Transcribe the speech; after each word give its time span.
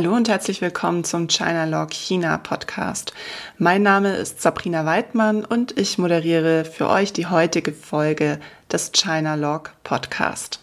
Hallo 0.00 0.16
und 0.16 0.30
herzlich 0.30 0.62
willkommen 0.62 1.04
zum 1.04 1.28
China 1.28 1.66
Log 1.66 1.90
China 1.90 2.38
Podcast. 2.38 3.12
Mein 3.58 3.82
Name 3.82 4.16
ist 4.16 4.40
Sabrina 4.40 4.86
Weidmann 4.86 5.44
und 5.44 5.78
ich 5.78 5.98
moderiere 5.98 6.64
für 6.64 6.88
euch 6.88 7.12
die 7.12 7.26
heutige 7.26 7.74
Folge 7.74 8.40
des 8.72 8.92
China 8.92 9.34
Log 9.34 9.74
Podcast. 9.84 10.60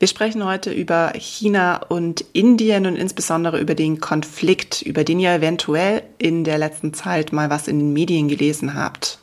Wir 0.00 0.08
sprechen 0.08 0.44
heute 0.44 0.72
über 0.72 1.12
China 1.14 1.76
und 1.76 2.22
Indien 2.32 2.86
und 2.86 2.96
insbesondere 2.96 3.60
über 3.60 3.76
den 3.76 4.00
Konflikt, 4.00 4.82
über 4.82 5.04
den 5.04 5.20
ihr 5.20 5.30
eventuell 5.30 6.02
in 6.18 6.42
der 6.42 6.58
letzten 6.58 6.92
Zeit 6.92 7.32
mal 7.32 7.50
was 7.50 7.68
in 7.68 7.78
den 7.78 7.92
Medien 7.92 8.26
gelesen 8.26 8.74
habt. 8.74 9.20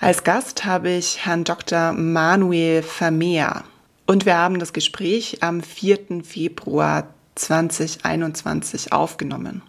Als 0.00 0.24
Gast 0.24 0.64
habe 0.64 0.90
ich 0.90 1.24
Herrn 1.24 1.44
Dr. 1.44 1.92
Manuel 1.92 2.82
Vermeer 2.82 3.62
und 4.06 4.26
wir 4.26 4.36
haben 4.36 4.58
das 4.58 4.72
Gespräch 4.72 5.38
am 5.40 5.62
4. 5.62 6.24
Februar 6.24 7.14
2021 7.34 8.92
aufgenommen. 8.92 9.62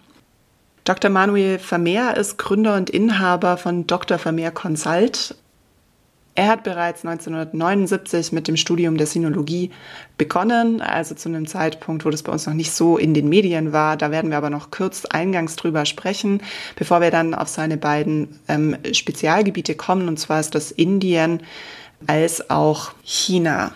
Dr. 0.84 1.10
Manuel 1.10 1.58
Vermeer 1.58 2.16
ist 2.16 2.38
Gründer 2.38 2.76
und 2.76 2.92
Inhaber 2.92 3.58
von 3.58 3.88
Dr. 3.88 4.20
Vermeer 4.20 4.52
Consult. 4.52 5.36
Er 6.38 6.48
hat 6.48 6.64
bereits 6.64 7.06
1979 7.06 8.34
mit 8.34 8.50
dem 8.50 8.58
Studium 8.58 8.98
der 8.98 9.08
Sinologie 9.08 9.72
begonnen, 10.18 10.82
also 10.82 11.16
zu 11.16 11.30
einem 11.30 11.48
Zeitpunkt, 11.48 12.04
wo 12.04 12.10
das 12.10 12.24
bei 12.24 12.32
uns 12.34 12.46
noch 12.46 12.54
nicht 12.54 12.74
so 12.74 12.98
in 12.98 13.14
den 13.14 13.30
Medien 13.30 13.72
war. 13.72 13.96
Da 13.96 14.12
werden 14.12 14.30
wir 14.30 14.38
aber 14.38 14.50
noch 14.50 14.70
kurz 14.70 15.06
eingangs 15.06 15.56
drüber 15.56 15.86
sprechen, 15.86 16.42
bevor 16.76 17.00
wir 17.00 17.10
dann 17.10 17.34
auf 17.34 17.48
seine 17.48 17.78
beiden 17.78 18.38
ähm, 18.50 18.76
Spezialgebiete 18.92 19.76
kommen, 19.76 20.10
und 20.10 20.20
zwar 20.20 20.42
ist 20.42 20.54
das 20.56 20.72
Indien 20.72 21.42
als 22.06 22.50
auch 22.50 22.92
China. 23.02 23.72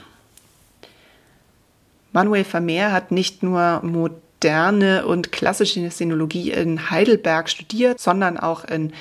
Manuel 2.11 2.43
Vermeer 2.43 2.91
hat 2.91 3.11
nicht 3.11 3.43
nur 3.43 3.81
moderne 3.83 5.05
und 5.05 5.31
klassische 5.31 5.89
Sinologie 5.91 6.51
in 6.51 6.89
Heidelberg 6.89 7.49
studiert, 7.49 7.99
sondern 7.99 8.37
auch 8.37 8.65
in 8.65 8.93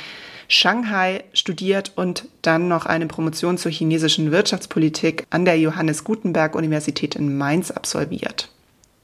Shanghai 0.48 1.24
studiert 1.34 1.92
und 1.96 2.26
dann 2.42 2.68
noch 2.68 2.86
eine 2.86 3.06
Promotion 3.06 3.58
zur 3.58 3.70
chinesischen 3.70 4.32
Wirtschaftspolitik 4.32 5.26
an 5.30 5.44
der 5.44 5.58
Johannes 5.58 6.04
Gutenberg 6.04 6.54
Universität 6.54 7.14
in 7.14 7.36
Mainz 7.36 7.70
absolviert. 7.70 8.48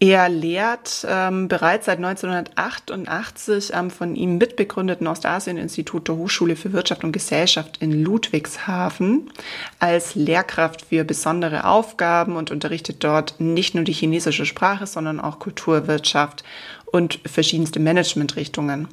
Er 0.07 0.29
lehrt 0.29 1.07
ähm, 1.09 1.49
bereits 1.49 1.87
seit 1.87 1.97
1988 1.97 3.75
am 3.75 3.91
von 3.91 4.17
ihm 4.17 4.37
mitbegründeten 4.37 5.07
Ostasien-Institut 5.07 6.09
der 6.09 6.17
Hochschule 6.17 6.57
für 6.57 6.75
Wirtschaft 6.75 7.05
und 7.05 7.13
Gesellschaft 7.13 7.79
in 7.81 8.05
Ludwigshafen 8.05 9.31
als 9.79 10.15
Lehrkraft 10.15 10.83
für 10.83 11.05
besondere 11.05 11.65
Aufgaben 11.65 12.37
und 12.37 12.51
unterrichtet 12.51 13.03
dort 13.03 13.41
nicht 13.41 13.75
nur 13.75 13.85
die 13.85 13.95
chinesische 13.95 14.45
Sprache, 14.45 14.87
sondern 14.87 15.21
auch 15.21 15.39
Kulturwirtschaft 15.39 16.45
und 16.85 17.21
verschiedenste 17.25 17.81
Managementrichtungen. 17.81 18.89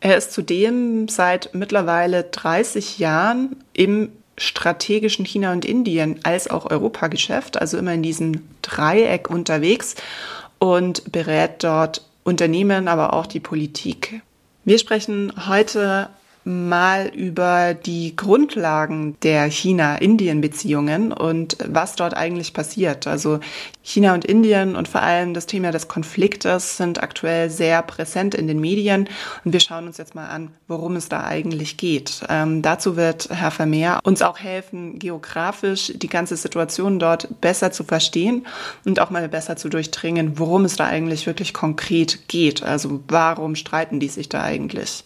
Er 0.00 0.16
ist 0.16 0.32
zudem 0.32 1.06
seit 1.06 1.50
mittlerweile 1.54 2.22
30 2.22 2.98
Jahren 2.98 3.56
im 3.74 4.10
strategischen 4.36 5.24
China 5.24 5.52
und 5.52 5.64
Indien 5.64 6.20
als 6.24 6.48
auch 6.50 6.70
Europageschäft, 6.70 7.60
also 7.60 7.78
immer 7.78 7.92
in 7.94 8.02
diesem 8.02 8.42
Dreieck 8.62 9.30
unterwegs 9.30 9.94
und 10.58 11.12
berät 11.12 11.62
dort 11.62 12.04
Unternehmen, 12.24 12.88
aber 12.88 13.12
auch 13.12 13.26
die 13.26 13.40
Politik. 13.40 14.22
Wir 14.64 14.78
sprechen 14.78 15.32
heute 15.48 16.08
mal 16.44 17.06
über 17.08 17.74
die 17.74 18.16
Grundlagen 18.16 19.16
der 19.22 19.44
China-Indien-Beziehungen 19.44 21.12
und 21.12 21.56
was 21.66 21.96
dort 21.96 22.14
eigentlich 22.14 22.52
passiert. 22.52 23.06
Also 23.06 23.40
China 23.82 24.14
und 24.14 24.24
Indien 24.24 24.76
und 24.76 24.88
vor 24.88 25.02
allem 25.02 25.34
das 25.34 25.46
Thema 25.46 25.70
des 25.70 25.88
Konfliktes 25.88 26.76
sind 26.76 27.02
aktuell 27.02 27.50
sehr 27.50 27.82
präsent 27.82 28.34
in 28.34 28.46
den 28.46 28.60
Medien 28.60 29.08
und 29.44 29.52
wir 29.52 29.60
schauen 29.60 29.86
uns 29.86 29.96
jetzt 29.96 30.14
mal 30.14 30.26
an, 30.26 30.50
worum 30.68 30.96
es 30.96 31.08
da 31.08 31.24
eigentlich 31.24 31.76
geht. 31.76 32.22
Ähm, 32.28 32.62
dazu 32.62 32.96
wird 32.96 33.28
Herr 33.30 33.50
Vermeer 33.50 34.00
uns 34.04 34.22
auch 34.22 34.38
helfen, 34.38 34.98
geografisch 34.98 35.92
die 35.96 36.08
ganze 36.08 36.36
Situation 36.36 36.98
dort 36.98 37.40
besser 37.40 37.72
zu 37.72 37.84
verstehen 37.84 38.46
und 38.84 39.00
auch 39.00 39.10
mal 39.10 39.28
besser 39.28 39.56
zu 39.56 39.68
durchdringen, 39.68 40.38
worum 40.38 40.64
es 40.64 40.76
da 40.76 40.86
eigentlich 40.86 41.26
wirklich 41.26 41.54
konkret 41.54 42.28
geht. 42.28 42.62
Also 42.62 43.00
warum 43.08 43.54
streiten 43.54 44.00
die 44.00 44.08
sich 44.08 44.28
da 44.28 44.42
eigentlich? 44.42 45.04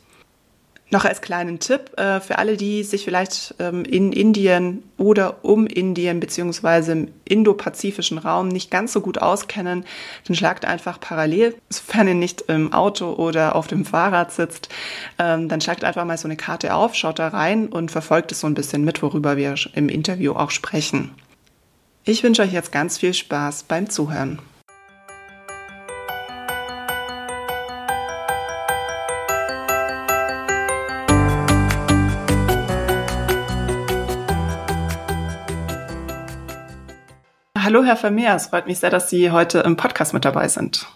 Noch 0.90 1.04
als 1.04 1.20
kleinen 1.20 1.58
Tipp 1.58 1.98
äh, 1.98 2.18
für 2.20 2.38
alle, 2.38 2.56
die 2.56 2.82
sich 2.82 3.04
vielleicht 3.04 3.54
ähm, 3.58 3.84
in 3.84 4.10
Indien 4.10 4.82
oder 4.96 5.44
um 5.44 5.66
Indien 5.66 6.18
beziehungsweise 6.18 6.92
im 6.92 7.08
indopazifischen 7.26 8.16
Raum 8.16 8.48
nicht 8.48 8.70
ganz 8.70 8.94
so 8.94 9.02
gut 9.02 9.18
auskennen, 9.18 9.84
dann 10.26 10.36
schlagt 10.36 10.64
einfach 10.64 10.98
parallel, 10.98 11.54
sofern 11.68 12.08
ihr 12.08 12.14
nicht 12.14 12.42
im 12.42 12.72
Auto 12.72 13.12
oder 13.12 13.54
auf 13.54 13.66
dem 13.66 13.84
Fahrrad 13.84 14.32
sitzt, 14.32 14.70
ähm, 15.18 15.48
dann 15.50 15.60
schlagt 15.60 15.84
einfach 15.84 16.06
mal 16.06 16.16
so 16.16 16.26
eine 16.26 16.36
Karte 16.36 16.72
auf, 16.74 16.94
schaut 16.94 17.18
da 17.18 17.28
rein 17.28 17.66
und 17.66 17.90
verfolgt 17.90 18.32
es 18.32 18.40
so 18.40 18.46
ein 18.46 18.54
bisschen 18.54 18.82
mit, 18.82 19.02
worüber 19.02 19.36
wir 19.36 19.56
im 19.74 19.90
Interview 19.90 20.32
auch 20.32 20.50
sprechen. 20.50 21.10
Ich 22.04 22.22
wünsche 22.22 22.40
euch 22.40 22.52
jetzt 22.54 22.72
ganz 22.72 22.96
viel 22.96 23.12
Spaß 23.12 23.64
beim 23.64 23.90
Zuhören. 23.90 24.38
Hallo, 37.68 37.84
Herr 37.84 37.96
Vermeer. 37.96 38.34
Es 38.34 38.46
freut 38.46 38.66
mich 38.66 38.78
sehr, 38.78 38.88
dass 38.88 39.10
Sie 39.10 39.30
heute 39.30 39.58
im 39.58 39.76
Podcast 39.76 40.14
mit 40.14 40.24
dabei 40.24 40.48
sind. 40.48 40.86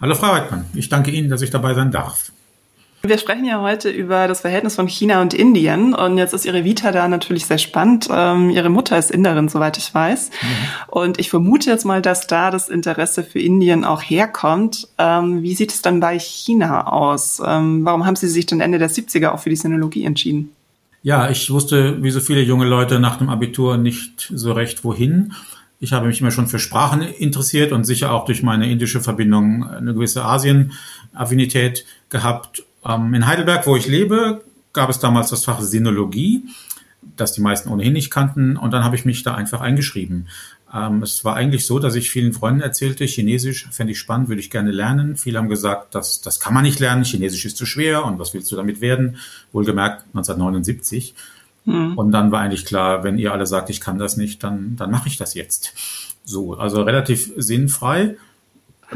Hallo, 0.00 0.14
Frau 0.14 0.32
Weidmann. 0.32 0.64
Ich 0.72 0.88
danke 0.88 1.10
Ihnen, 1.10 1.28
dass 1.28 1.42
ich 1.42 1.50
dabei 1.50 1.74
sein 1.74 1.90
darf. 1.90 2.32
Wir 3.02 3.18
sprechen 3.18 3.44
ja 3.44 3.60
heute 3.60 3.90
über 3.90 4.26
das 4.26 4.40
Verhältnis 4.40 4.74
von 4.74 4.88
China 4.88 5.20
und 5.20 5.34
Indien 5.34 5.92
und 5.92 6.16
jetzt 6.16 6.32
ist 6.32 6.46
Ihre 6.46 6.64
Vita 6.64 6.92
da 6.92 7.08
natürlich 7.08 7.44
sehr 7.44 7.58
spannend. 7.58 8.08
Ähm, 8.10 8.48
Ihre 8.48 8.70
Mutter 8.70 8.96
ist 8.96 9.10
Inderin, 9.10 9.50
soweit 9.50 9.76
ich 9.76 9.94
weiß. 9.94 10.30
Mhm. 10.30 10.46
Und 10.86 11.20
ich 11.20 11.28
vermute 11.28 11.68
jetzt 11.68 11.84
mal, 11.84 12.00
dass 12.00 12.26
da 12.26 12.50
das 12.50 12.70
Interesse 12.70 13.22
für 13.22 13.40
Indien 13.40 13.84
auch 13.84 14.00
herkommt. 14.00 14.88
Ähm, 14.96 15.42
wie 15.42 15.54
sieht 15.54 15.72
es 15.72 15.82
dann 15.82 16.00
bei 16.00 16.18
China 16.18 16.86
aus? 16.86 17.42
Ähm, 17.44 17.84
warum 17.84 18.06
haben 18.06 18.16
Sie 18.16 18.28
sich 18.28 18.46
dann 18.46 18.62
Ende 18.62 18.78
der 18.78 18.88
70er 18.88 19.32
auch 19.32 19.40
für 19.40 19.50
die 19.50 19.56
Sinologie 19.56 20.06
entschieden? 20.06 20.52
Ja, 21.02 21.28
ich 21.28 21.50
wusste, 21.50 22.02
wie 22.02 22.10
so 22.10 22.20
viele 22.20 22.40
junge 22.40 22.64
Leute 22.64 22.98
nach 22.98 23.18
dem 23.18 23.28
Abitur 23.28 23.76
nicht 23.76 24.32
so 24.34 24.52
recht 24.52 24.84
wohin 24.84 25.34
ich 25.80 25.92
habe 25.92 26.08
mich 26.08 26.20
immer 26.20 26.30
schon 26.30 26.48
für 26.48 26.58
Sprachen 26.58 27.02
interessiert 27.02 27.72
und 27.72 27.84
sicher 27.84 28.12
auch 28.12 28.24
durch 28.24 28.42
meine 28.42 28.70
indische 28.70 29.00
Verbindung 29.00 29.64
eine 29.64 29.94
gewisse 29.94 30.24
Asien-Affinität 30.24 31.84
gehabt. 32.10 32.64
Ähm, 32.84 33.14
in 33.14 33.26
Heidelberg, 33.26 33.66
wo 33.66 33.76
ich 33.76 33.86
lebe, 33.86 34.42
gab 34.72 34.90
es 34.90 34.98
damals 34.98 35.30
das 35.30 35.44
Fach 35.44 35.60
Sinologie, 35.60 36.42
das 37.16 37.32
die 37.32 37.40
meisten 37.40 37.68
ohnehin 37.68 37.92
nicht 37.92 38.10
kannten. 38.10 38.56
Und 38.56 38.72
dann 38.72 38.84
habe 38.84 38.96
ich 38.96 39.04
mich 39.04 39.22
da 39.22 39.34
einfach 39.34 39.60
eingeschrieben. 39.60 40.28
Ähm, 40.74 41.02
es 41.02 41.24
war 41.24 41.36
eigentlich 41.36 41.64
so, 41.64 41.78
dass 41.78 41.94
ich 41.94 42.10
vielen 42.10 42.32
Freunden 42.32 42.60
erzählte, 42.60 43.04
Chinesisch 43.04 43.68
fände 43.70 43.92
ich 43.92 43.98
spannend, 43.98 44.28
würde 44.28 44.40
ich 44.40 44.50
gerne 44.50 44.72
lernen. 44.72 45.16
Viele 45.16 45.38
haben 45.38 45.48
gesagt, 45.48 45.94
das, 45.94 46.20
das 46.20 46.40
kann 46.40 46.54
man 46.54 46.64
nicht 46.64 46.80
lernen, 46.80 47.04
Chinesisch 47.04 47.44
ist 47.44 47.56
zu 47.56 47.66
schwer 47.66 48.04
und 48.04 48.18
was 48.18 48.34
willst 48.34 48.50
du 48.52 48.56
damit 48.56 48.80
werden? 48.80 49.16
Wohlgemerkt 49.52 50.04
1979. 50.08 51.14
Mhm. 51.68 51.98
Und 51.98 52.12
dann 52.12 52.32
war 52.32 52.40
eigentlich 52.40 52.64
klar, 52.64 53.04
wenn 53.04 53.18
ihr 53.18 53.32
alle 53.32 53.46
sagt, 53.46 53.68
ich 53.68 53.80
kann 53.80 53.98
das 53.98 54.16
nicht, 54.16 54.42
dann, 54.42 54.76
dann 54.76 54.90
mache 54.90 55.08
ich 55.08 55.18
das 55.18 55.34
jetzt. 55.34 55.74
So, 56.24 56.54
also 56.54 56.82
relativ 56.82 57.30
sinnfrei. 57.36 58.16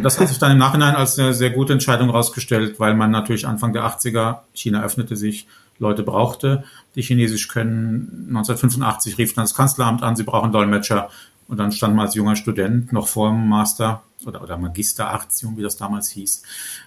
Das 0.00 0.18
hat 0.18 0.28
sich 0.28 0.38
dann 0.38 0.52
im 0.52 0.58
Nachhinein 0.58 0.94
als 0.94 1.18
eine 1.18 1.34
sehr 1.34 1.50
gute 1.50 1.74
Entscheidung 1.74 2.08
herausgestellt, 2.08 2.80
weil 2.80 2.94
man 2.94 3.10
natürlich 3.10 3.46
Anfang 3.46 3.74
der 3.74 3.84
80er, 3.84 4.38
China 4.54 4.82
öffnete 4.82 5.16
sich, 5.16 5.46
Leute 5.78 6.02
brauchte, 6.02 6.64
die 6.94 7.02
Chinesisch 7.02 7.48
können. 7.48 8.26
1985 8.28 9.18
rief 9.18 9.34
dann 9.34 9.44
das 9.44 9.54
Kanzleramt 9.54 10.02
an, 10.02 10.16
sie 10.16 10.22
brauchen 10.22 10.50
Dolmetscher. 10.50 11.10
Und 11.48 11.58
dann 11.58 11.72
stand 11.72 11.94
man 11.94 12.06
als 12.06 12.14
junger 12.14 12.36
Student 12.36 12.92
noch 12.94 13.06
vor 13.06 13.28
dem 13.28 13.48
Master 13.48 14.02
oder, 14.24 14.42
oder 14.42 14.56
Magisteraktion, 14.56 15.58
wie 15.58 15.62
das 15.62 15.76
damals 15.76 16.08
hieß, 16.08 16.42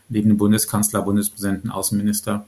neben 0.10 0.30
dem 0.30 0.38
Bundeskanzler, 0.38 1.04
Bundespräsidenten, 1.04 1.69
Außenminister 1.69 2.45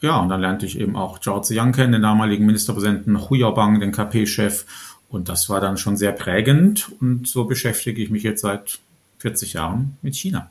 ja, 0.00 0.18
und 0.20 0.28
dann 0.28 0.40
lernte 0.40 0.66
ich 0.66 0.78
eben 0.78 0.96
auch 0.96 1.18
Zhao 1.18 1.40
Ziyang 1.40 1.72
kennen, 1.72 1.92
den 1.92 2.02
damaligen 2.02 2.46
Ministerpräsidenten 2.46 3.28
Hu 3.28 3.34
Yaobang, 3.34 3.80
den 3.80 3.92
KP-Chef. 3.92 4.64
Und 5.08 5.28
das 5.28 5.48
war 5.48 5.60
dann 5.60 5.76
schon 5.76 5.96
sehr 5.96 6.12
prägend. 6.12 6.90
Und 7.00 7.26
so 7.26 7.44
beschäftige 7.44 8.02
ich 8.02 8.10
mich 8.10 8.22
jetzt 8.22 8.42
seit 8.42 8.78
40 9.18 9.54
Jahren 9.54 9.96
mit 10.02 10.14
China. 10.14 10.50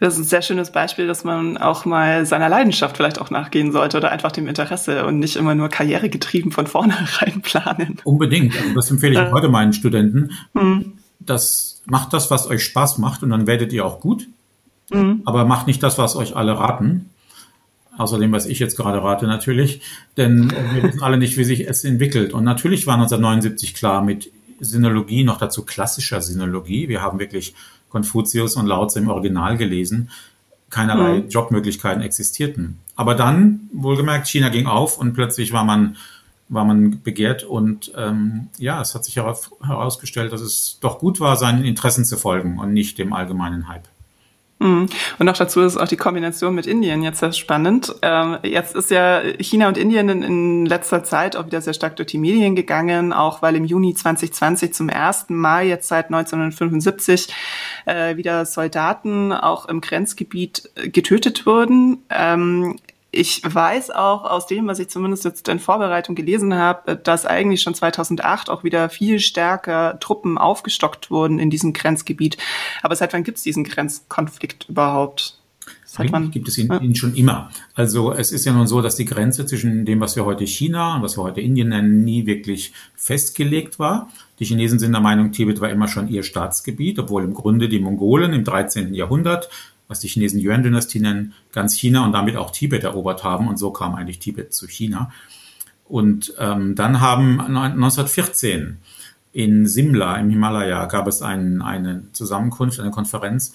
Das 0.00 0.14
ist 0.14 0.20
ein 0.20 0.24
sehr 0.24 0.42
schönes 0.42 0.72
Beispiel, 0.72 1.06
dass 1.06 1.24
man 1.24 1.56
auch 1.56 1.86
mal 1.86 2.26
seiner 2.26 2.50
Leidenschaft 2.50 2.96
vielleicht 2.96 3.18
auch 3.18 3.30
nachgehen 3.30 3.72
sollte 3.72 3.96
oder 3.96 4.10
einfach 4.10 4.32
dem 4.32 4.46
Interesse 4.46 5.06
und 5.06 5.18
nicht 5.18 5.36
immer 5.36 5.54
nur 5.54 5.68
karrieregetrieben 5.68 6.52
von 6.52 6.66
vornherein 6.66 7.40
planen. 7.42 7.98
Unbedingt. 8.04 8.54
Also 8.56 8.74
das 8.74 8.90
empfehle 8.90 9.12
ich 9.14 9.28
äh. 9.28 9.32
heute 9.32 9.48
meinen 9.48 9.72
Studenten. 9.72 10.32
Mhm. 10.52 10.92
Das 11.18 11.82
macht 11.86 12.12
das, 12.12 12.30
was 12.30 12.46
euch 12.48 12.64
Spaß 12.64 12.98
macht 12.98 13.22
und 13.22 13.30
dann 13.30 13.46
werdet 13.46 13.72
ihr 13.72 13.86
auch 13.86 14.00
gut. 14.00 14.26
Mhm. 14.90 15.22
Aber 15.24 15.44
macht 15.46 15.66
nicht 15.66 15.82
das, 15.82 15.96
was 15.98 16.14
euch 16.14 16.36
alle 16.36 16.58
raten, 16.58 17.10
Außerdem, 17.98 18.32
was 18.32 18.46
ich 18.46 18.58
jetzt 18.58 18.76
gerade 18.76 19.02
rate, 19.02 19.26
natürlich. 19.26 19.80
Denn 20.16 20.50
wir 20.50 20.82
wissen 20.82 21.02
alle 21.02 21.16
nicht, 21.16 21.36
wie 21.36 21.44
sich 21.44 21.68
es 21.68 21.84
entwickelt. 21.84 22.32
Und 22.32 22.44
natürlich 22.44 22.86
war 22.86 22.94
1979 22.94 23.74
klar 23.74 24.02
mit 24.02 24.30
Sinologie, 24.60 25.24
noch 25.24 25.38
dazu 25.38 25.64
klassischer 25.64 26.20
Sinologie. 26.20 26.88
Wir 26.88 27.02
haben 27.02 27.18
wirklich 27.18 27.54
Konfuzius 27.90 28.56
und 28.56 28.66
Lao 28.66 28.86
Tse 28.86 28.98
im 28.98 29.08
Original 29.08 29.56
gelesen. 29.56 30.10
Keinerlei 30.70 31.20
mhm. 31.20 31.28
Jobmöglichkeiten 31.28 32.02
existierten. 32.02 32.78
Aber 32.96 33.14
dann, 33.14 33.68
wohlgemerkt, 33.72 34.26
China 34.26 34.48
ging 34.48 34.66
auf 34.66 34.98
und 34.98 35.12
plötzlich 35.12 35.52
war 35.52 35.64
man, 35.64 35.96
war 36.48 36.64
man 36.64 37.02
begehrt 37.02 37.44
und 37.44 37.92
ähm, 37.96 38.48
ja, 38.58 38.80
es 38.80 38.94
hat 38.94 39.04
sich 39.04 39.16
herausgestellt, 39.16 40.32
dass 40.32 40.40
es 40.40 40.78
doch 40.80 40.98
gut 40.98 41.20
war, 41.20 41.36
seinen 41.36 41.64
Interessen 41.64 42.04
zu 42.04 42.16
folgen 42.16 42.58
und 42.58 42.72
nicht 42.72 42.98
dem 42.98 43.12
allgemeinen 43.12 43.68
Hype. 43.68 43.88
Mhm. 44.58 44.88
Und 45.18 45.26
noch 45.26 45.36
dazu 45.36 45.60
ist 45.60 45.76
auch 45.76 45.88
die 45.88 45.98
Kombination 45.98 46.54
mit 46.54 46.66
Indien 46.66 47.02
jetzt 47.02 47.20
sehr 47.20 47.32
spannend. 47.32 47.94
Ähm, 48.00 48.38
jetzt 48.42 48.74
ist 48.74 48.90
ja 48.90 49.20
China 49.38 49.68
und 49.68 49.76
Indien 49.76 50.08
in, 50.08 50.66
letzter 50.66 51.04
Zeit 51.04 51.36
auch 51.36 51.46
wieder 51.46 51.60
sehr 51.60 51.74
stark 51.74 51.96
durch 51.96 52.08
die 52.08 52.18
Medien 52.18 52.56
gegangen, 52.56 53.12
auch 53.12 53.42
weil 53.42 53.56
im 53.56 53.64
Juni 53.64 53.94
2020 53.94 54.72
zum 54.72 54.88
ersten 54.88 55.34
Mal 55.34 55.66
jetzt 55.66 55.88
seit 55.88 56.06
1975 56.06 57.28
äh, 57.84 58.16
wieder 58.16 58.46
Soldaten 58.46 59.32
auch 59.32 59.66
im 59.66 59.80
Grenzgebiet 59.80 60.70
getötet 60.74 61.44
wurden. 61.46 61.98
Ich 63.12 63.40
weiß 63.42 63.90
auch 63.90 64.24
aus 64.24 64.46
dem, 64.46 64.66
was 64.66 64.78
ich 64.78 64.88
zumindest 64.88 65.24
jetzt 65.24 65.48
in 65.48 65.58
Vorbereitung 65.58 66.14
gelesen 66.14 66.54
habe, 66.54 66.96
dass 66.96 67.24
eigentlich 67.24 67.62
schon 67.62 67.74
2008 67.74 68.50
auch 68.50 68.62
wieder 68.62 68.90
viel 68.90 69.20
stärker 69.20 69.98
Truppen 70.00 70.36
aufgestockt 70.38 71.10
wurden 71.10 71.38
in 71.38 71.48
diesem 71.48 71.72
Grenzgebiet. 71.72 72.36
Aber 72.82 72.94
seit 72.94 73.12
wann 73.12 73.24
gibt 73.24 73.38
es 73.38 73.44
diesen 73.44 73.64
Grenzkonflikt 73.64 74.68
überhaupt? 74.68 75.38
Seit 75.84 76.12
wann? 76.12 76.30
Gibt 76.30 76.48
es 76.48 76.58
ihn, 76.58 76.68
ja. 76.68 76.80
ihn, 76.80 76.94
schon 76.94 77.14
immer. 77.14 77.50
Also 77.74 78.12
es 78.12 78.32
ist 78.32 78.44
ja 78.44 78.52
nun 78.52 78.66
so, 78.66 78.82
dass 78.82 78.96
die 78.96 79.04
Grenze 79.04 79.46
zwischen 79.46 79.84
dem, 79.84 80.00
was 80.00 80.14
wir 80.14 80.24
heute 80.24 80.46
China 80.46 80.96
und 80.96 81.02
was 81.02 81.16
wir 81.16 81.22
heute 81.22 81.40
Indien 81.40 81.70
nennen, 81.70 82.04
nie 82.04 82.26
wirklich 82.26 82.72
festgelegt 82.94 83.78
war. 83.78 84.10
Die 84.38 84.44
Chinesen 84.44 84.78
sind 84.78 84.92
der 84.92 85.00
Meinung, 85.00 85.32
Tibet 85.32 85.60
war 85.60 85.70
immer 85.70 85.88
schon 85.88 86.08
ihr 86.08 86.22
Staatsgebiet, 86.22 86.98
obwohl 86.98 87.24
im 87.24 87.34
Grunde 87.34 87.68
die 87.68 87.78
Mongolen 87.78 88.32
im 88.32 88.44
13. 88.44 88.94
Jahrhundert 88.94 89.48
was 89.88 90.00
die 90.00 90.08
Chinesen 90.08 90.40
Yuan-Dynastie 90.40 91.00
nennen, 91.00 91.34
ganz 91.52 91.74
China 91.74 92.04
und 92.04 92.12
damit 92.12 92.36
auch 92.36 92.50
Tibet 92.50 92.84
erobert 92.84 93.24
haben. 93.24 93.48
Und 93.48 93.58
so 93.58 93.70
kam 93.70 93.94
eigentlich 93.94 94.18
Tibet 94.18 94.52
zu 94.52 94.66
China. 94.66 95.10
Und 95.84 96.34
ähm, 96.38 96.74
dann 96.74 97.00
haben 97.00 97.40
1914 97.40 98.78
in 99.32 99.66
Simla 99.66 100.16
im 100.16 100.30
Himalaya 100.30 100.86
gab 100.86 101.06
es 101.06 101.22
ein, 101.22 101.60
eine 101.60 102.04
Zusammenkunft, 102.12 102.80
eine 102.80 102.90
Konferenz. 102.90 103.52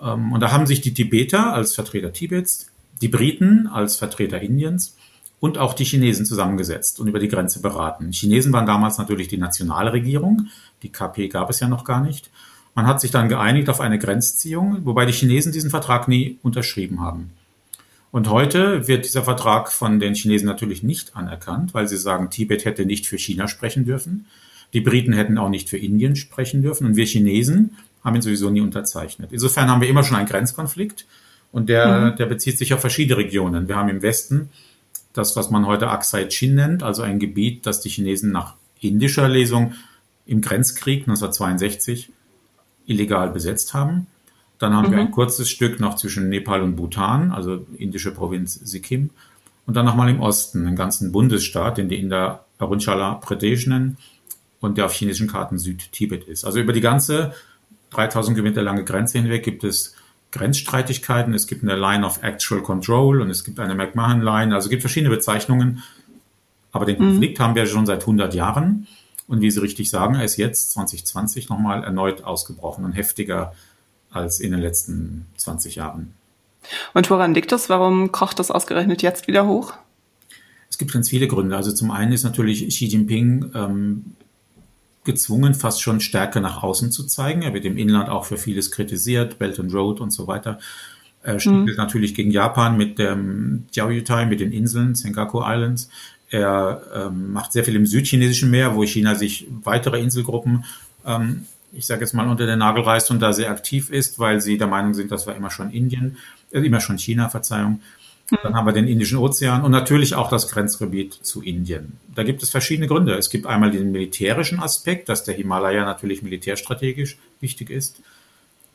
Ähm, 0.00 0.32
und 0.32 0.40
da 0.40 0.50
haben 0.50 0.66
sich 0.66 0.80
die 0.80 0.94
Tibeter 0.94 1.52
als 1.52 1.74
Vertreter 1.74 2.12
Tibets, 2.12 2.70
die 3.00 3.08
Briten 3.08 3.66
als 3.66 3.96
Vertreter 3.96 4.40
Indiens 4.40 4.96
und 5.40 5.58
auch 5.58 5.74
die 5.74 5.84
Chinesen 5.84 6.24
zusammengesetzt 6.24 7.00
und 7.00 7.06
über 7.06 7.18
die 7.18 7.28
Grenze 7.28 7.60
beraten. 7.60 8.12
Chinesen 8.12 8.52
waren 8.52 8.64
damals 8.64 8.96
natürlich 8.96 9.28
die 9.28 9.36
Nationalregierung. 9.36 10.48
Die 10.82 10.88
KP 10.88 11.28
gab 11.28 11.50
es 11.50 11.60
ja 11.60 11.68
noch 11.68 11.84
gar 11.84 12.00
nicht. 12.00 12.30
Man 12.74 12.86
hat 12.86 13.00
sich 13.00 13.10
dann 13.10 13.28
geeinigt 13.28 13.68
auf 13.68 13.80
eine 13.80 13.98
Grenzziehung, 13.98 14.84
wobei 14.84 15.06
die 15.06 15.12
Chinesen 15.12 15.52
diesen 15.52 15.70
Vertrag 15.70 16.08
nie 16.08 16.38
unterschrieben 16.42 17.00
haben. 17.00 17.30
Und 18.10 18.30
heute 18.30 18.86
wird 18.86 19.04
dieser 19.04 19.24
Vertrag 19.24 19.72
von 19.72 19.98
den 19.98 20.14
Chinesen 20.14 20.46
natürlich 20.46 20.82
nicht 20.82 21.16
anerkannt, 21.16 21.74
weil 21.74 21.88
sie 21.88 21.96
sagen, 21.96 22.30
Tibet 22.30 22.64
hätte 22.64 22.86
nicht 22.86 23.06
für 23.06 23.18
China 23.18 23.48
sprechen 23.48 23.84
dürfen. 23.84 24.26
Die 24.72 24.80
Briten 24.80 25.12
hätten 25.12 25.38
auch 25.38 25.48
nicht 25.48 25.68
für 25.68 25.78
Indien 25.78 26.14
sprechen 26.14 26.62
dürfen. 26.62 26.86
Und 26.86 26.96
wir 26.96 27.06
Chinesen 27.06 27.76
haben 28.04 28.16
ihn 28.16 28.22
sowieso 28.22 28.50
nie 28.50 28.60
unterzeichnet. 28.60 29.30
Insofern 29.32 29.68
haben 29.68 29.80
wir 29.80 29.88
immer 29.88 30.04
schon 30.04 30.16
einen 30.16 30.28
Grenzkonflikt. 30.28 31.06
Und 31.50 31.68
der, 31.68 32.12
mhm. 32.12 32.16
der 32.16 32.26
bezieht 32.26 32.58
sich 32.58 32.74
auf 32.74 32.80
verschiedene 32.80 33.16
Regionen. 33.16 33.68
Wir 33.68 33.76
haben 33.76 33.88
im 33.88 34.02
Westen 34.02 34.50
das, 35.12 35.36
was 35.36 35.50
man 35.50 35.66
heute 35.66 35.88
Aksai 35.88 36.26
Chin 36.26 36.56
nennt, 36.56 36.82
also 36.82 37.02
ein 37.02 37.20
Gebiet, 37.20 37.66
das 37.66 37.80
die 37.80 37.88
Chinesen 37.88 38.32
nach 38.32 38.54
indischer 38.80 39.28
Lesung 39.28 39.74
im 40.26 40.40
Grenzkrieg 40.40 41.00
1962 41.02 42.10
illegal 42.86 43.30
besetzt 43.30 43.74
haben. 43.74 44.06
Dann 44.58 44.74
haben 44.74 44.88
mhm. 44.88 44.92
wir 44.92 44.98
ein 45.00 45.10
kurzes 45.10 45.50
Stück 45.50 45.80
noch 45.80 45.96
zwischen 45.96 46.28
Nepal 46.28 46.62
und 46.62 46.76
Bhutan, 46.76 47.32
also 47.32 47.66
indische 47.76 48.12
Provinz 48.12 48.54
Sikkim. 48.54 49.10
Und 49.66 49.74
dann 49.74 49.86
nochmal 49.86 50.10
im 50.10 50.20
Osten, 50.20 50.66
einen 50.66 50.76
ganzen 50.76 51.12
Bundesstaat, 51.12 51.78
den 51.78 51.88
die 51.88 51.98
Inder 51.98 52.44
Arunachala 52.58 53.14
Pradesh 53.14 53.66
nennen 53.66 53.96
und 54.60 54.78
der 54.78 54.86
auf 54.86 54.92
chinesischen 54.92 55.28
Karten 55.28 55.58
Südtibet 55.58 56.24
ist. 56.24 56.44
Also 56.44 56.60
über 56.60 56.72
die 56.72 56.80
ganze 56.80 57.34
3000 57.90 58.36
Kilometer 58.36 58.62
lange 58.62 58.84
Grenze 58.84 59.18
hinweg 59.18 59.42
gibt 59.42 59.64
es 59.64 59.94
Grenzstreitigkeiten. 60.32 61.32
Es 61.32 61.46
gibt 61.46 61.62
eine 61.62 61.76
Line 61.76 62.04
of 62.04 62.22
Actual 62.22 62.62
Control 62.62 63.20
und 63.20 63.30
es 63.30 63.44
gibt 63.44 63.60
eine 63.60 63.74
McMahon 63.74 64.20
Line. 64.20 64.54
Also 64.54 64.66
es 64.66 64.70
gibt 64.70 64.82
verschiedene 64.82 65.14
Bezeichnungen. 65.14 65.82
Aber 66.72 66.84
den 66.84 66.98
mhm. 66.98 67.10
Konflikt 67.10 67.40
haben 67.40 67.54
wir 67.54 67.66
schon 67.66 67.86
seit 67.86 68.00
100 68.00 68.34
Jahren. 68.34 68.86
Und 69.26 69.40
wie 69.40 69.50
Sie 69.50 69.60
richtig 69.60 69.90
sagen, 69.90 70.14
er 70.14 70.24
ist 70.24 70.36
jetzt 70.36 70.72
2020 70.72 71.48
nochmal 71.48 71.82
erneut 71.82 72.24
ausgebrochen 72.24 72.84
und 72.84 72.92
heftiger 72.92 73.54
als 74.10 74.40
in 74.40 74.52
den 74.52 74.60
letzten 74.60 75.26
20 75.36 75.76
Jahren. 75.76 76.14
Und 76.92 77.10
woran 77.10 77.34
liegt 77.34 77.52
das? 77.52 77.68
Warum 77.68 78.12
kocht 78.12 78.38
das 78.38 78.50
ausgerechnet 78.50 79.02
jetzt 79.02 79.26
wieder 79.26 79.46
hoch? 79.46 79.74
Es 80.70 80.78
gibt 80.78 80.92
ganz 80.92 81.08
viele 81.08 81.28
Gründe. 81.28 81.56
Also 81.56 81.72
zum 81.72 81.90
einen 81.90 82.12
ist 82.12 82.24
natürlich 82.24 82.66
Xi 82.68 82.86
Jinping 82.86 83.50
ähm, 83.54 84.04
gezwungen, 85.04 85.54
fast 85.54 85.82
schon 85.82 86.00
stärker 86.00 86.40
nach 86.40 86.62
außen 86.62 86.90
zu 86.90 87.04
zeigen. 87.04 87.42
Er 87.42 87.54
wird 87.54 87.64
im 87.64 87.76
Inland 87.76 88.08
auch 88.08 88.24
für 88.24 88.38
vieles 88.38 88.70
kritisiert, 88.70 89.38
Belt 89.38 89.58
and 89.60 89.72
Road 89.72 90.00
und 90.00 90.10
so 90.10 90.26
weiter. 90.26 90.58
Er 91.22 91.40
spielt 91.40 91.66
mhm. 91.66 91.74
natürlich 91.76 92.14
gegen 92.14 92.30
Japan 92.30 92.76
mit 92.76 92.98
dem 92.98 93.66
Jiaoyutai, 93.72 94.26
mit 94.26 94.40
den 94.40 94.52
Inseln, 94.52 94.94
Senkaku 94.94 95.42
Islands. 95.42 95.88
Er 96.30 96.82
ähm, 96.94 97.32
macht 97.32 97.52
sehr 97.52 97.64
viel 97.64 97.76
im 97.76 97.86
südchinesischen 97.86 98.50
Meer, 98.50 98.74
wo 98.74 98.84
China 98.84 99.14
sich 99.14 99.46
weitere 99.62 100.00
Inselgruppen, 100.00 100.64
ähm, 101.06 101.46
ich 101.72 101.86
sage 101.86 102.02
jetzt 102.02 102.14
mal, 102.14 102.28
unter 102.28 102.46
den 102.46 102.60
Nagel 102.60 102.84
reißt 102.84 103.10
und 103.10 103.20
da 103.20 103.32
sehr 103.32 103.50
aktiv 103.50 103.90
ist, 103.90 104.18
weil 104.18 104.40
sie 104.40 104.58
der 104.58 104.66
Meinung 104.66 104.94
sind, 104.94 105.10
das 105.10 105.26
war 105.26 105.34
immer 105.34 105.50
schon 105.50 105.70
Indien, 105.70 106.16
äh, 106.50 106.60
immer 106.60 106.80
schon 106.80 106.98
China, 106.98 107.28
Verzeihung. 107.28 107.80
Dann 108.42 108.54
haben 108.54 108.66
wir 108.66 108.72
den 108.72 108.88
Indischen 108.88 109.18
Ozean 109.18 109.62
und 109.62 109.70
natürlich 109.70 110.14
auch 110.14 110.30
das 110.30 110.48
Grenzgebiet 110.48 111.12
zu 111.12 111.42
Indien. 111.42 111.98
Da 112.14 112.22
gibt 112.22 112.42
es 112.42 112.50
verschiedene 112.50 112.88
Gründe. 112.88 113.14
Es 113.14 113.28
gibt 113.28 113.46
einmal 113.46 113.70
den 113.70 113.92
militärischen 113.92 114.60
Aspekt, 114.60 115.10
dass 115.10 115.24
der 115.24 115.34
Himalaya 115.34 115.84
natürlich 115.84 116.22
militärstrategisch 116.22 117.18
wichtig 117.40 117.68
ist. 117.68 118.00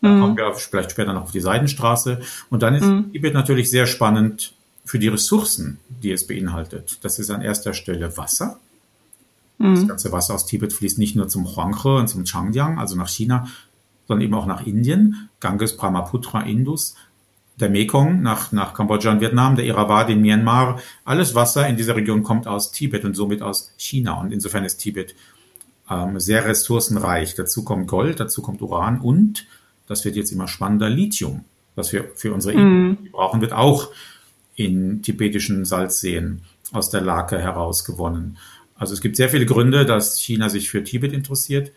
Da 0.02 0.10
mhm. 0.10 0.22
kommen 0.22 0.38
wir 0.38 0.54
vielleicht 0.54 0.92
später 0.92 1.14
noch 1.14 1.24
auf 1.24 1.32
die 1.32 1.42
Seidenstraße. 1.42 2.22
Und 2.50 2.62
dann 2.62 2.76
ist 2.76 2.86
mhm. 2.86 3.12
Tibet 3.12 3.34
natürlich 3.34 3.72
sehr 3.72 3.88
spannend 3.88 4.54
für 4.90 4.98
die 4.98 5.08
Ressourcen, 5.08 5.78
die 6.02 6.12
es 6.12 6.26
beinhaltet. 6.26 6.98
Das 7.04 7.20
ist 7.20 7.30
an 7.30 7.44
erster 7.44 7.76
Stelle 7.76 8.18
Wasser. 8.18 8.60
Mhm. 9.60 9.76
Das 9.76 9.88
ganze 9.88 10.12
Wasser 10.12 10.34
aus 10.34 10.48
Tibet 10.48 10.74
fließt 10.74 10.98
nicht 10.98 11.16
nur 11.16 11.28
zum 11.28 11.46
Huanghe 11.46 11.98
und 11.98 12.08
zum 12.08 12.24
Changjiang, 12.24 12.80
also 12.80 12.96
nach 12.96 13.08
China, 13.08 13.48
sondern 14.08 14.26
eben 14.26 14.34
auch 14.34 14.48
nach 14.48 14.66
Indien, 14.66 15.30
Ganges, 15.40 15.78
Brahmaputra, 15.78 16.42
Indus, 16.42 16.96
der 17.58 17.70
Mekong 17.70 18.24
nach, 18.24 18.52
nach 18.52 18.74
Kambodscha 18.74 19.12
und 19.12 19.22
Vietnam, 19.22 19.56
der 19.56 19.66
Irrawaddy 19.66 20.14
in 20.14 20.22
Myanmar. 20.22 20.82
Alles 21.06 21.36
Wasser 21.36 21.68
in 21.68 21.78
dieser 21.78 21.96
Region 21.96 22.24
kommt 22.24 22.48
aus 22.48 22.72
Tibet 22.72 23.06
und 23.06 23.16
somit 23.16 23.44
aus 23.44 23.72
China. 23.78 24.20
Und 24.20 24.34
insofern 24.34 24.66
ist 24.66 24.78
Tibet 24.78 25.14
ähm, 25.88 26.20
sehr 26.20 26.46
ressourcenreich. 26.46 27.36
Dazu 27.36 27.64
kommt 27.64 27.88
Gold, 27.88 28.20
dazu 28.20 28.42
kommt 28.42 28.60
Uran 28.64 29.00
und, 29.00 29.46
das 29.86 30.04
wird 30.04 30.16
jetzt 30.16 30.32
immer 30.32 30.48
spannender, 30.48 30.90
Lithium, 30.90 31.46
was 31.76 31.94
wir 31.94 32.10
für 32.16 32.34
unsere 32.34 32.58
mhm. 32.58 33.10
brauchen, 33.12 33.40
wird 33.40 33.54
auch 33.54 33.90
in 34.60 35.02
tibetischen 35.02 35.64
Salzseen 35.64 36.42
aus 36.74 36.90
der 36.90 37.00
Lake 37.00 37.40
heraus 37.40 37.86
gewonnen. 37.86 38.38
Also 38.76 38.94
es 38.94 39.00
gibt 39.00 39.16
sehr 39.16 39.30
viele 39.30 39.46
Gründe, 39.46 39.86
dass 39.86 40.20
China 40.20 40.50
sich 40.50 40.70
für 40.70 40.84
Tibet 40.84 41.14
interessiert 41.14 41.72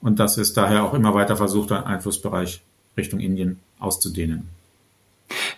und 0.00 0.20
dass 0.20 0.38
es 0.38 0.52
daher 0.52 0.84
auch 0.84 0.94
immer 0.94 1.12
weiter 1.12 1.36
versucht, 1.36 1.72
einen 1.72 1.84
Einflussbereich 1.84 2.62
Richtung 2.96 3.18
Indien 3.18 3.58
auszudehnen. 3.80 4.48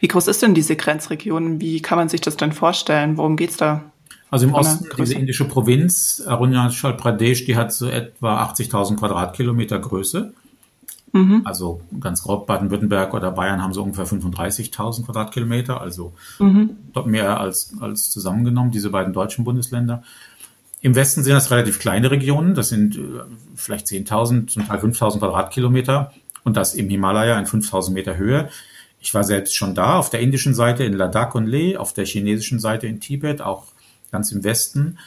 Wie 0.00 0.08
groß 0.08 0.28
ist 0.28 0.42
denn 0.42 0.54
diese 0.54 0.74
Grenzregion? 0.74 1.60
Wie 1.60 1.80
kann 1.82 1.98
man 1.98 2.08
sich 2.08 2.22
das 2.22 2.36
denn 2.38 2.52
vorstellen? 2.52 3.18
Worum 3.18 3.36
geht 3.36 3.50
es 3.50 3.58
da? 3.58 3.84
Also 4.30 4.46
im 4.46 4.54
Osten, 4.54 4.88
diese 4.96 5.14
indische 5.14 5.44
Provinz, 5.44 6.22
Arunachal 6.26 6.96
Pradesh, 6.96 7.44
die 7.44 7.56
hat 7.56 7.70
so 7.72 7.86
etwa 7.86 8.42
80.000 8.44 8.96
Quadratkilometer 8.96 9.78
Größe. 9.78 10.32
Mhm. 11.12 11.42
Also 11.44 11.82
ganz 12.00 12.22
grob 12.22 12.46
Baden-Württemberg 12.46 13.12
oder 13.12 13.30
Bayern 13.32 13.62
haben 13.62 13.74
so 13.74 13.82
ungefähr 13.82 14.06
35.000 14.06 15.04
Quadratkilometer, 15.04 15.80
also 15.80 16.14
mhm. 16.38 16.76
mehr 17.04 17.38
als, 17.38 17.74
als 17.80 18.10
zusammengenommen, 18.10 18.70
diese 18.70 18.90
beiden 18.90 19.12
deutschen 19.12 19.44
Bundesländer. 19.44 20.02
Im 20.80 20.94
Westen 20.94 21.22
sind 21.22 21.34
das 21.34 21.50
relativ 21.50 21.78
kleine 21.78 22.10
Regionen, 22.10 22.54
das 22.54 22.70
sind 22.70 22.96
äh, 22.96 23.00
vielleicht 23.54 23.86
10.000, 23.86 24.48
zum 24.48 24.66
Teil 24.66 24.80
5.000 24.80 25.18
Quadratkilometer 25.18 26.12
und 26.44 26.56
das 26.56 26.74
im 26.74 26.88
Himalaya 26.88 27.38
in 27.38 27.46
5.000 27.46 27.92
Meter 27.92 28.16
Höhe. 28.16 28.48
Ich 28.98 29.12
war 29.14 29.22
selbst 29.22 29.54
schon 29.54 29.74
da, 29.74 29.96
auf 29.96 30.10
der 30.10 30.20
indischen 30.20 30.54
Seite 30.54 30.84
in 30.84 30.94
Ladakh 30.94 31.36
und 31.36 31.46
Leh, 31.46 31.76
auf 31.76 31.92
der 31.92 32.06
chinesischen 32.06 32.58
Seite 32.58 32.86
in 32.86 33.00
Tibet, 33.00 33.42
auch 33.42 33.66
ganz 34.10 34.32
im 34.32 34.44
Westen, 34.44 34.98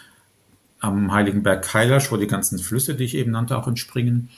am 0.80 1.12
Heiligen 1.12 1.44
Berg 1.44 1.64
Kailash, 1.64 2.12
wo 2.12 2.18
die 2.18 2.28
ganzen 2.28 2.60
Flüsse, 2.60 2.96
die 2.96 3.06
ich 3.06 3.16
eben 3.16 3.32
nannte, 3.32 3.58
auch 3.58 3.68
entspringen. 3.68 4.30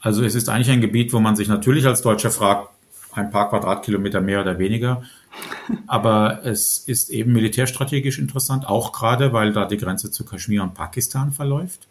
Also 0.00 0.24
es 0.24 0.34
ist 0.34 0.48
eigentlich 0.48 0.70
ein 0.70 0.80
Gebiet, 0.80 1.12
wo 1.12 1.20
man 1.20 1.36
sich 1.36 1.48
natürlich 1.48 1.86
als 1.86 2.02
Deutscher 2.02 2.30
fragt, 2.30 2.68
ein 3.12 3.30
paar 3.30 3.50
Quadratkilometer 3.50 4.20
mehr 4.20 4.40
oder 4.40 4.58
weniger. 4.58 5.02
Aber 5.86 6.44
es 6.44 6.78
ist 6.78 7.10
eben 7.10 7.32
militärstrategisch 7.32 8.18
interessant, 8.18 8.68
auch 8.68 8.92
gerade, 8.92 9.32
weil 9.32 9.52
da 9.52 9.66
die 9.66 9.76
Grenze 9.76 10.10
zu 10.10 10.24
Kaschmir 10.24 10.62
und 10.62 10.74
Pakistan 10.74 11.32
verläuft. 11.32 11.86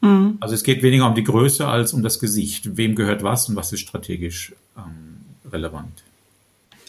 Mhm. 0.00 0.38
Also 0.40 0.54
es 0.54 0.62
geht 0.62 0.82
weniger 0.82 1.06
um 1.06 1.14
die 1.14 1.24
Größe 1.24 1.66
als 1.66 1.92
um 1.92 2.02
das 2.02 2.18
Gesicht. 2.18 2.76
Wem 2.76 2.94
gehört 2.94 3.22
was 3.22 3.48
und 3.48 3.56
was 3.56 3.72
ist 3.72 3.80
strategisch 3.80 4.54
ähm, 4.76 5.50
relevant? 5.50 6.02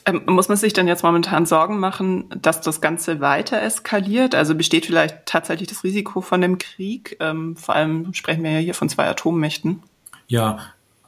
Ähm, 0.06 0.24
muss 0.26 0.50
man 0.50 0.58
sich 0.58 0.74
denn 0.74 0.88
jetzt 0.88 1.04
momentan 1.04 1.46
Sorgen 1.46 1.80
machen, 1.80 2.26
dass 2.30 2.62
das 2.62 2.82
Ganze 2.82 3.20
weiter 3.20 3.62
eskaliert? 3.62 4.34
Also 4.34 4.56
besteht 4.56 4.86
vielleicht 4.86 5.26
tatsächlich 5.26 5.70
das 5.70 5.84
Risiko 5.84 6.22
von 6.22 6.44
einem 6.44 6.58
Krieg? 6.58 7.18
Ähm, 7.20 7.56
vor 7.56 7.76
allem 7.76 8.14
sprechen 8.14 8.44
wir 8.44 8.52
ja 8.52 8.60
hier 8.60 8.74
von 8.74 8.90
zwei 8.90 9.08
Atommächten. 9.08 9.84
Ja, 10.32 10.60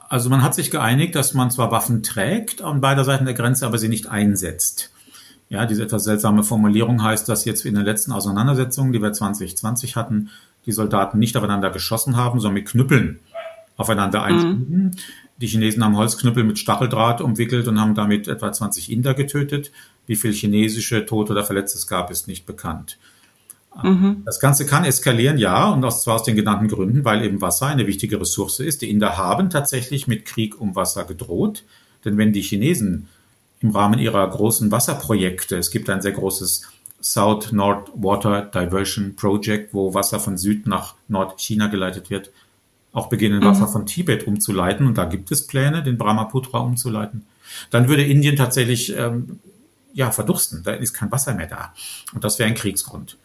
also 0.10 0.30
man 0.30 0.42
hat 0.42 0.54
sich 0.54 0.70
geeinigt, 0.70 1.16
dass 1.16 1.34
man 1.34 1.50
zwar 1.50 1.72
Waffen 1.72 2.04
trägt 2.04 2.62
an 2.62 2.82
beider 2.82 3.06
Seiten 3.06 3.24
der 3.24 3.34
Grenze, 3.34 3.66
aber 3.66 3.78
sie 3.78 3.88
nicht 3.88 4.08
einsetzt. 4.08 4.92
Ja, 5.48 5.66
diese 5.66 5.84
etwas 5.84 6.04
seltsame 6.04 6.44
Formulierung 6.44 7.02
heißt, 7.02 7.30
dass 7.30 7.46
jetzt 7.46 7.66
in 7.66 7.76
den 7.76 7.86
letzten 7.86 8.12
Auseinandersetzungen, 8.12 8.92
die 8.92 9.02
wir 9.02 9.14
2020 9.14 9.96
hatten, 9.96 10.30
die 10.66 10.74
Soldaten 10.74 11.20
nicht 11.20 11.38
aufeinander 11.38 11.70
geschossen 11.70 12.18
haben, 12.18 12.42
sondern 12.42 12.56
mit 12.56 12.68
Knüppeln 12.68 13.22
aufeinander 13.78 14.24
einschlugen. 14.24 14.68
Mhm. 14.70 14.92
Die 15.38 15.48
Chinesen 15.48 15.86
haben 15.86 15.96
Holzknüppel 15.96 16.44
mit 16.44 16.60
Stacheldraht 16.60 17.22
umwickelt 17.22 17.70
und 17.70 17.80
haben 17.80 17.96
damit 17.96 18.28
etwa 18.28 18.52
20 18.52 18.92
Inder 18.92 19.14
getötet. 19.14 19.72
Wie 20.06 20.18
viel 20.18 20.34
chinesische 20.34 21.06
Tote 21.06 21.32
oder 21.32 21.46
Verletzte 21.46 21.78
es 21.78 21.88
gab, 21.88 22.12
ist 22.12 22.28
nicht 22.28 22.46
bekannt. 22.46 22.98
Mhm. 23.82 24.22
Das 24.26 24.40
Ganze 24.40 24.66
kann 24.66 24.86
eskalieren, 24.86 25.38
ja, 25.38 25.70
und 25.70 25.90
zwar 25.92 26.16
aus 26.16 26.24
den 26.24 26.36
genannten 26.36 26.68
Gründen, 26.68 27.04
weil 27.06 27.24
eben 27.24 27.42
Wasser 27.42 27.68
eine 27.68 27.88
wichtige 27.88 28.20
Ressource 28.22 28.60
ist. 28.60 28.82
Die 28.82 28.90
Inder 28.90 29.18
haben 29.18 29.50
tatsächlich 29.50 30.08
mit 30.08 30.26
Krieg 30.26 30.60
um 30.62 30.76
Wasser 30.76 31.06
gedroht, 31.06 31.64
denn 32.06 32.18
wenn 32.18 32.34
die 32.34 32.42
Chinesen 32.42 33.08
im 33.62 33.72
Rahmen 33.72 33.98
ihrer 33.98 34.30
großen 34.30 34.72
Wasserprojekte, 34.72 35.58
es 35.58 35.72
gibt 35.72 35.90
ein 35.90 36.02
sehr 36.02 36.12
großes 36.12 36.64
South 37.02 37.52
North 37.52 37.90
Water 37.96 38.42
Diversion 38.42 39.16
Project, 39.16 39.74
wo 39.74 39.94
Wasser 39.94 40.20
von 40.20 40.38
Süd 40.38 40.68
nach 40.68 40.96
Nordchina 41.08 41.68
geleitet 41.68 42.10
wird, 42.10 42.32
auch 42.94 43.08
beginnen, 43.08 43.40
mhm. 43.40 43.46
Wasser 43.46 43.68
von 43.68 43.86
Tibet 43.86 44.28
umzuleiten. 44.28 44.88
Und 44.88 44.98
da 44.98 45.06
gibt 45.06 45.32
es 45.32 45.48
Pläne, 45.48 45.84
den 45.84 45.98
Brahmaputra 45.98 46.60
umzuleiten. 46.60 47.26
Dann 47.72 47.90
würde 47.90 48.04
Indien 48.04 48.36
tatsächlich 48.36 48.96
ähm, 48.96 49.40
ja 49.94 50.12
verdursten. 50.12 50.64
Da 50.64 50.74
ist 50.74 50.94
kein 50.94 51.12
Wasser 51.12 51.34
mehr 51.34 51.48
da. 51.48 51.74
Und 52.14 52.24
das 52.24 52.40
wäre 52.40 52.50
ein 52.50 52.56
Kriegsgrund. 52.56 53.18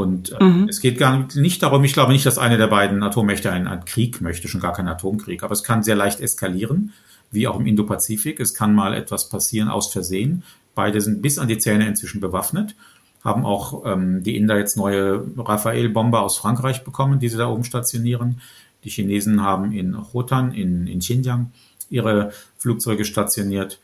Und 0.00 0.32
äh, 0.32 0.42
mhm. 0.42 0.68
es 0.68 0.80
geht 0.80 0.98
gar 0.98 1.28
nicht 1.34 1.62
darum, 1.62 1.84
ich 1.84 1.92
glaube 1.92 2.12
nicht, 2.12 2.26
dass 2.26 2.38
eine 2.38 2.58
der 2.58 2.66
beiden 2.66 3.02
Atommächte 3.02 3.52
einen, 3.52 3.66
einen 3.66 3.84
Krieg 3.84 4.20
möchte, 4.20 4.48
schon 4.48 4.60
gar 4.60 4.72
keinen 4.72 4.88
Atomkrieg, 4.88 5.42
aber 5.42 5.52
es 5.52 5.62
kann 5.62 5.82
sehr 5.82 5.96
leicht 5.96 6.20
eskalieren, 6.20 6.92
wie 7.30 7.46
auch 7.46 7.60
im 7.60 7.66
Indopazifik. 7.66 8.40
Es 8.40 8.54
kann 8.54 8.74
mal 8.74 8.94
etwas 8.94 9.28
passieren 9.28 9.68
aus 9.68 9.92
Versehen. 9.92 10.42
Beide 10.74 11.00
sind 11.00 11.22
bis 11.22 11.38
an 11.38 11.48
die 11.48 11.58
Zähne 11.58 11.86
inzwischen 11.86 12.20
bewaffnet 12.20 12.74
haben 13.22 13.44
auch 13.44 13.84
ähm, 13.84 14.22
die 14.22 14.36
Inder 14.36 14.58
jetzt 14.58 14.76
neue 14.76 15.24
Raphael-Bomber 15.36 16.22
aus 16.22 16.38
Frankreich 16.38 16.84
bekommen, 16.84 17.18
die 17.18 17.28
sie 17.28 17.36
da 17.36 17.48
oben 17.48 17.64
stationieren. 17.64 18.40
Die 18.84 18.90
Chinesen 18.90 19.42
haben 19.42 19.72
in 19.72 19.92
Khotan, 19.92 20.52
in, 20.52 20.86
in 20.86 21.00
Xinjiang, 21.00 21.52
ihre 21.90 22.32
Flugzeuge 22.56 23.04
stationiert. 23.04 23.78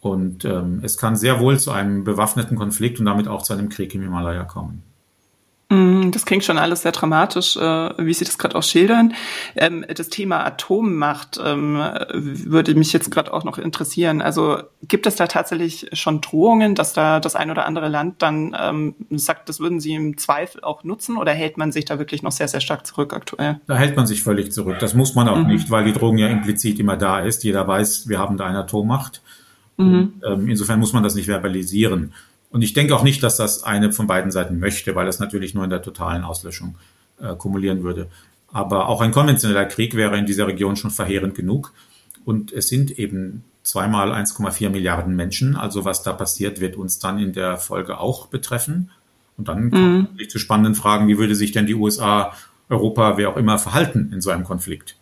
Und 0.00 0.44
ähm, 0.44 0.80
es 0.82 0.98
kann 0.98 1.16
sehr 1.16 1.40
wohl 1.40 1.58
zu 1.58 1.72
einem 1.72 2.04
bewaffneten 2.04 2.56
Konflikt 2.56 3.00
und 3.00 3.06
damit 3.06 3.26
auch 3.26 3.42
zu 3.42 3.54
einem 3.54 3.68
Krieg 3.68 3.94
im 3.94 4.02
Himalaya 4.02 4.44
kommen. 4.44 4.82
Mm, 6.08 6.12
das 6.12 6.24
klingt 6.24 6.44
schon 6.44 6.58
alles 6.58 6.82
sehr 6.82 6.92
dramatisch, 6.92 7.56
äh, 7.56 7.60
wie 7.98 8.14
Sie 8.14 8.24
das 8.24 8.38
gerade 8.38 8.56
auch 8.56 8.62
schildern. 8.62 9.14
Ähm, 9.56 9.84
das 9.94 10.08
Thema 10.08 10.44
Atommacht 10.44 11.40
ähm, 11.44 11.78
würde 12.12 12.74
mich 12.74 12.92
jetzt 12.92 13.10
gerade 13.10 13.32
auch 13.32 13.44
noch 13.44 13.58
interessieren. 13.58 14.22
Also 14.22 14.58
gibt 14.82 15.06
es 15.06 15.16
da 15.16 15.26
tatsächlich 15.26 15.88
schon 15.92 16.20
Drohungen, 16.20 16.74
dass 16.74 16.92
da 16.92 17.20
das 17.20 17.36
ein 17.36 17.50
oder 17.50 17.66
andere 17.66 17.88
Land 17.88 18.22
dann 18.22 18.56
ähm, 18.58 18.94
sagt, 19.10 19.48
das 19.48 19.60
würden 19.60 19.80
Sie 19.80 19.94
im 19.94 20.18
Zweifel 20.18 20.62
auch 20.62 20.84
nutzen 20.84 21.16
oder 21.16 21.32
hält 21.32 21.56
man 21.56 21.72
sich 21.72 21.84
da 21.84 21.98
wirklich 21.98 22.22
noch 22.22 22.32
sehr, 22.32 22.48
sehr 22.48 22.60
stark 22.60 22.86
zurück 22.86 23.12
aktuell? 23.12 23.60
Da 23.66 23.76
hält 23.76 23.96
man 23.96 24.06
sich 24.06 24.22
völlig 24.22 24.52
zurück. 24.52 24.78
Das 24.80 24.94
muss 24.94 25.14
man 25.14 25.28
auch 25.28 25.38
mhm. 25.38 25.48
nicht, 25.48 25.70
weil 25.70 25.84
die 25.84 25.92
Drohung 25.92 26.18
ja 26.18 26.28
implizit 26.28 26.78
immer 26.78 26.96
da 26.96 27.20
ist. 27.20 27.44
Jeder 27.44 27.66
weiß, 27.66 28.08
wir 28.08 28.18
haben 28.18 28.36
da 28.36 28.46
eine 28.46 28.58
Atommacht. 28.58 29.22
Mhm. 29.76 30.14
Und, 30.20 30.48
insofern 30.48 30.80
muss 30.80 30.92
man 30.92 31.02
das 31.02 31.14
nicht 31.14 31.26
verbalisieren. 31.26 32.12
Und 32.50 32.62
ich 32.62 32.72
denke 32.72 32.94
auch 32.96 33.02
nicht, 33.02 33.22
dass 33.22 33.36
das 33.36 33.62
eine 33.62 33.92
von 33.92 34.06
beiden 34.06 34.30
Seiten 34.30 34.58
möchte, 34.58 34.94
weil 34.94 35.06
das 35.06 35.20
natürlich 35.20 35.54
nur 35.54 35.64
in 35.64 35.70
der 35.70 35.82
totalen 35.82 36.24
Auslöschung 36.24 36.76
äh, 37.20 37.34
kumulieren 37.34 37.82
würde. 37.82 38.08
Aber 38.50 38.88
auch 38.88 39.00
ein 39.00 39.12
konventioneller 39.12 39.66
Krieg 39.66 39.94
wäre 39.94 40.16
in 40.16 40.26
dieser 40.26 40.46
Region 40.46 40.76
schon 40.76 40.90
verheerend 40.90 41.34
genug. 41.34 41.74
Und 42.24 42.52
es 42.52 42.68
sind 42.68 42.98
eben 42.98 43.44
zweimal 43.62 44.12
1,4 44.12 44.70
Milliarden 44.70 45.14
Menschen. 45.14 45.56
Also 45.56 45.84
was 45.84 46.02
da 46.02 46.12
passiert, 46.12 46.60
wird 46.60 46.76
uns 46.76 46.98
dann 46.98 47.18
in 47.18 47.32
der 47.32 47.58
Folge 47.58 47.98
auch 47.98 48.28
betreffen. 48.28 48.90
Und 49.36 49.48
dann 49.48 49.64
mhm. 49.64 49.70
kommt 49.70 50.20
es 50.20 50.28
zu 50.28 50.38
spannenden 50.38 50.74
Fragen, 50.74 51.08
wie 51.08 51.18
würde 51.18 51.34
sich 51.34 51.52
denn 51.52 51.66
die 51.66 51.74
USA, 51.74 52.32
Europa, 52.70 53.16
wer 53.16 53.30
auch 53.30 53.36
immer 53.36 53.58
verhalten 53.58 54.10
in 54.12 54.20
so 54.20 54.30
einem 54.30 54.44
Konflikt? 54.44 54.96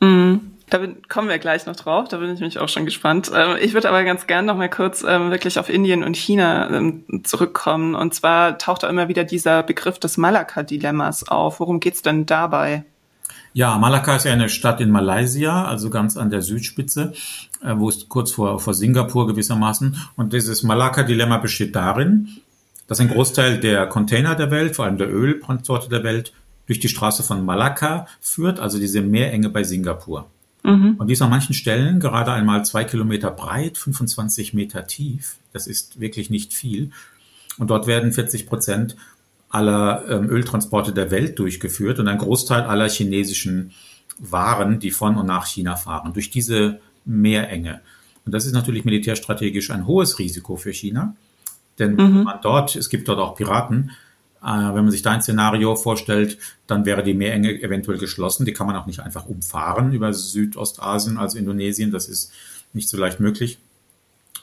Mhm. 0.00 0.51
Da 0.70 0.80
kommen 1.08 1.28
wir 1.28 1.38
gleich 1.38 1.66
noch 1.66 1.76
drauf, 1.76 2.08
da 2.08 2.18
bin 2.18 2.32
ich 2.32 2.40
mich 2.40 2.58
auch 2.58 2.68
schon 2.68 2.84
gespannt. 2.84 3.30
Ähm, 3.34 3.56
ich 3.60 3.74
würde 3.74 3.88
aber 3.88 4.04
ganz 4.04 4.26
gern 4.26 4.46
noch 4.46 4.56
mal 4.56 4.70
kurz 4.70 5.02
ähm, 5.02 5.30
wirklich 5.30 5.58
auf 5.58 5.68
Indien 5.68 6.02
und 6.02 6.16
China 6.16 6.70
ähm, 6.70 7.04
zurückkommen. 7.24 7.94
Und 7.94 8.14
zwar 8.14 8.58
taucht 8.58 8.82
da 8.82 8.88
immer 8.88 9.08
wieder 9.08 9.24
dieser 9.24 9.62
Begriff 9.62 9.98
des 9.98 10.16
Malakka-Dilemmas 10.16 11.28
auf. 11.28 11.60
Worum 11.60 11.80
geht's 11.80 12.02
denn 12.02 12.26
dabei? 12.26 12.84
Ja, 13.54 13.76
Malakka 13.76 14.16
ist 14.16 14.24
ja 14.24 14.32
eine 14.32 14.48
Stadt 14.48 14.80
in 14.80 14.90
Malaysia, 14.90 15.66
also 15.66 15.90
ganz 15.90 16.16
an 16.16 16.30
der 16.30 16.40
Südspitze, 16.40 17.12
äh, 17.62 17.74
wo 17.76 17.90
es 17.90 18.08
kurz 18.08 18.32
vor, 18.32 18.58
vor 18.58 18.72
Singapur 18.72 19.26
gewissermaßen. 19.26 19.96
Und 20.16 20.32
dieses 20.32 20.62
Malakka-Dilemma 20.62 21.36
besteht 21.36 21.76
darin, 21.76 22.28
dass 22.86 23.00
ein 23.00 23.08
Großteil 23.08 23.58
der 23.58 23.86
Container 23.86 24.34
der 24.34 24.50
Welt, 24.50 24.74
vor 24.76 24.86
allem 24.86 24.96
der 24.96 25.12
Öltransporte 25.12 25.90
der 25.90 26.02
Welt, 26.02 26.32
durch 26.66 26.80
die 26.80 26.88
Straße 26.88 27.22
von 27.22 27.44
Malakka 27.44 28.06
führt, 28.20 28.58
also 28.58 28.78
diese 28.78 29.02
Meerenge 29.02 29.50
bei 29.50 29.64
Singapur. 29.64 30.26
Mhm. 30.62 30.94
Und 30.98 31.08
die 31.08 31.14
ist 31.14 31.22
an 31.22 31.30
manchen 31.30 31.54
Stellen 31.54 32.00
gerade 32.00 32.32
einmal 32.32 32.64
zwei 32.64 32.84
Kilometer 32.84 33.30
breit, 33.30 33.78
25 33.78 34.54
Meter 34.54 34.86
tief. 34.86 35.36
Das 35.52 35.66
ist 35.66 36.00
wirklich 36.00 36.30
nicht 36.30 36.54
viel. 36.54 36.90
Und 37.58 37.70
dort 37.70 37.86
werden 37.86 38.12
40 38.12 38.46
Prozent 38.46 38.96
aller 39.48 40.04
ähm, 40.08 40.30
Öltransporte 40.30 40.92
der 40.92 41.10
Welt 41.10 41.38
durchgeführt 41.38 41.98
und 41.98 42.08
ein 42.08 42.18
Großteil 42.18 42.62
aller 42.62 42.88
chinesischen 42.88 43.72
Waren, 44.18 44.78
die 44.78 44.90
von 44.90 45.16
und 45.16 45.26
nach 45.26 45.46
China 45.46 45.76
fahren, 45.76 46.12
durch 46.12 46.30
diese 46.30 46.80
Meerenge. 47.04 47.80
Und 48.24 48.32
das 48.32 48.46
ist 48.46 48.52
natürlich 48.52 48.84
militärstrategisch 48.84 49.70
ein 49.70 49.86
hohes 49.86 50.18
Risiko 50.18 50.56
für 50.56 50.72
China. 50.72 51.16
Denn 51.78 51.96
mhm. 51.96 52.22
man 52.24 52.38
dort, 52.42 52.76
es 52.76 52.88
gibt 52.88 53.08
dort 53.08 53.18
auch 53.18 53.34
Piraten, 53.34 53.90
wenn 54.42 54.74
man 54.74 54.90
sich 54.90 55.02
da 55.02 55.12
ein 55.12 55.22
Szenario 55.22 55.76
vorstellt, 55.76 56.38
dann 56.66 56.84
wäre 56.84 57.02
die 57.02 57.14
Meerenge 57.14 57.62
eventuell 57.62 57.98
geschlossen. 57.98 58.44
Die 58.44 58.52
kann 58.52 58.66
man 58.66 58.76
auch 58.76 58.86
nicht 58.86 59.00
einfach 59.00 59.26
umfahren 59.26 59.92
über 59.92 60.12
Südostasien, 60.12 61.16
also 61.16 61.38
Indonesien. 61.38 61.92
Das 61.92 62.08
ist 62.08 62.32
nicht 62.72 62.88
so 62.88 62.96
leicht 62.96 63.20
möglich. 63.20 63.58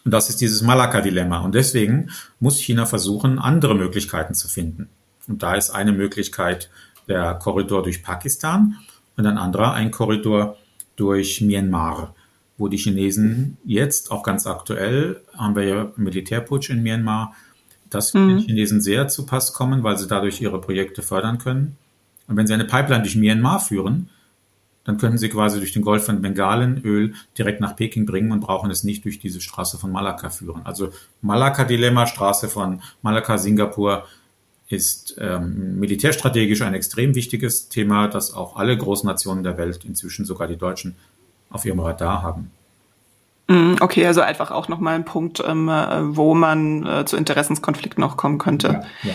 Und 0.06 0.12
das 0.12 0.30
ist 0.30 0.40
dieses 0.40 0.62
Malakka-Dilemma. 0.62 1.40
Und 1.40 1.56
deswegen 1.56 2.12
muss 2.40 2.60
China 2.60 2.86
versuchen, 2.86 3.40
andere 3.40 3.76
Möglichkeiten 3.76 4.34
zu 4.34 4.48
finden. 4.48 4.88
Und 5.28 5.44
da 5.44 5.56
ist 5.56 5.72
eine 5.72 5.92
Möglichkeit 5.92 6.70
der 7.08 7.34
Korridor 7.36 7.84
durch 7.84 8.02
Pakistan 8.02 8.78
und 9.18 9.26
ein 9.26 9.38
anderer 9.38 9.74
ein 9.74 9.92
Korridor 9.92 10.58
durch 10.96 11.42
Myanmar, 11.42 12.16
wo 12.58 12.68
die 12.68 12.78
Chinesen 12.78 13.58
jetzt, 13.66 14.12
auch 14.12 14.24
ganz 14.24 14.48
aktuell, 14.48 15.22
haben 15.36 15.56
wir 15.56 15.64
ja 15.64 15.92
Militärputsch 15.98 16.70
in 16.70 16.84
Myanmar, 16.84 17.34
das 17.90 18.14
wird 18.14 18.26
mhm. 18.26 18.30
den 18.30 18.40
Chinesen 18.40 18.82
sehr 18.82 19.08
zu 19.08 19.26
Pass 19.26 19.54
kommen, 19.54 19.84
weil 19.84 19.98
sie 19.98 20.08
dadurch 20.08 20.42
ihre 20.42 20.62
Projekte 20.62 21.02
fördern 21.02 21.38
können. 21.38 21.78
Und 22.28 22.38
wenn 22.38 22.48
sie 22.48 22.54
eine 22.54 22.66
Pipeline 22.66 23.02
durch 23.04 23.16
Myanmar 23.16 23.60
führen, 23.60 24.10
dann 24.84 24.98
können 24.98 25.18
sie 25.18 25.30
quasi 25.30 25.60
durch 25.60 25.74
den 25.74 25.82
Golf 25.82 26.06
von 26.06 26.22
Bengalen 26.22 26.82
Öl 26.84 27.14
direkt 27.38 27.62
nach 27.62 27.76
Peking 27.76 28.06
bringen 28.06 28.32
und 28.32 28.40
brauchen 28.40 28.72
es 28.72 28.84
nicht 28.84 29.06
durch 29.06 29.20
diese 29.20 29.42
Straße 29.42 29.78
von 29.78 29.92
Malakka 29.92 30.30
führen. 30.30 30.62
Also 30.66 30.92
Malakka-Dilemma, 31.22 32.08
Straße 32.08 32.48
von 32.48 32.82
Malakka, 33.02 33.38
Singapur, 33.38 34.06
ist 34.68 35.16
ähm, 35.20 35.80
militärstrategisch 35.80 36.62
ein 36.62 36.76
extrem 36.76 37.16
wichtiges 37.16 37.70
Thema, 37.70 38.08
das 38.08 38.34
auch 38.34 38.56
alle 38.56 38.78
Großnationen 38.78 39.44
der 39.44 39.58
Welt, 39.58 39.84
inzwischen 39.84 40.26
sogar 40.26 40.48
die 40.48 40.58
Deutschen, 40.58 40.96
auf 41.50 41.66
ihrem 41.66 41.80
Radar 41.80 42.22
haben. 42.22 42.52
Mm, 43.50 43.76
okay, 43.82 44.06
also 44.06 44.22
einfach 44.22 44.52
auch 44.52 44.68
nochmal 44.68 44.94
ein 44.94 45.06
Punkt, 45.06 45.44
ähm, 45.46 45.70
äh, 45.70 46.16
wo 46.16 46.36
man 46.36 46.86
äh, 46.86 47.06
zu 47.06 47.18
Interessenskonflikten 47.18 48.00
noch 48.00 48.16
kommen 48.16 48.38
könnte. 48.38 48.68
Ja, 49.04 49.10
ja. 49.10 49.14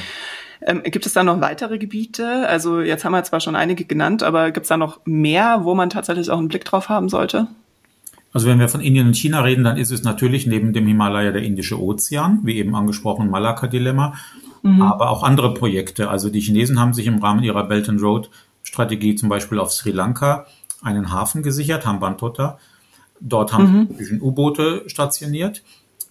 Ähm, 0.66 0.82
gibt 0.82 1.06
es 1.06 1.12
da 1.12 1.22
noch 1.22 1.40
weitere 1.40 1.78
Gebiete? 1.78 2.48
Also 2.48 2.80
jetzt 2.80 3.04
haben 3.04 3.12
wir 3.12 3.22
zwar 3.22 3.38
schon 3.40 3.54
einige 3.54 3.84
genannt, 3.84 4.24
aber 4.24 4.50
gibt 4.50 4.64
es 4.64 4.68
da 4.68 4.76
noch 4.76 5.00
mehr, 5.04 5.60
wo 5.62 5.74
man 5.74 5.88
tatsächlich 5.88 6.30
auch 6.30 6.38
einen 6.38 6.48
Blick 6.48 6.64
drauf 6.64 6.88
haben 6.88 7.08
sollte? 7.08 7.46
Also 8.32 8.48
wenn 8.48 8.58
wir 8.58 8.68
von 8.68 8.80
Indien 8.80 9.06
und 9.06 9.16
China 9.16 9.42
reden, 9.42 9.62
dann 9.62 9.76
ist 9.76 9.92
es 9.92 10.02
natürlich 10.02 10.46
neben 10.48 10.72
dem 10.72 10.88
Himalaya 10.88 11.30
der 11.30 11.42
Indische 11.42 11.80
Ozean, 11.80 12.40
wie 12.42 12.56
eben 12.56 12.74
angesprochen 12.74 13.30
Malakka-Dilemma, 13.30 14.14
mhm. 14.62 14.82
aber 14.82 15.10
auch 15.10 15.22
andere 15.22 15.54
Projekte. 15.54 16.10
Also 16.10 16.30
die 16.30 16.40
Chinesen 16.40 16.80
haben 16.80 16.92
sich 16.92 17.06
im 17.06 17.18
Rahmen 17.18 17.44
ihrer 17.44 17.64
Belt 17.68 17.88
and 17.88 18.02
Road 18.02 18.30
Strategie 18.64 19.14
zum 19.14 19.28
Beispiel 19.28 19.60
auf 19.60 19.70
Sri 19.70 19.92
Lanka 19.92 20.46
einen 20.82 21.12
Hafen 21.12 21.44
gesichert, 21.44 21.86
Hambantota, 21.86 22.58
Dort 23.20 23.52
haben 23.52 23.88
mhm. 23.98 24.22
U-Boote 24.22 24.84
stationiert, 24.86 25.62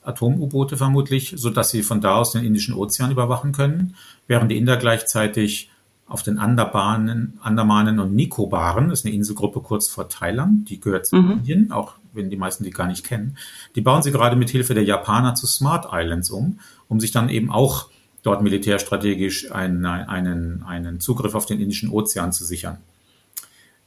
Atom-U-Boote 0.04 0.78
vermutlich, 0.78 1.34
so 1.38 1.50
dass 1.50 1.70
sie 1.70 1.84
von 1.84 2.02
da 2.02 2.16
aus 2.16 2.32
den 2.32 2.44
Indischen 2.44 2.74
Ozean 2.74 3.12
überwachen 3.12 3.52
können, 3.52 3.96
während 4.28 4.52
die 4.52 4.58
Inder 4.58 4.78
gleichzeitig 4.78 5.70
auf 6.06 6.24
den 6.24 6.38
Andamanen, 6.38 7.40
Andamanen 7.42 8.00
und 8.00 8.14
Nikobaren, 8.14 8.90
das 8.90 9.00
ist 9.00 9.06
eine 9.06 9.16
Inselgruppe 9.16 9.62
kurz 9.62 9.88
vor 9.88 10.10
Thailand, 10.10 10.70
die 10.70 10.80
gehört 10.80 11.08
zu 11.08 11.16
mhm. 11.16 11.32
Indien, 11.32 11.72
auch 11.72 11.94
wenn 12.12 12.30
die 12.30 12.36
meisten 12.36 12.64
die 12.64 12.70
gar 12.72 12.88
nicht 12.88 13.06
kennen. 13.06 13.38
Die 13.76 13.82
bauen 13.82 14.04
sie 14.04 14.12
gerade 14.12 14.36
mit 14.36 14.50
Hilfe 14.50 14.74
der 14.74 14.84
Japaner 14.84 15.34
zu 15.36 15.48
Smart 15.48 15.88
Islands 15.92 16.30
um, 16.30 16.60
um 16.88 17.00
sich 17.00 17.12
dann 17.12 17.30
eben 17.30 17.52
auch 17.52 17.90
dort 18.22 18.42
militärstrategisch 18.42 19.52
einen, 19.52 19.86
einen, 19.86 20.64
einen 20.64 21.00
Zugriff 21.00 21.36
auf 21.36 21.46
den 21.46 21.60
Indischen 21.60 21.90
Ozean 21.90 22.32
zu 22.32 22.46
sichern. 22.46 22.78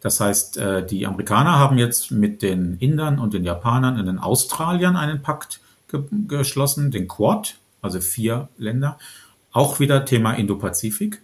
Das 0.07 0.21
heißt, 0.21 0.59
äh, 0.59 0.87
die 0.87 1.05
Amerikaner 1.05 1.59
haben 1.59 1.79
jetzt 1.79 2.13
mit 2.13 2.41
den 2.41 2.77
Indern 2.79 3.19
und 3.19 3.35
den 3.35 3.43
Japanern 3.43 3.99
und 3.99 4.07
den 4.07 4.21
Australiern 4.21 4.95
einen 4.95 5.21
Pakt 5.21 5.59
ge 5.89 6.05
geschlossen, 6.29 6.93
den 6.93 7.09
Quad, 7.09 7.57
also 7.83 7.99
vier 8.01 8.49
Länder. 8.57 8.99
Auch 9.51 9.81
wieder 9.81 10.05
Thema 10.05 10.35
Indo-Pazifik. 10.35 11.23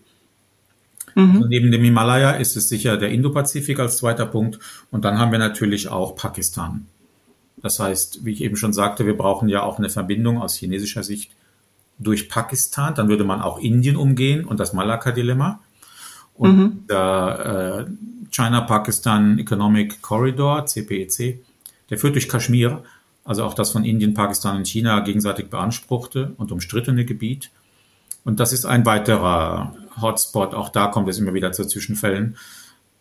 Mhm. 1.15 1.37
Also 1.37 1.47
neben 1.47 1.71
dem 1.71 1.85
Himalaya 1.85 2.33
ist 2.33 2.57
es 2.57 2.69
sicher 2.69 2.97
der 2.97 3.11
Indopazifik 3.11 3.79
als 3.79 3.99
zweiter 3.99 4.27
Punkt. 4.27 4.59
Und 4.91 5.05
dann 5.05 5.17
haben 5.17 5.31
wir 5.31 5.39
natürlich 5.39 5.87
auch 5.87 6.17
Pakistan. 6.17 6.87
Das 7.59 7.79
heißt, 7.79 8.25
wie 8.25 8.33
ich 8.33 8.43
eben 8.43 8.57
schon 8.57 8.73
sagte, 8.73 9.07
wir 9.07 9.17
brauchen 9.17 9.49
ja 9.49 9.63
auch 9.63 9.79
eine 9.79 9.91
Verbindung 9.91 10.43
aus 10.43 10.57
chinesischer 10.57 11.05
Sicht 11.05 11.31
durch 12.01 12.29
Pakistan. 12.29 12.97
Dann 12.97 13.07
würde 13.07 13.23
man 13.23 13.43
auch 13.43 13.61
Indien 13.61 13.95
umgehen 13.95 14.45
und 14.45 14.59
das 14.59 14.73
Malakka-Dilemma. 14.73 15.61
Und 16.35 16.59
mhm. 16.59 16.87
der 16.89 17.87
äh, 17.89 17.91
China-Pakistan 18.31 19.39
Economic 19.39 20.03
Corridor, 20.03 20.67
CPEC, 20.67 21.21
e 21.21 21.39
der 21.91 21.99
führt 21.99 22.15
durch 22.15 22.29
Kaschmir, 22.29 22.83
also 23.25 23.45
auch 23.45 23.55
das 23.55 23.71
von 23.71 23.85
Indien, 23.85 24.15
Pakistan 24.15 24.57
und 24.57 24.67
China 24.67 25.01
gegenseitig 25.01 25.51
beanspruchte 25.51 26.33
und 26.39 26.51
umstrittene 26.51 27.05
Gebiet. 27.05 27.51
Und 28.25 28.41
das 28.41 28.53
ist 28.53 28.65
ein 28.65 28.87
weiterer 28.87 29.75
Hotspot. 30.01 30.55
Auch 30.55 30.71
da 30.71 30.87
kommt 30.87 31.09
es 31.09 31.19
immer 31.19 31.35
wieder 31.35 31.53
zu 31.53 31.67
Zwischenfällen. 31.67 32.37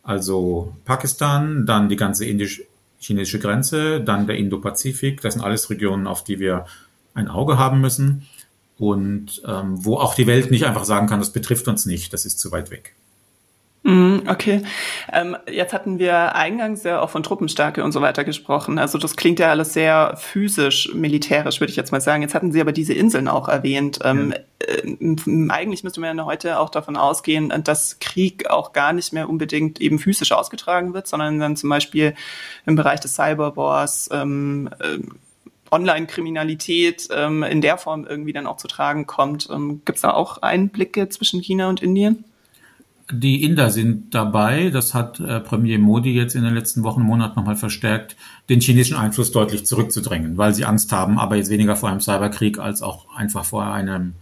Also 0.04 0.76
Pakistan, 0.86 1.66
dann 1.66 1.90
die 1.90 1.96
ganze 1.96 2.26
indisch-chinesische 2.26 3.40
Grenze, 3.40 4.02
dann 4.02 4.28
der 4.28 4.38
Indo-Pazifik. 4.38 5.22
Das 5.22 5.34
sind 5.34 5.44
alles 5.44 5.70
Regionen, 5.70 6.08
auf 6.08 6.24
die 6.24 6.40
wir 6.40 6.66
ein 7.14 7.28
Auge 7.28 7.58
haben 7.58 7.82
müssen 7.82 8.28
und 8.78 9.42
ähm, 9.46 9.86
wo 9.86 9.98
auch 9.98 10.16
die 10.16 10.28
Welt 10.28 10.50
nicht 10.50 10.66
einfach 10.66 10.86
sagen 10.86 11.08
kann, 11.08 11.20
das 11.20 11.32
betrifft 11.32 11.68
uns 11.68 11.86
nicht, 11.86 12.14
das 12.14 12.26
ist 12.26 12.40
zu 12.40 12.52
weit 12.52 12.72
weg. 12.72 12.96
Mhm, 13.84 14.24
okay. 14.28 14.62
Ähm, 15.12 15.36
jetzt 15.50 15.74
hatten 15.74 15.98
wir 15.98 16.36
eingangs 16.36 16.84
ja 16.84 17.02
auch 17.02 17.10
von 17.10 17.24
Truppenstärke 17.24 17.84
und 17.84 17.92
so 17.92 18.02
weiter 18.02 18.24
gesprochen. 18.24 18.78
Also 18.78 19.00
das 19.00 19.16
klingt 19.16 19.40
ja 19.40 19.50
alles 19.50 19.74
sehr 19.74 20.18
physisch, 20.18 20.94
militärisch, 20.94 21.60
würde 21.60 21.72
ich 21.72 21.78
jetzt 21.78 21.92
mal 21.92 22.00
sagen. 22.00 22.22
Jetzt 22.22 22.36
hatten 22.36 22.52
Sie 22.52 22.62
aber 22.62 22.74
diese 22.74 22.94
Inseln 22.94 23.28
auch 23.28 23.48
erwähnt. 23.48 23.98
Ähm, 24.04 24.36
äh, 24.60 24.96
eigentlich 25.50 25.84
müsste 25.84 26.00
man 26.00 26.16
ja 26.16 26.26
heute 26.26 26.60
auch 26.60 26.70
davon 26.70 26.96
ausgehen, 26.96 27.52
dass 27.64 27.98
Krieg 27.98 28.52
auch 28.52 28.72
gar 28.72 28.94
nicht 28.94 29.14
mehr 29.14 29.28
unbedingt 29.28 29.82
eben 29.82 29.98
physisch 29.98 30.32
ausgetragen 30.32 30.94
wird, 30.94 31.08
sondern 31.08 31.40
dann 31.40 31.56
zum 31.56 31.72
Beispiel 31.72 32.14
im 32.68 32.76
Bereich 32.76 33.00
des 33.00 33.16
Cyberwars, 33.16 34.10
ähm, 34.14 34.70
äh, 34.80 35.00
Online-Kriminalität 35.72 37.08
ähm, 37.12 37.42
in 37.44 37.62
der 37.62 37.78
Form 37.80 38.06
irgendwie 38.06 38.34
dann 38.34 38.46
auch 38.46 38.58
zu 38.58 38.68
tragen 38.68 39.08
kommt. 39.08 39.50
Ähm, 39.50 39.82
Gibt 39.86 39.96
es 39.96 40.02
da 40.02 40.12
auch 40.14 40.40
Einblicke 40.40 41.10
zwischen 41.10 41.40
China 41.40 41.70
und 41.70 41.82
Indien? 41.82 42.26
Die 43.12 43.44
Inder 43.44 43.70
sind 43.70 44.14
dabei, 44.16 44.70
das 44.70 44.94
hat 44.94 45.20
äh, 45.20 45.40
Premier 45.40 45.80
Modi 45.80 46.14
jetzt 46.14 46.36
in 46.36 46.44
den 46.44 46.54
letzten 46.54 46.84
Wochen, 46.84 47.02
Monaten 47.02 47.38
nochmal 47.38 47.56
verstärkt, 47.56 48.16
den 48.50 48.62
chinesischen 48.62 48.98
Einfluss 48.98 49.32
deutlich 49.32 49.66
zurückzudrängen, 49.66 50.38
weil 50.38 50.54
sie 50.54 50.66
Angst 50.66 50.92
haben, 50.92 51.20
aber 51.20 51.36
jetzt 51.36 51.50
weniger 51.50 51.76
vor 51.76 51.90
einem 51.90 52.00
Cyberkrieg 52.00 52.60
als 52.60 52.82
auch 52.82 53.14
einfach 53.16 53.44
vor 53.44 53.66
einem, 53.66 54.14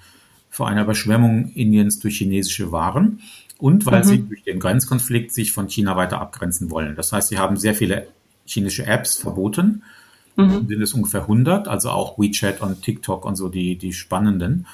vor 0.50 0.68
einer 0.68 0.84
Überschwemmung 0.84 1.52
Indiens 1.54 2.00
durch 2.00 2.18
chinesische 2.18 2.72
Waren 2.72 3.22
und 3.60 3.86
weil 3.86 4.00
mhm. 4.00 4.08
sie 4.08 4.24
durch 4.24 4.44
den 4.44 4.60
Grenzkonflikt 4.60 5.32
sich 5.32 5.52
von 5.52 5.68
China 5.68 5.96
weiter 5.96 6.20
abgrenzen 6.20 6.72
wollen. 6.72 6.96
Das 6.96 7.12
heißt, 7.12 7.30
sie 7.30 7.38
haben 7.38 7.58
sehr 7.58 7.76
viele 7.76 8.08
chinesische 8.46 8.88
Apps 8.88 9.18
verboten, 9.18 9.84
mhm. 10.36 10.68
sind 10.68 10.82
es 10.82 10.94
ungefähr 10.94 11.22
100, 11.22 11.68
also 11.68 11.90
auch 11.90 12.18
WeChat 12.18 12.62
und 12.62 12.82
TikTok 12.82 13.26
und 13.26 13.36
so 13.36 13.50
die, 13.50 13.78
die 13.78 13.94
spannenden 13.94 14.66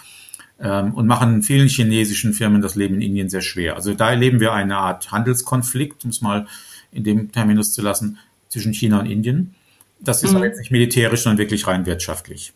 und 0.58 1.06
machen 1.06 1.44
vielen 1.44 1.68
chinesischen 1.68 2.34
Firmen 2.34 2.62
das 2.62 2.76
Leben 2.76 2.96
in 2.96 3.02
Indien 3.02 3.30
sehr 3.30 3.42
schwer. 3.42 3.76
Also 3.76 3.94
da 3.94 4.12
erleben 4.12 4.40
wir 4.40 4.54
eine 4.54 4.78
Art 4.78 5.12
Handelskonflikt, 5.12 6.06
um 6.06 6.12
es 6.12 6.22
mal 6.22 6.48
in 6.92 7.04
dem 7.04 7.32
Terminus 7.32 7.74
zu 7.74 7.82
lassen, 7.82 8.20
zwischen 8.48 8.74
China 8.74 9.00
und 9.00 9.06
Indien. 9.06 9.54
Das 10.00 10.24
ist 10.24 10.32
mhm. 10.32 10.38
aber 10.38 10.46
jetzt 10.46 10.60
nicht 10.60 10.72
militärisch, 10.72 11.24
sondern 11.24 11.40
wirklich 11.40 11.68
rein 11.68 11.86
wirtschaftlich. 11.86 12.54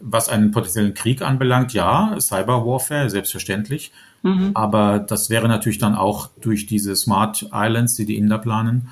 Was 0.00 0.28
einen 0.28 0.50
potenziellen 0.50 0.94
Krieg 0.94 1.22
anbelangt, 1.22 1.72
ja, 1.72 2.16
Cyberwarfare, 2.18 3.08
selbstverständlich. 3.08 3.92
Mhm. 4.22 4.50
Aber 4.54 4.98
das 4.98 5.30
wäre 5.30 5.46
natürlich 5.46 5.78
dann 5.78 5.94
auch 5.94 6.30
durch 6.40 6.66
diese 6.66 6.96
Smart 6.96 7.48
Islands, 7.52 7.94
die 7.94 8.06
die 8.06 8.16
Inder 8.16 8.38
planen, 8.38 8.88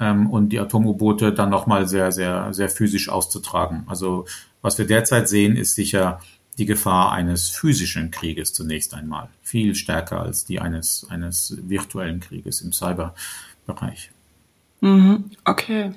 ähm, 0.00 0.30
und 0.30 0.50
die 0.50 0.60
Atom-U-Boote 0.60 1.32
dann 1.32 1.50
nochmal 1.50 1.88
sehr, 1.88 2.12
sehr, 2.12 2.52
sehr 2.54 2.68
physisch 2.68 3.08
auszutragen. 3.08 3.84
Also 3.86 4.26
was 4.62 4.78
wir 4.78 4.86
derzeit 4.86 5.28
sehen, 5.28 5.56
ist 5.56 5.74
sicher 5.74 6.20
die 6.58 6.66
Gefahr 6.66 7.12
eines 7.12 7.48
physischen 7.48 8.10
Krieges 8.10 8.52
zunächst 8.52 8.92
einmal. 8.92 9.28
Viel 9.42 9.74
stärker 9.74 10.20
als 10.20 10.44
die 10.44 10.60
eines, 10.60 11.06
eines 11.08 11.56
virtuellen 11.62 12.20
Krieges 12.20 12.60
im 12.60 12.72
Cyberbereich. 12.72 14.10
Mhm, 14.80 15.24
okay. 15.44 15.92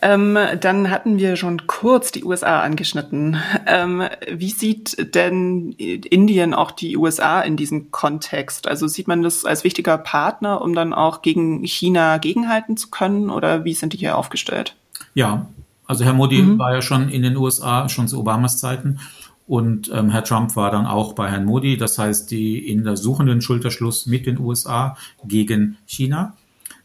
Ähm, 0.00 0.38
dann 0.60 0.90
hatten 0.90 1.18
wir 1.18 1.36
schon 1.36 1.66
kurz 1.66 2.10
die 2.10 2.24
USA 2.24 2.60
angeschnitten. 2.60 3.36
Ähm, 3.66 4.02
wie 4.30 4.50
sieht 4.50 5.14
denn 5.14 5.72
Indien 5.72 6.54
auch 6.54 6.70
die 6.70 6.96
USA 6.96 7.42
in 7.42 7.58
diesem 7.58 7.90
Kontext? 7.90 8.66
Also 8.66 8.86
sieht 8.86 9.08
man 9.08 9.22
das 9.22 9.44
als 9.44 9.62
wichtiger 9.62 9.98
Partner, 9.98 10.62
um 10.62 10.74
dann 10.74 10.94
auch 10.94 11.20
gegen 11.20 11.62
China 11.64 12.16
gegenhalten 12.16 12.78
zu 12.78 12.88
können 12.88 13.28
oder 13.28 13.64
wie 13.64 13.74
sind 13.74 13.92
die 13.92 13.98
hier 13.98 14.16
aufgestellt? 14.16 14.74
Ja, 15.12 15.46
also 15.86 16.04
Herr 16.04 16.14
Modi 16.14 16.40
mhm. 16.40 16.58
war 16.58 16.74
ja 16.74 16.82
schon 16.82 17.10
in 17.10 17.22
den 17.22 17.36
USA, 17.36 17.90
schon 17.90 18.08
zu 18.08 18.20
Obamas 18.20 18.58
Zeiten 18.58 19.00
und 19.48 19.90
ähm, 19.94 20.10
Herr 20.10 20.24
Trump 20.24 20.54
war 20.56 20.70
dann 20.70 20.86
auch 20.86 21.14
bei 21.14 21.30
Herrn 21.30 21.46
Modi, 21.46 21.78
das 21.78 21.98
heißt, 21.98 22.30
die 22.30 22.68
in 22.68 22.84
der 22.84 22.98
suchenden 22.98 23.40
Schulterschluss 23.40 24.04
mit 24.04 24.26
den 24.26 24.38
USA 24.38 24.96
gegen 25.24 25.78
China. 25.86 26.36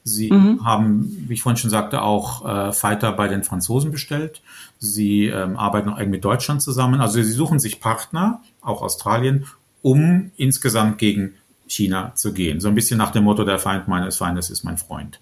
Sie 0.05 0.31
mhm. 0.31 0.65
haben, 0.65 1.25
wie 1.27 1.33
ich 1.33 1.41
vorhin 1.41 1.57
schon 1.57 1.69
sagte, 1.69 2.01
auch 2.01 2.45
äh, 2.45 2.71
Fighter 2.71 3.11
bei 3.11 3.27
den 3.27 3.43
Franzosen 3.43 3.91
bestellt. 3.91 4.41
Sie 4.79 5.25
ähm, 5.25 5.57
arbeiten 5.57 5.89
auch 5.89 5.97
eng 5.97 6.09
mit 6.09 6.23
Deutschland 6.23 6.61
zusammen. 6.61 7.01
Also 7.01 7.21
sie 7.21 7.31
suchen 7.31 7.59
sich 7.59 7.81
Partner, 7.81 8.41
auch 8.61 8.81
Australien, 8.81 9.45
um 9.81 10.31
insgesamt 10.37 10.97
gegen 10.97 11.33
China 11.67 12.15
zu 12.15 12.33
gehen. 12.33 12.61
So 12.61 12.69
ein 12.69 12.75
bisschen 12.75 12.97
nach 12.97 13.11
dem 13.11 13.25
Motto, 13.25 13.43
der 13.43 13.59
Feind 13.59 13.89
meines 13.89 14.17
Feindes 14.17 14.49
ist 14.49 14.63
mein 14.63 14.77
Freund. 14.77 15.19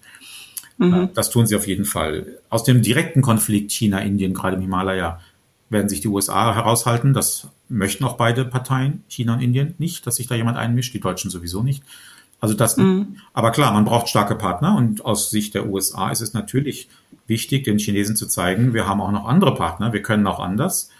Mhm. 0.78 0.94
Äh, 0.94 1.08
das 1.12 1.30
tun 1.30 1.46
sie 1.46 1.56
auf 1.56 1.66
jeden 1.66 1.84
Fall. 1.86 2.38
Aus 2.50 2.62
dem 2.62 2.82
direkten 2.82 3.20
Konflikt 3.20 3.72
China-Indien, 3.72 4.32
gerade 4.32 4.56
im 4.56 4.62
Himalaya, 4.62 5.20
werden 5.72 5.88
sich 5.88 6.00
die 6.00 6.08
USA 6.08 6.54
heraushalten. 6.54 7.14
Das 7.14 7.48
möchten 7.68 8.04
auch 8.04 8.16
beide 8.16 8.44
Parteien, 8.44 9.02
China 9.08 9.34
und 9.34 9.40
Indien, 9.40 9.74
nicht, 9.78 10.06
dass 10.06 10.16
sich 10.16 10.28
da 10.28 10.34
jemand 10.34 10.58
einmischt, 10.58 10.94
die 10.94 11.00
Deutschen 11.00 11.30
sowieso 11.30 11.62
nicht. 11.62 11.82
Also 12.40 12.54
das, 12.54 12.76
mhm. 12.76 13.16
aber 13.32 13.52
klar, 13.52 13.72
man 13.72 13.84
braucht 13.84 14.08
starke 14.08 14.34
Partner 14.34 14.76
und 14.76 15.04
aus 15.04 15.30
Sicht 15.30 15.54
der 15.54 15.68
USA 15.68 16.10
ist 16.10 16.20
es 16.20 16.34
natürlich 16.34 16.88
wichtig, 17.28 17.64
den 17.64 17.78
Chinesen 17.78 18.16
zu 18.16 18.26
zeigen, 18.26 18.74
wir 18.74 18.86
haben 18.86 19.00
auch 19.00 19.12
noch 19.12 19.26
andere 19.26 19.54
Partner, 19.54 19.92
wir 19.92 20.02
können 20.02 20.26
auch 20.26 20.40
anders, 20.40 20.90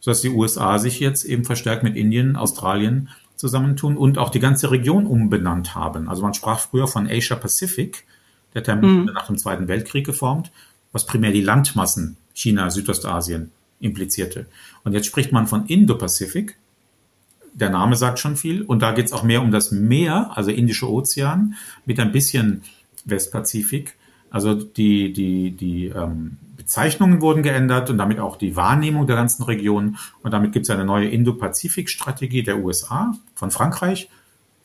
sodass 0.00 0.20
die 0.20 0.28
USA 0.28 0.78
sich 0.78 1.00
jetzt 1.00 1.24
eben 1.24 1.46
verstärkt 1.46 1.84
mit 1.84 1.96
Indien, 1.96 2.36
Australien 2.36 3.08
zusammentun 3.34 3.96
und 3.96 4.18
auch 4.18 4.28
die 4.28 4.40
ganze 4.40 4.70
Region 4.70 5.06
umbenannt 5.06 5.74
haben. 5.74 6.08
Also 6.08 6.22
man 6.22 6.34
sprach 6.34 6.60
früher 6.60 6.86
von 6.86 7.08
Asia 7.08 7.36
Pacific, 7.36 8.04
der 8.54 8.62
Termin 8.62 9.00
mhm. 9.00 9.10
nach 9.14 9.26
dem 9.26 9.38
Zweiten 9.38 9.68
Weltkrieg 9.68 10.04
geformt, 10.04 10.50
was 10.92 11.06
primär 11.06 11.32
die 11.32 11.40
Landmassen 11.40 12.18
China, 12.34 12.70
Südostasien 12.70 13.52
implizierte. 13.80 14.46
Und 14.84 14.92
jetzt 14.92 15.06
spricht 15.06 15.32
man 15.32 15.46
von 15.46 15.66
Indo-Pazifik. 15.66 16.56
Der 17.54 17.70
Name 17.70 17.96
sagt 17.96 18.18
schon 18.18 18.36
viel. 18.36 18.62
Und 18.62 18.80
da 18.82 18.92
geht 18.92 19.06
es 19.06 19.12
auch 19.12 19.22
mehr 19.22 19.42
um 19.42 19.50
das 19.50 19.70
Meer, 19.70 20.30
also 20.34 20.50
Indische 20.50 20.90
Ozean, 20.90 21.54
mit 21.86 21.98
ein 22.00 22.12
bisschen 22.12 22.62
Westpazifik. 23.04 23.96
Also 24.30 24.54
die, 24.54 25.12
die, 25.12 25.52
die 25.52 25.86
ähm, 25.86 26.36
Bezeichnungen 26.56 27.22
wurden 27.22 27.42
geändert 27.42 27.88
und 27.88 27.98
damit 27.98 28.20
auch 28.20 28.36
die 28.36 28.56
Wahrnehmung 28.56 29.06
der 29.06 29.16
ganzen 29.16 29.42
Region. 29.44 29.96
Und 30.22 30.32
damit 30.32 30.52
gibt 30.52 30.66
es 30.66 30.70
eine 30.70 30.84
neue 30.84 31.08
Indo-Pazifik-Strategie 31.08 32.42
der 32.42 32.58
USA, 32.58 33.14
von 33.34 33.50
Frankreich. 33.50 34.10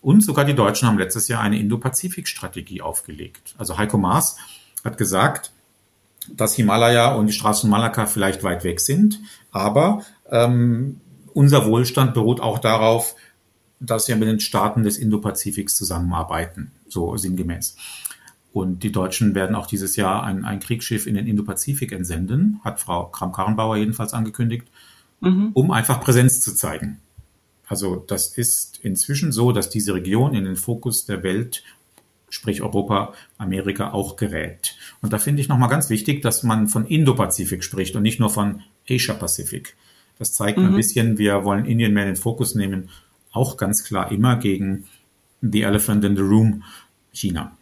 Und 0.02 0.22
sogar 0.22 0.44
die 0.44 0.54
Deutschen 0.54 0.88
haben 0.88 0.98
letztes 0.98 1.30
Jahr 1.30 1.42
eine 1.42 1.58
Indo-Pazifik-Strategie 1.60 2.82
aufgelegt. 2.82 3.56
Also 3.58 3.78
Heiko 3.78 3.98
Maas 3.98 4.38
hat 4.84 4.98
gesagt, 4.98 5.54
dass 6.32 6.56
Himalaya 6.56 7.14
und 7.16 7.28
die 7.28 7.34
Straßen 7.34 7.70
Malakka 7.70 8.06
vielleicht 8.06 8.44
weit 8.44 8.64
weg 8.64 8.80
sind, 8.80 9.20
aber 9.52 10.04
ähm, 10.30 11.02
unser 11.34 11.66
Wohlstand 11.66 12.14
beruht 12.14 12.40
auch 12.40 12.60
darauf, 12.60 13.16
dass 13.80 14.08
wir 14.08 14.16
mit 14.16 14.28
den 14.28 14.40
Staaten 14.40 14.84
des 14.84 14.98
Indo-Pazifiks 14.98 15.76
zusammenarbeiten, 15.76 16.72
so 16.88 17.18
sinngemäß. 17.18 17.76
Und 18.54 18.84
die 18.84 18.92
Deutschen 18.92 19.36
werden 19.36 19.56
auch 19.56 19.66
dieses 19.66 19.96
Jahr 19.96 20.24
ein, 20.24 20.46
ein 20.46 20.60
Kriegsschiff 20.60 21.08
in 21.08 21.16
den 21.16 21.28
Indo-Pazifik 21.28 21.92
entsenden, 21.92 22.62
hat 22.64 22.80
Frau 22.80 23.06
Kram-Karrenbauer 23.08 23.78
jedenfalls 23.78 24.14
angekündigt, 24.14 24.68
mhm. 25.22 25.50
um 25.54 25.72
einfach 25.72 26.02
Präsenz 26.02 26.42
zu 26.42 26.56
zeigen. 26.56 27.00
Also 27.68 27.96
das 27.96 28.28
ist 28.28 28.80
inzwischen 28.84 29.32
so, 29.32 29.52
dass 29.52 29.70
diese 29.70 29.96
Region 29.96 30.36
in 30.36 30.46
den 30.46 30.56
Fokus 30.56 31.06
der 31.06 31.24
Welt, 31.24 31.64
sprich 32.34 32.64
Europa, 32.64 33.14
Amerika 33.38 33.92
auch 33.92 34.16
gerät. 34.16 34.76
Und 35.02 35.14
da 35.14 35.20
finde 35.20 35.42
ich 35.42 35.50
nochmal 35.50 35.70
ganz 35.70 35.92
wichtig, 35.92 36.24
dass 36.24 36.42
man 36.42 36.68
von 36.68 36.86
Indo-Pazifik 36.88 37.64
spricht 37.64 37.96
und 37.96 38.02
nicht 38.02 38.20
nur 38.20 38.32
von 38.32 38.64
Asia-Pazifik. 38.90 39.76
Das 40.18 40.34
zeigt 40.34 40.58
mhm. 40.58 40.66
ein 40.66 40.76
bisschen, 40.76 41.18
wir 41.20 41.44
wollen 41.44 41.66
Indien 41.66 41.94
mehr 41.94 42.04
in 42.04 42.14
den 42.14 42.16
Fokus 42.16 42.56
nehmen, 42.56 42.90
auch 43.32 43.56
ganz 43.56 43.84
klar 43.84 44.12
immer 44.12 44.38
gegen 44.38 44.86
the 45.42 45.62
elephant 45.62 46.04
in 46.06 46.16
the 46.16 46.24
room, 46.24 46.64
China. 47.12 47.56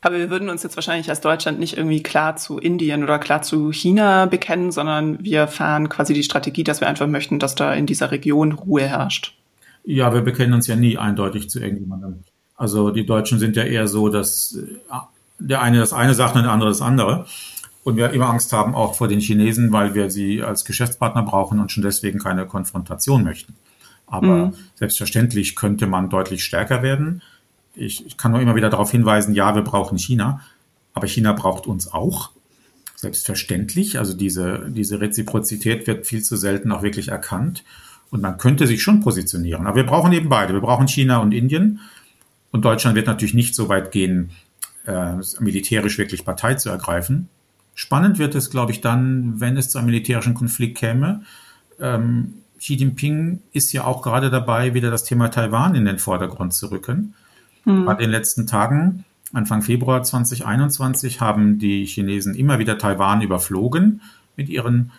Aber 0.00 0.18
wir 0.18 0.30
würden 0.30 0.48
uns 0.48 0.64
jetzt 0.64 0.76
wahrscheinlich 0.76 1.08
als 1.08 1.20
Deutschland 1.20 1.60
nicht 1.60 1.76
irgendwie 1.76 2.02
klar 2.02 2.36
zu 2.36 2.58
Indien 2.58 3.04
oder 3.04 3.20
klar 3.20 3.42
zu 3.42 3.72
China 3.72 4.26
bekennen, 4.26 4.72
sondern 4.72 5.22
wir 5.24 5.46
fahren 5.46 5.88
quasi 5.88 6.12
die 6.12 6.24
Strategie, 6.24 6.64
dass 6.64 6.80
wir 6.80 6.88
einfach 6.88 7.06
möchten, 7.06 7.38
dass 7.38 7.54
da 7.54 7.72
in 7.72 7.86
dieser 7.86 8.10
Region 8.10 8.52
Ruhe 8.52 8.82
herrscht. 8.82 9.36
Ja, 9.84 10.12
wir 10.12 10.22
bekennen 10.22 10.54
uns 10.54 10.66
ja 10.66 10.74
nie 10.74 10.98
eindeutig 10.98 11.48
zu 11.48 11.60
irgendjemandem. 11.60 12.24
Also 12.56 12.90
die 12.90 13.06
Deutschen 13.06 13.38
sind 13.38 13.56
ja 13.56 13.64
eher 13.64 13.88
so, 13.88 14.08
dass 14.08 14.56
äh, 14.56 14.96
der 15.38 15.60
eine 15.60 15.78
das 15.78 15.92
eine 15.92 16.14
sagt 16.14 16.36
und 16.36 16.42
der 16.42 16.52
andere 16.52 16.70
das 16.70 16.82
andere. 16.82 17.26
Und 17.84 17.96
wir 17.96 18.10
immer 18.10 18.28
Angst 18.28 18.52
haben 18.52 18.74
auch 18.74 18.94
vor 18.94 19.08
den 19.08 19.20
Chinesen, 19.20 19.72
weil 19.72 19.94
wir 19.94 20.10
sie 20.10 20.42
als 20.42 20.64
Geschäftspartner 20.64 21.22
brauchen 21.22 21.60
und 21.60 21.70
schon 21.70 21.84
deswegen 21.84 22.18
keine 22.18 22.46
Konfrontation 22.46 23.22
möchten. 23.22 23.54
Aber 24.06 24.46
mhm. 24.46 24.54
selbstverständlich 24.74 25.54
könnte 25.54 25.86
man 25.86 26.10
deutlich 26.10 26.42
stärker 26.42 26.82
werden 26.82 27.22
ich, 27.76 28.06
ich 28.06 28.16
kann 28.16 28.32
nur 28.32 28.40
immer 28.40 28.56
wieder 28.56 28.70
darauf 28.70 28.90
hinweisen, 28.90 29.34
ja, 29.34 29.54
wir 29.54 29.62
brauchen 29.62 29.98
China, 29.98 30.40
aber 30.94 31.06
China 31.06 31.32
braucht 31.32 31.66
uns 31.66 31.92
auch. 31.92 32.30
Selbstverständlich. 32.96 33.98
Also 33.98 34.16
diese, 34.16 34.70
diese 34.70 35.00
Reziprozität 35.00 35.86
wird 35.86 36.06
viel 36.06 36.22
zu 36.22 36.36
selten 36.36 36.72
auch 36.72 36.82
wirklich 36.82 37.08
erkannt. 37.08 37.62
Und 38.10 38.22
man 38.22 38.38
könnte 38.38 38.66
sich 38.66 38.82
schon 38.82 39.00
positionieren. 39.00 39.66
Aber 39.66 39.76
wir 39.76 39.84
brauchen 39.84 40.12
eben 40.12 40.30
beide. 40.30 40.54
Wir 40.54 40.62
brauchen 40.62 40.88
China 40.88 41.18
und 41.18 41.32
Indien. 41.32 41.80
Und 42.56 42.64
Deutschland 42.64 42.96
wird 42.96 43.06
natürlich 43.06 43.34
nicht 43.34 43.54
so 43.54 43.68
weit 43.68 43.92
gehen, 43.92 44.30
äh, 44.86 45.12
militärisch 45.40 45.98
wirklich 45.98 46.24
Partei 46.24 46.54
zu 46.54 46.70
ergreifen. 46.70 47.28
Spannend 47.74 48.18
wird 48.18 48.34
es, 48.34 48.48
glaube 48.48 48.72
ich, 48.72 48.80
dann, 48.80 49.38
wenn 49.42 49.58
es 49.58 49.68
zu 49.68 49.76
einem 49.76 49.88
militärischen 49.88 50.32
Konflikt 50.32 50.78
käme. 50.78 51.20
Ähm, 51.78 52.32
Xi 52.58 52.76
Jinping 52.76 53.40
ist 53.52 53.74
ja 53.74 53.84
auch 53.84 54.00
gerade 54.00 54.30
dabei, 54.30 54.72
wieder 54.72 54.90
das 54.90 55.04
Thema 55.04 55.28
Taiwan 55.28 55.74
in 55.74 55.84
den 55.84 55.98
Vordergrund 55.98 56.54
zu 56.54 56.70
rücken. 56.70 57.12
Mhm. 57.66 57.84
Bei 57.84 57.92
den 57.92 58.08
letzten 58.08 58.46
Tagen, 58.46 59.04
Anfang 59.34 59.60
Februar 59.60 60.02
2021, 60.02 61.20
haben 61.20 61.58
die 61.58 61.84
Chinesen 61.84 62.34
immer 62.34 62.58
wieder 62.58 62.78
Taiwan 62.78 63.20
überflogen 63.20 64.00
mit 64.34 64.48
ihren 64.48 64.92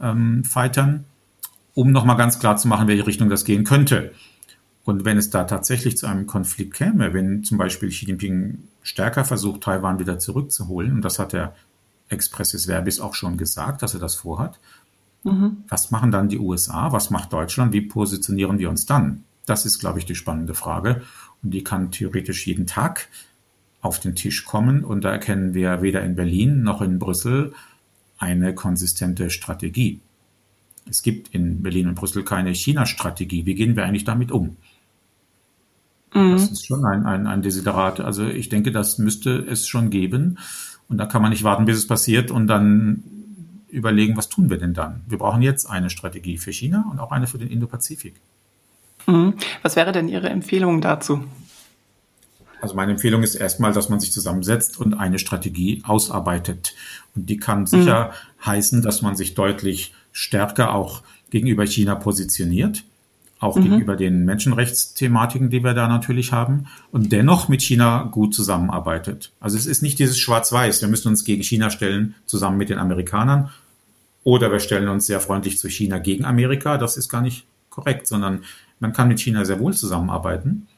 ähm, 0.00 0.44
Fightern, 0.44 1.04
um 1.74 1.92
nochmal 1.92 2.16
ganz 2.16 2.38
klar 2.38 2.56
zu 2.56 2.68
machen, 2.68 2.88
welche 2.88 3.06
Richtung 3.06 3.28
das 3.28 3.44
gehen 3.44 3.64
könnte. 3.64 4.12
Und 4.84 5.04
wenn 5.04 5.16
es 5.16 5.30
da 5.30 5.44
tatsächlich 5.44 5.96
zu 5.96 6.06
einem 6.06 6.26
Konflikt 6.26 6.74
käme, 6.74 7.14
wenn 7.14 7.44
zum 7.44 7.58
Beispiel 7.58 7.88
Xi 7.90 8.06
Jinping 8.06 8.58
stärker 8.82 9.24
versucht, 9.24 9.62
Taiwan 9.62 10.00
wieder 10.00 10.18
zurückzuholen, 10.18 10.94
und 10.94 11.02
das 11.02 11.18
hat 11.18 11.32
der 11.32 11.54
Expressis 12.08 12.66
Verbis 12.66 13.00
auch 13.00 13.14
schon 13.14 13.36
gesagt, 13.36 13.82
dass 13.82 13.94
er 13.94 14.00
das 14.00 14.16
vorhat, 14.16 14.58
mhm. 15.22 15.58
was 15.68 15.90
machen 15.90 16.10
dann 16.10 16.28
die 16.28 16.38
USA, 16.38 16.92
was 16.92 17.10
macht 17.10 17.32
Deutschland, 17.32 17.72
wie 17.72 17.82
positionieren 17.82 18.58
wir 18.58 18.70
uns 18.70 18.86
dann? 18.86 19.24
Das 19.46 19.66
ist, 19.66 19.78
glaube 19.78 19.98
ich, 19.98 20.06
die 20.06 20.14
spannende 20.14 20.54
Frage. 20.54 21.02
Und 21.42 21.50
die 21.50 21.64
kann 21.64 21.90
theoretisch 21.90 22.46
jeden 22.46 22.66
Tag 22.66 23.08
auf 23.80 23.98
den 23.98 24.14
Tisch 24.14 24.44
kommen. 24.44 24.84
Und 24.84 25.02
da 25.02 25.10
erkennen 25.10 25.54
wir 25.54 25.82
weder 25.82 26.02
in 26.02 26.14
Berlin 26.14 26.62
noch 26.62 26.80
in 26.80 26.98
Brüssel 26.98 27.52
eine 28.18 28.54
konsistente 28.54 29.30
Strategie. 29.30 30.00
Es 30.88 31.02
gibt 31.02 31.34
in 31.34 31.62
Berlin 31.62 31.88
und 31.88 31.94
Brüssel 31.96 32.24
keine 32.24 32.54
China-Strategie. 32.54 33.46
Wie 33.46 33.54
gehen 33.54 33.76
wir 33.76 33.84
eigentlich 33.84 34.04
damit 34.04 34.30
um? 34.30 34.56
Mhm. 36.14 36.32
Das 36.32 36.50
ist 36.50 36.66
schon 36.66 36.84
ein, 36.84 37.06
ein, 37.06 37.26
ein 37.26 37.42
Desiderat. 37.42 38.00
Also 38.00 38.26
ich 38.26 38.48
denke, 38.48 38.72
das 38.72 38.98
müsste 38.98 39.38
es 39.38 39.66
schon 39.66 39.90
geben. 39.90 40.38
Und 40.88 40.98
da 40.98 41.06
kann 41.06 41.22
man 41.22 41.30
nicht 41.30 41.44
warten, 41.44 41.64
bis 41.64 41.78
es 41.78 41.86
passiert 41.86 42.30
und 42.30 42.46
dann 42.46 43.02
überlegen, 43.68 44.16
was 44.16 44.28
tun 44.28 44.50
wir 44.50 44.58
denn 44.58 44.74
dann? 44.74 45.00
Wir 45.08 45.18
brauchen 45.18 45.40
jetzt 45.40 45.64
eine 45.68 45.88
Strategie 45.88 46.36
für 46.36 46.52
China 46.52 46.84
und 46.90 46.98
auch 46.98 47.10
eine 47.10 47.26
für 47.26 47.38
den 47.38 47.48
Indo-Pazifik. 47.48 48.14
Mhm. 49.06 49.34
Was 49.62 49.76
wäre 49.76 49.92
denn 49.92 50.08
Ihre 50.08 50.28
Empfehlung 50.28 50.80
dazu? 50.80 51.24
Also 52.60 52.76
meine 52.76 52.92
Empfehlung 52.92 53.22
ist 53.22 53.34
erstmal, 53.34 53.72
dass 53.72 53.88
man 53.88 53.98
sich 53.98 54.12
zusammensetzt 54.12 54.78
und 54.78 54.94
eine 54.94 55.18
Strategie 55.18 55.82
ausarbeitet. 55.84 56.74
Und 57.16 57.28
die 57.28 57.38
kann 57.38 57.66
sicher 57.66 58.12
mhm. 58.12 58.46
heißen, 58.46 58.82
dass 58.82 59.02
man 59.02 59.16
sich 59.16 59.34
deutlich 59.34 59.94
stärker 60.12 60.74
auch 60.74 61.02
gegenüber 61.30 61.66
China 61.66 61.94
positioniert, 61.94 62.84
auch 63.42 63.56
mhm. 63.56 63.62
gegenüber 63.64 63.96
den 63.96 64.24
Menschenrechtsthematiken, 64.24 65.50
die 65.50 65.64
wir 65.64 65.74
da 65.74 65.88
natürlich 65.88 66.32
haben, 66.32 66.66
und 66.90 67.12
dennoch 67.12 67.48
mit 67.48 67.62
China 67.62 68.04
gut 68.04 68.34
zusammenarbeitet. 68.34 69.32
Also 69.40 69.56
es 69.56 69.66
ist 69.66 69.82
nicht 69.82 69.98
dieses 69.98 70.18
Schwarz-Weiß, 70.18 70.80
wir 70.80 70.88
müssen 70.88 71.08
uns 71.08 71.24
gegen 71.24 71.42
China 71.42 71.70
stellen, 71.70 72.14
zusammen 72.26 72.56
mit 72.56 72.70
den 72.70 72.78
Amerikanern, 72.78 73.50
oder 74.24 74.52
wir 74.52 74.60
stellen 74.60 74.88
uns 74.88 75.06
sehr 75.06 75.20
freundlich 75.20 75.58
zu 75.58 75.68
China 75.68 75.98
gegen 75.98 76.24
Amerika, 76.24 76.78
das 76.78 76.96
ist 76.96 77.08
gar 77.08 77.22
nicht 77.22 77.44
korrekt, 77.70 78.06
sondern 78.06 78.44
man 78.78 78.92
kann 78.92 79.08
mit 79.08 79.20
China 79.20 79.44
sehr 79.44 79.58
wohl 79.58 79.74
zusammenarbeiten. 79.74 80.68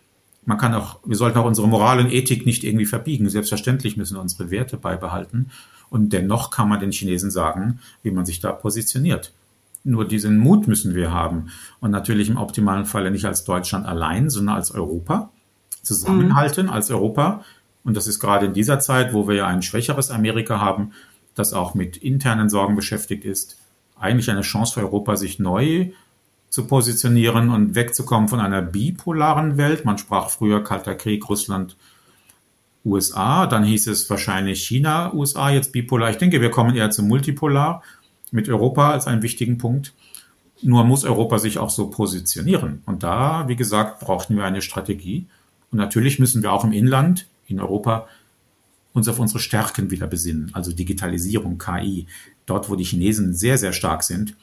Man 0.46 0.59
kann 0.59 0.74
auch, 0.74 1.00
wir 1.05 1.16
sollten 1.16 1.38
auch 1.38 1.46
unsere 1.46 1.68
Moral 1.68 2.00
und 2.00 2.12
Ethik 2.12 2.46
nicht 2.46 2.64
irgendwie 2.64 2.87
verbiegen. 2.87 3.29
Selbstverständlich 3.29 3.96
müssen 3.96 4.16
wir 4.16 4.20
unsere 4.20 4.50
Werte 4.50 4.77
beibehalten. 4.77 5.50
Und 5.88 6.12
dennoch 6.12 6.50
kann 6.50 6.68
man 6.68 6.81
den 6.81 6.92
Chinesen 6.92 7.31
sagen, 7.31 7.81
wie 8.03 8.11
man 8.11 8.27
sich 8.27 8.40
da 8.40 8.53
positioniert. 8.53 9.33
Nur 9.85 10.09
diesen 10.09 10.38
Mut 10.38 10.66
müssen 10.66 10.94
wir 10.94 11.12
haben. 11.12 11.51
Und 11.79 11.90
natürlich 11.90 12.31
im 12.31 12.38
optimalen 12.38 12.87
Falle 12.87 13.11
nicht 13.11 13.27
als 13.27 13.44
Deutschland 13.44 13.87
allein, 13.87 14.31
sondern 14.31 14.57
als 14.57 14.70
Europa. 14.70 15.31
Zusammenhalten 15.83 16.66
mhm. 16.66 16.73
als 16.73 16.90
Europa. 16.90 17.44
Und 17.85 17.97
das 17.97 18.07
ist 18.07 18.18
gerade 18.18 18.47
in 18.47 18.55
dieser 18.55 18.81
Zeit, 18.81 19.12
wo 19.12 19.29
wir 19.29 19.35
ja 19.35 19.47
ein 19.47 19.62
schwächeres 19.62 20.11
Amerika 20.11 20.59
haben, 20.59 20.92
das 21.35 21.53
auch 21.53 21.75
mit 21.75 21.99
internen 21.99 22.49
Sorgen 22.49 22.77
beschäftigt 22.77 23.25
ist, 23.25 23.59
eigentlich 23.99 24.31
eine 24.31 24.40
Chance 24.40 24.75
für 24.75 24.81
Europa, 24.81 25.16
sich 25.16 25.38
neu 25.38 25.90
zu 26.49 26.66
positionieren 26.66 27.51
und 27.51 27.75
wegzukommen 27.75 28.29
von 28.29 28.40
einer 28.40 28.62
bipolaren 28.62 29.57
Welt. 29.57 29.85
Man 29.85 29.99
sprach 29.99 30.31
früher 30.31 30.64
Kalter 30.64 30.94
Krieg, 30.94 31.29
Russland, 31.29 31.77
USA, 32.85 33.47
dann 33.47 33.64
hieß 33.64 33.87
es 33.88 34.09
wahrscheinlich 34.11 34.62
China, 34.62 35.12
USA, 35.14 35.51
jetzt 35.51 35.73
bipolar. 35.73 36.11
Ich 36.11 36.18
denke, 36.18 36.40
wir 36.40 36.51
kommen 36.51 36.77
eher 36.77 36.90
zu 36.90 37.03
multipolar 37.03 37.83
mit 38.31 38.49
Europa 38.49 38.91
als 38.91 39.07
einen 39.07 39.23
wichtigen 39.23 39.59
Punkt. 39.59 39.95
Nur 40.63 40.85
muss 40.85 41.05
Europa 41.05 41.39
sich 41.39 41.59
auch 41.59 41.71
so 41.71 41.91
positionieren. 41.91 42.83
Und 42.87 43.03
da, 43.03 43.49
wie 43.49 43.57
gesagt, 43.57 44.01
brauchten 44.01 44.37
wir 44.37 44.45
eine 44.45 44.63
Strategie. 44.63 45.27
Und 45.71 45.79
natürlich 45.79 46.19
müssen 46.19 46.43
wir 46.43 46.53
auch 46.53 46.65
im 46.65 46.73
Inland, 46.73 47.27
in 47.47 47.61
Europa, 47.61 48.07
uns 48.93 49.09
auf 49.09 49.19
unsere 49.19 49.41
Stärken 49.41 49.91
wieder 49.91 50.07
besinnen. 50.07 50.51
Also 50.55 50.73
Digitalisierung, 50.73 51.59
KI. 51.59 52.07
Dort, 52.47 52.71
wo 52.71 52.77
die 52.77 52.85
Chinesen 52.85 53.35
sehr, 53.35 53.59
sehr 53.59 53.73
stark 53.73 54.05
sind, 54.05 54.37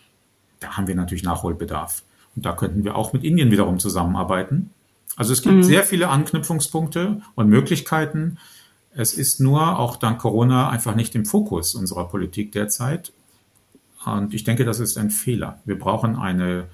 da 0.60 0.78
haben 0.78 0.88
wir 0.88 0.96
natürlich 0.96 1.24
Nachholbedarf. 1.24 2.04
Und 2.36 2.46
da 2.46 2.54
könnten 2.54 2.84
wir 2.84 2.96
auch 2.96 3.14
mit 3.14 3.24
Indien 3.24 3.52
wiederum 3.52 3.80
zusammenarbeiten. 3.80 4.70
Also 5.16 5.34
es 5.34 5.42
gibt 5.42 5.56
mhm. 5.56 5.64
sehr 5.64 5.84
viele 5.84 6.10
Anknüpfungspunkte 6.10 7.22
und 7.36 7.50
Möglichkeiten. 7.50 8.38
Es 8.94 9.14
ist 9.14 9.40
nur 9.40 9.80
auch 9.80 9.96
dank 9.96 10.20
Corona 10.20 10.70
einfach 10.70 10.96
nicht 10.96 11.16
im 11.16 11.26
Fokus 11.26 11.76
unserer 11.76 12.08
Politik 12.08 12.52
derzeit. 12.52 13.14
Und 14.06 14.34
ich 14.34 14.44
denke, 14.44 14.66
das 14.66 14.80
ist 14.80 14.98
ein 14.98 15.10
Fehler. 15.12 15.60
Wir 15.66 15.78
brauchen 15.78 16.16
eine, 16.16 16.68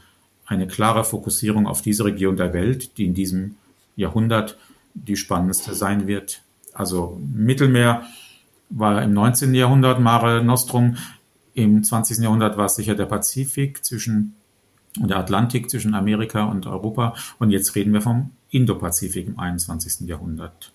eine 0.46 0.68
klare 0.68 1.04
Fokussierung 1.04 1.68
auf 1.68 1.82
diese 1.82 2.06
Region 2.06 2.38
der 2.38 2.54
Welt, 2.54 2.98
die 2.98 3.06
in 3.06 3.14
diesem 3.14 3.56
Jahrhundert 3.96 4.58
die 4.94 5.18
spannendste 5.18 5.76
sein 5.76 6.08
wird. 6.08 6.42
Also 6.74 7.20
Mittelmeer 7.34 8.04
war 8.70 9.02
im 9.02 9.14
19. 9.14 9.54
Jahrhundert 9.54 10.00
Mare 10.00 10.44
Nostrum. 10.44 10.98
Im 11.54 11.84
20. 11.84 12.20
Jahrhundert 12.20 12.58
war 12.58 12.66
es 12.66 12.76
sicher 12.76 12.96
der 12.96 13.06
Pazifik 13.06 13.84
zwischen 13.84 14.36
der 14.96 15.18
Atlantik 15.18 15.70
zwischen 15.70 15.94
Amerika 15.94 16.46
und 16.46 16.66
Europa. 16.66 17.16
Und 17.40 17.52
jetzt 17.52 17.76
reden 17.76 17.94
wir 17.94 18.02
vom 18.02 18.32
Indopazifik 18.50 19.28
im 19.28 19.40
21. 19.40 20.08
Jahrhundert. 20.08 20.74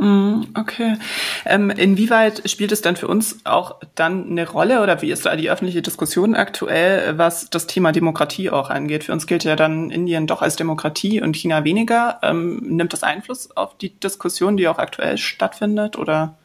Mm, 0.00 0.42
okay. 0.54 0.96
Ähm, 1.44 1.70
inwieweit 1.70 2.48
spielt 2.48 2.70
es 2.70 2.82
dann 2.82 2.96
für 2.96 3.08
uns 3.08 3.40
auch 3.44 3.76
dann 3.94 4.30
eine 4.30 4.48
Rolle 4.48 4.82
oder 4.82 5.02
wie 5.02 5.10
ist 5.10 5.26
da 5.26 5.34
die 5.34 5.50
öffentliche 5.50 5.82
Diskussion 5.82 6.34
aktuell, 6.34 7.18
was 7.18 7.50
das 7.50 7.66
Thema 7.66 7.90
Demokratie 7.90 8.50
auch 8.50 8.70
angeht? 8.70 9.04
Für 9.04 9.12
uns 9.12 9.26
gilt 9.26 9.44
ja 9.44 9.56
dann 9.56 9.90
Indien 9.90 10.26
doch 10.26 10.40
als 10.40 10.56
Demokratie 10.56 11.20
und 11.20 11.36
China 11.36 11.64
weniger. 11.64 12.20
Ähm, 12.22 12.60
nimmt 12.62 12.92
das 12.92 13.02
Einfluss 13.02 13.56
auf 13.56 13.76
die 13.76 13.98
Diskussion, 13.98 14.56
die 14.56 14.68
auch 14.68 14.78
aktuell 14.78 15.18
stattfindet 15.18 15.98
oder? 15.98 16.36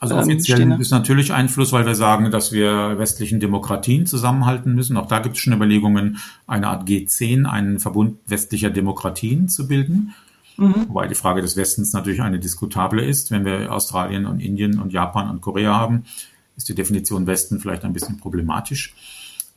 Also 0.00 0.14
ähm, 0.14 0.20
offiziell 0.20 0.60
ähm, 0.60 0.80
ist 0.80 0.90
natürlich 0.90 1.32
Einfluss, 1.32 1.72
weil 1.72 1.84
wir 1.84 1.94
sagen, 1.94 2.30
dass 2.30 2.52
wir 2.52 2.98
westlichen 2.98 3.40
Demokratien 3.40 4.06
zusammenhalten 4.06 4.74
müssen. 4.74 4.96
Auch 4.96 5.08
da 5.08 5.18
gibt 5.18 5.36
es 5.36 5.42
schon 5.42 5.52
Überlegungen, 5.52 6.18
eine 6.46 6.68
Art 6.68 6.88
G10, 6.88 7.46
einen 7.46 7.80
Verbund 7.80 8.18
westlicher 8.26 8.70
Demokratien 8.70 9.48
zu 9.48 9.66
bilden. 9.66 10.14
Mhm. 10.58 10.88
Wobei 10.88 11.06
die 11.06 11.14
Frage 11.14 11.40
des 11.40 11.56
Westens 11.56 11.92
natürlich 11.92 12.20
eine 12.20 12.38
diskutable 12.38 13.04
ist. 13.04 13.30
Wenn 13.30 13.44
wir 13.44 13.72
Australien 13.72 14.26
und 14.26 14.40
Indien 14.40 14.78
und 14.78 14.92
Japan 14.92 15.30
und 15.30 15.40
Korea 15.40 15.74
haben, 15.74 16.04
ist 16.56 16.68
die 16.68 16.74
Definition 16.74 17.26
Westen 17.26 17.60
vielleicht 17.60 17.84
ein 17.84 17.92
bisschen 17.92 18.18
problematisch. 18.18 18.94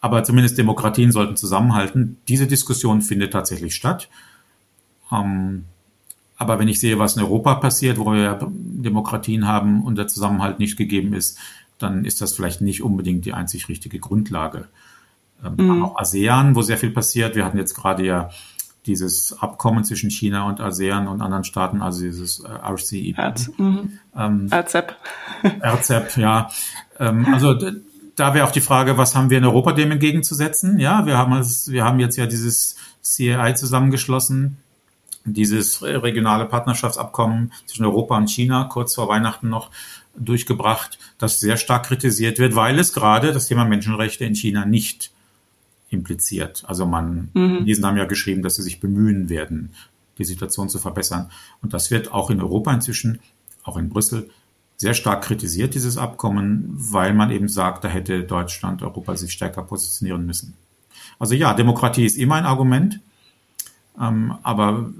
aber 0.01 0.23
zumindest 0.23 0.57
Demokratien 0.57 1.11
sollten 1.11 1.35
zusammenhalten. 1.35 2.17
Diese 2.27 2.47
Diskussion 2.47 3.01
findet 3.03 3.33
tatsächlich 3.33 3.75
statt. 3.75 4.09
Ähm, 5.11 5.65
aber 6.37 6.57
wenn 6.57 6.67
ich 6.67 6.79
sehe, 6.79 6.97
was 6.97 7.15
in 7.15 7.21
Europa 7.21 7.55
passiert, 7.55 7.99
wo 7.99 8.11
wir 8.11 8.39
Demokratien 8.49 9.47
haben 9.47 9.83
und 9.83 9.97
der 9.97 10.07
Zusammenhalt 10.07 10.57
nicht 10.57 10.75
gegeben 10.75 11.13
ist, 11.13 11.37
dann 11.77 12.03
ist 12.03 12.19
das 12.19 12.33
vielleicht 12.33 12.61
nicht 12.61 12.81
unbedingt 12.81 13.25
die 13.25 13.33
einzig 13.33 13.69
richtige 13.69 13.99
Grundlage. 13.99 14.67
Ähm, 15.45 15.53
mhm. 15.57 15.83
Auch 15.83 15.99
ASEAN, 15.99 16.55
wo 16.55 16.63
sehr 16.63 16.77
viel 16.77 16.91
passiert. 16.91 17.35
Wir 17.35 17.45
hatten 17.45 17.59
jetzt 17.59 17.75
gerade 17.75 18.03
ja 18.03 18.31
dieses 18.85 19.39
Abkommen 19.39 19.83
zwischen 19.83 20.09
China 20.09 20.47
und 20.47 20.59
ASEAN 20.59 21.07
und 21.07 21.21
anderen 21.21 21.43
Staaten, 21.43 21.81
also 21.81 22.01
dieses 22.01 22.39
äh, 22.39 22.47
RCEP. 22.47 23.57
Mhm. 23.57 23.99
Ähm, 24.15 24.47
RCEP. 24.51 24.95
RCEP, 25.63 26.17
ja. 26.17 26.49
Ähm, 26.99 27.27
also 27.31 27.55
da 28.15 28.33
wäre 28.33 28.45
auch 28.45 28.51
die 28.51 28.61
Frage, 28.61 28.97
was 28.97 29.15
haben 29.15 29.29
wir 29.29 29.37
in 29.37 29.45
Europa 29.45 29.73
dem 29.73 29.91
entgegenzusetzen? 29.91 30.79
Ja, 30.79 31.05
wir 31.05 31.17
haben, 31.17 31.33
es, 31.33 31.71
wir 31.71 31.83
haben 31.83 31.99
jetzt 31.99 32.17
ja 32.17 32.25
dieses 32.25 32.75
CAI 33.03 33.53
zusammengeschlossen, 33.53 34.57
dieses 35.25 35.83
regionale 35.83 36.45
Partnerschaftsabkommen 36.45 37.53
zwischen 37.67 37.85
Europa 37.85 38.17
und 38.17 38.29
China 38.29 38.65
kurz 38.65 38.95
vor 38.95 39.07
Weihnachten 39.07 39.49
noch 39.49 39.69
durchgebracht, 40.15 40.99
das 41.17 41.39
sehr 41.39 41.57
stark 41.57 41.85
kritisiert 41.85 42.39
wird, 42.39 42.55
weil 42.55 42.79
es 42.79 42.93
gerade 42.93 43.31
das 43.31 43.47
Thema 43.47 43.65
Menschenrechte 43.65 44.25
in 44.25 44.35
China 44.35 44.65
nicht 44.65 45.11
impliziert. 45.91 46.63
Also 46.65 46.85
man, 46.85 47.29
mhm. 47.33 47.65
diesen 47.65 47.85
haben 47.85 47.97
ja 47.97 48.05
geschrieben, 48.05 48.41
dass 48.41 48.55
sie 48.55 48.63
sich 48.63 48.79
bemühen 48.79 49.29
werden, 49.29 49.71
die 50.17 50.25
Situation 50.25 50.69
zu 50.69 50.79
verbessern. 50.79 51.29
Und 51.61 51.73
das 51.73 51.91
wird 51.91 52.11
auch 52.11 52.29
in 52.29 52.41
Europa 52.41 52.73
inzwischen, 52.73 53.19
auch 53.63 53.77
in 53.77 53.89
Brüssel, 53.89 54.29
sehr 54.77 54.95
stark 54.95 55.23
kritisiert, 55.23 55.75
dieses 55.75 55.97
Abkommen, 55.97 56.73
weil 56.75 57.13
man 57.13 57.29
eben 57.29 57.47
sagt, 57.47 57.83
da 57.83 57.87
hätte 57.87 58.23
Deutschland, 58.23 58.81
Europa 58.81 59.15
sich 59.15 59.31
stärker 59.31 59.61
positionieren 59.61 60.25
müssen. 60.25 60.55
Also 61.19 61.35
ja, 61.35 61.53
Demokratie 61.53 62.05
ist 62.05 62.17
immer 62.17 62.35
ein 62.35 62.45
Argument, 62.45 62.99
ähm, 63.99 64.33
aber 64.41 64.91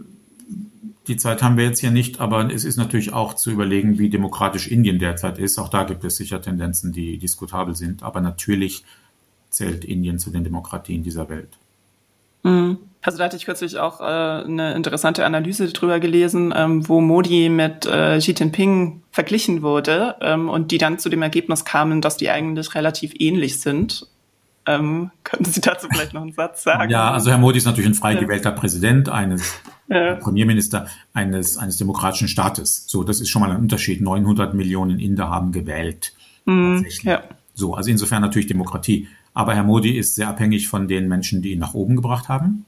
die 1.07 1.17
Zeit 1.17 1.41
haben 1.41 1.57
wir 1.57 1.63
jetzt 1.63 1.79
hier 1.79 1.89
nicht, 1.89 2.19
aber 2.19 2.53
es 2.53 2.63
ist 2.63 2.77
natürlich 2.77 3.11
auch 3.11 3.33
zu 3.33 3.49
überlegen, 3.49 3.97
wie 3.97 4.09
demokratisch 4.09 4.67
Indien 4.67 4.99
derzeit 4.99 5.39
ist. 5.39 5.57
Auch 5.57 5.69
da 5.69 5.83
gibt 5.83 6.03
es 6.03 6.15
sicher 6.15 6.41
Tendenzen, 6.41 6.91
die 6.91 7.17
diskutabel 7.17 7.75
sind, 7.75 8.03
aber 8.03 8.21
natürlich 8.21 8.83
zählt 9.51 9.85
Indien 9.85 10.17
zu 10.17 10.31
den 10.31 10.43
Demokratien 10.43 11.03
dieser 11.03 11.29
Welt. 11.29 11.49
Mhm. 12.43 12.79
Also 13.03 13.17
da 13.17 13.25
hatte 13.25 13.35
ich 13.35 13.45
kürzlich 13.45 13.79
auch 13.79 13.99
äh, 13.99 14.03
eine 14.03 14.75
interessante 14.75 15.25
Analyse 15.25 15.67
drüber 15.69 15.99
gelesen, 15.99 16.53
ähm, 16.55 16.87
wo 16.87 17.01
Modi 17.01 17.49
mit 17.49 17.85
äh, 17.87 18.19
Xi 18.19 18.35
Jinping 18.37 19.01
verglichen 19.11 19.63
wurde 19.63 20.15
ähm, 20.21 20.49
und 20.49 20.71
die 20.71 20.77
dann 20.77 20.99
zu 20.99 21.09
dem 21.09 21.23
Ergebnis 21.23 21.65
kamen, 21.65 22.01
dass 22.01 22.17
die 22.17 22.29
eigentlich 22.29 22.75
relativ 22.75 23.13
ähnlich 23.17 23.59
sind. 23.59 24.07
Ähm, 24.67 25.09
könnten 25.23 25.45
Sie 25.45 25.61
dazu 25.61 25.87
vielleicht 25.91 26.13
noch 26.13 26.21
einen 26.21 26.33
Satz 26.33 26.61
sagen? 26.61 26.91
Ja, 26.91 27.11
also 27.11 27.31
Herr 27.31 27.39
Modi 27.39 27.57
ist 27.57 27.65
natürlich 27.65 27.89
ein 27.89 27.95
frei 27.95 28.13
gewählter 28.13 28.51
Präsident 28.51 29.09
eines 29.09 29.55
ja. 29.87 30.15
Premierminister 30.15 30.85
eines, 31.13 31.57
eines 31.57 31.77
demokratischen 31.77 32.27
Staates. 32.27 32.85
So, 32.87 33.03
das 33.03 33.19
ist 33.19 33.29
schon 33.29 33.41
mal 33.41 33.49
ein 33.49 33.57
Unterschied. 33.57 34.01
900 34.01 34.53
Millionen 34.53 34.99
Inder 34.99 35.29
haben 35.29 35.51
gewählt. 35.51 36.13
Mhm, 36.45 36.85
ja. 37.01 37.23
So, 37.55 37.73
also 37.73 37.89
insofern 37.89 38.21
natürlich 38.21 38.47
Demokratie. 38.47 39.07
Aber 39.33 39.55
Herr 39.55 39.63
Modi 39.63 39.97
ist 39.97 40.15
sehr 40.15 40.27
abhängig 40.27 40.67
von 40.67 40.87
den 40.87 41.07
Menschen, 41.07 41.41
die 41.41 41.51
ihn 41.51 41.59
nach 41.59 41.73
oben 41.73 41.95
gebracht 41.95 42.29
haben. 42.29 42.65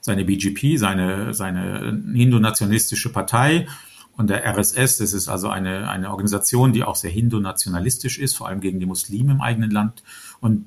Seine 0.00 0.24
BGP, 0.24 0.78
seine, 0.78 1.32
seine 1.32 2.02
hindu-nationalistische 2.12 3.12
Partei 3.12 3.68
und 4.16 4.28
der 4.28 4.44
RSS, 4.44 4.98
das 4.98 5.12
ist 5.12 5.28
also 5.28 5.48
eine, 5.48 5.88
eine 5.88 6.10
Organisation, 6.10 6.72
die 6.72 6.84
auch 6.84 6.96
sehr 6.96 7.10
hindu-nationalistisch 7.10 8.18
ist, 8.18 8.36
vor 8.36 8.48
allem 8.48 8.60
gegen 8.60 8.80
die 8.80 8.86
Muslime 8.86 9.32
im 9.32 9.40
eigenen 9.40 9.70
Land. 9.70 10.02
Und 10.40 10.66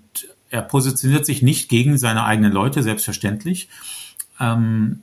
er 0.49 0.61
positioniert 0.61 1.25
sich 1.25 1.41
nicht 1.41 1.69
gegen 1.69 1.97
seine 1.97 2.23
eigenen 2.23 2.51
Leute, 2.51 2.81
selbstverständlich. 2.81 3.69
Ähm, 4.39 5.01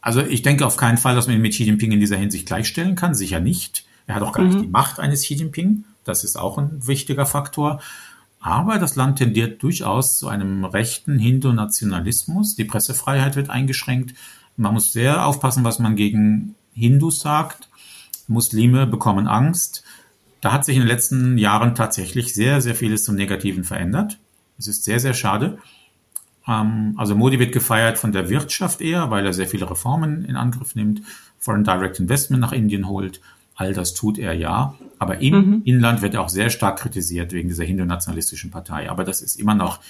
also 0.00 0.20
ich 0.20 0.42
denke 0.42 0.66
auf 0.66 0.76
keinen 0.76 0.98
Fall, 0.98 1.16
dass 1.16 1.26
man 1.26 1.36
ihn 1.36 1.42
mit 1.42 1.52
Xi 1.52 1.64
Jinping 1.64 1.92
in 1.92 2.00
dieser 2.00 2.16
Hinsicht 2.16 2.46
gleichstellen 2.46 2.94
kann, 2.94 3.14
sicher 3.14 3.40
nicht. 3.40 3.86
Er 4.06 4.14
hat 4.14 4.22
auch 4.22 4.32
gar 4.32 4.44
mhm. 4.44 4.50
nicht 4.50 4.64
die 4.64 4.68
Macht 4.70 5.00
eines 5.00 5.22
Xi 5.22 5.34
Jinping, 5.34 5.84
das 6.04 6.22
ist 6.22 6.36
auch 6.36 6.58
ein 6.58 6.86
wichtiger 6.86 7.26
Faktor. 7.26 7.80
Aber 8.46 8.78
das 8.78 8.94
Land 8.94 9.18
tendiert 9.18 9.60
durchaus 9.64 10.18
zu 10.18 10.28
einem 10.28 10.64
rechten 10.64 11.18
Hindu-Nationalismus. 11.18 12.54
Die 12.54 12.64
Pressefreiheit 12.64 13.34
wird 13.34 13.50
eingeschränkt. 13.50 14.14
Man 14.56 14.72
muss 14.72 14.92
sehr 14.92 15.26
aufpassen, 15.26 15.64
was 15.64 15.80
man 15.80 15.96
gegen 15.96 16.54
Hindus 16.72 17.18
sagt. 17.18 17.68
Muslime 18.28 18.86
bekommen 18.86 19.26
Angst. 19.26 19.82
Da 20.40 20.52
hat 20.52 20.64
sich 20.64 20.76
in 20.76 20.82
den 20.82 20.88
letzten 20.88 21.38
Jahren 21.38 21.74
tatsächlich 21.74 22.34
sehr, 22.34 22.60
sehr 22.60 22.76
vieles 22.76 23.02
zum 23.02 23.16
Negativen 23.16 23.64
verändert. 23.64 24.20
Es 24.58 24.68
ist 24.68 24.84
sehr, 24.84 25.00
sehr 25.00 25.14
schade. 25.14 25.58
Ähm, 26.46 26.94
also 26.96 27.16
Modi 27.16 27.40
wird 27.40 27.50
gefeiert 27.50 27.98
von 27.98 28.12
der 28.12 28.28
Wirtschaft 28.28 28.80
eher, 28.80 29.10
weil 29.10 29.26
er 29.26 29.32
sehr 29.32 29.48
viele 29.48 29.68
Reformen 29.68 30.24
in 30.24 30.36
Angriff 30.36 30.76
nimmt, 30.76 31.02
Foreign 31.40 31.64
Direct 31.64 31.98
Investment 31.98 32.42
nach 32.42 32.52
Indien 32.52 32.86
holt 32.86 33.20
All 33.56 33.72
das 33.72 33.94
tut 33.94 34.18
er 34.18 34.34
ja. 34.34 34.74
Aber 34.98 35.18
im 35.18 35.34
mhm. 35.34 35.62
Inland 35.64 36.02
wird 36.02 36.14
er 36.14 36.20
auch 36.22 36.28
sehr 36.28 36.50
stark 36.50 36.78
kritisiert 36.78 37.32
wegen 37.32 37.48
dieser 37.48 37.64
hindu-nationalistischen 37.64 38.50
Partei. 38.50 38.88
Aber 38.88 39.02
das 39.04 39.22
ist 39.22 39.40
immer 39.40 39.54
noch 39.54 39.80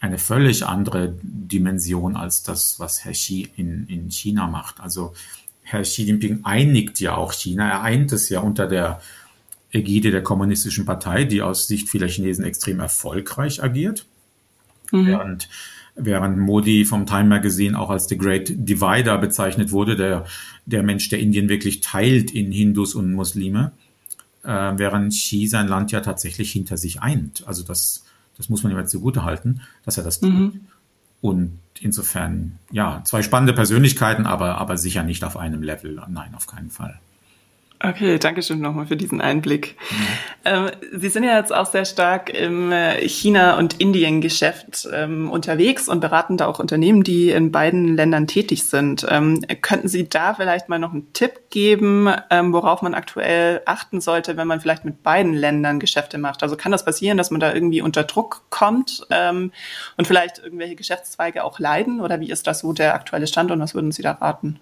eine 0.00 0.18
völlig 0.18 0.66
andere 0.66 1.14
Dimension 1.22 2.16
als 2.16 2.42
das, 2.42 2.78
was 2.78 3.04
Herr 3.04 3.12
Xi 3.12 3.48
in, 3.56 3.86
in 3.86 4.10
China 4.10 4.46
macht. 4.48 4.80
Also 4.80 5.14
Herr 5.62 5.82
Xi 5.82 6.02
Jinping 6.02 6.40
einigt 6.44 7.00
ja 7.00 7.16
auch 7.16 7.32
China. 7.32 7.68
Er 7.68 7.82
eint 7.82 8.12
es 8.12 8.28
ja 8.28 8.40
unter 8.40 8.66
der 8.66 9.00
Ägide 9.70 10.10
der 10.10 10.22
kommunistischen 10.22 10.84
Partei, 10.84 11.24
die 11.24 11.42
aus 11.42 11.66
Sicht 11.66 11.88
vieler 11.88 12.08
Chinesen 12.08 12.44
extrem 12.44 12.80
erfolgreich 12.80 13.62
agiert. 13.62 14.06
Mhm. 14.92 15.06
Während 15.06 15.48
während 15.96 16.38
Modi 16.38 16.84
vom 16.84 17.06
Time 17.06 17.24
Magazine 17.24 17.78
auch 17.78 17.90
als 17.90 18.08
The 18.08 18.18
Great 18.18 18.48
Divider 18.50 19.16
bezeichnet 19.18 19.70
wurde, 19.72 19.96
der, 19.96 20.26
der 20.66 20.82
Mensch, 20.82 21.08
der 21.08 21.20
Indien 21.20 21.48
wirklich 21.48 21.80
teilt 21.80 22.32
in 22.32 22.50
Hindus 22.50 22.94
und 22.94 23.12
Muslime, 23.12 23.72
äh, 24.42 24.48
während 24.48 25.12
Xi 25.12 25.46
sein 25.46 25.68
Land 25.68 25.92
ja 25.92 26.00
tatsächlich 26.00 26.50
hinter 26.52 26.76
sich 26.76 27.00
eint. 27.00 27.46
Also 27.46 27.62
das, 27.62 28.04
das 28.36 28.48
muss 28.48 28.62
man 28.62 28.72
ihm 28.72 28.78
jetzt 28.78 28.90
zugute 28.90 29.24
halten, 29.24 29.60
dass 29.84 29.96
er 29.96 30.04
das 30.04 30.20
tut. 30.20 30.32
Mhm. 30.32 30.60
Und 31.20 31.58
insofern, 31.80 32.58
ja, 32.70 33.02
zwei 33.04 33.22
spannende 33.22 33.54
Persönlichkeiten, 33.54 34.26
aber, 34.26 34.58
aber 34.58 34.76
sicher 34.76 35.02
nicht 35.04 35.24
auf 35.24 35.36
einem 35.36 35.62
Level. 35.62 36.02
Nein, 36.08 36.34
auf 36.34 36.46
keinen 36.46 36.70
Fall. 36.70 37.00
Okay, 37.86 38.18
danke 38.18 38.42
schön 38.42 38.60
nochmal 38.60 38.86
für 38.86 38.96
diesen 38.96 39.20
Einblick. 39.20 39.76
Mhm. 39.90 40.06
Ähm, 40.46 40.70
Sie 40.92 41.08
sind 41.10 41.24
ja 41.24 41.36
jetzt 41.36 41.54
auch 41.54 41.66
sehr 41.66 41.84
stark 41.84 42.30
im 42.30 42.72
äh, 42.72 43.06
China- 43.06 43.58
und 43.58 43.78
Indien-Geschäft 43.78 44.88
ähm, 44.90 45.30
unterwegs 45.30 45.86
und 45.88 46.00
beraten 46.00 46.38
da 46.38 46.46
auch 46.46 46.60
Unternehmen, 46.60 47.02
die 47.02 47.30
in 47.30 47.52
beiden 47.52 47.94
Ländern 47.94 48.26
tätig 48.26 48.64
sind. 48.64 49.06
Ähm, 49.10 49.44
könnten 49.60 49.88
Sie 49.88 50.08
da 50.08 50.32
vielleicht 50.32 50.70
mal 50.70 50.78
noch 50.78 50.92
einen 50.92 51.12
Tipp 51.12 51.50
geben, 51.50 52.06
worauf 52.06 52.82
man 52.82 52.94
aktuell 52.94 53.62
achten 53.66 54.00
sollte, 54.00 54.36
wenn 54.36 54.48
man 54.48 54.60
vielleicht 54.60 54.84
mit 54.84 55.02
beiden 55.02 55.34
Ländern 55.34 55.78
Geschäfte 55.78 56.18
macht? 56.18 56.42
Also 56.42 56.56
kann 56.56 56.72
das 56.72 56.84
passieren, 56.84 57.16
dass 57.16 57.30
man 57.30 57.38
da 57.38 57.54
irgendwie 57.54 57.80
unter 57.80 58.02
Druck 58.02 58.42
kommt 58.50 59.06
und 59.08 60.06
vielleicht 60.06 60.38
irgendwelche 60.38 60.74
Geschäftszweige 60.74 61.44
auch 61.44 61.60
leiden? 61.60 62.00
Oder 62.00 62.18
wie 62.18 62.30
ist 62.30 62.48
das 62.48 62.60
so 62.60 62.72
der 62.72 62.94
aktuelle 62.94 63.28
Stand 63.28 63.52
und 63.52 63.60
was 63.60 63.74
würden 63.74 63.92
Sie 63.92 64.02
da 64.02 64.12
raten? 64.12 64.58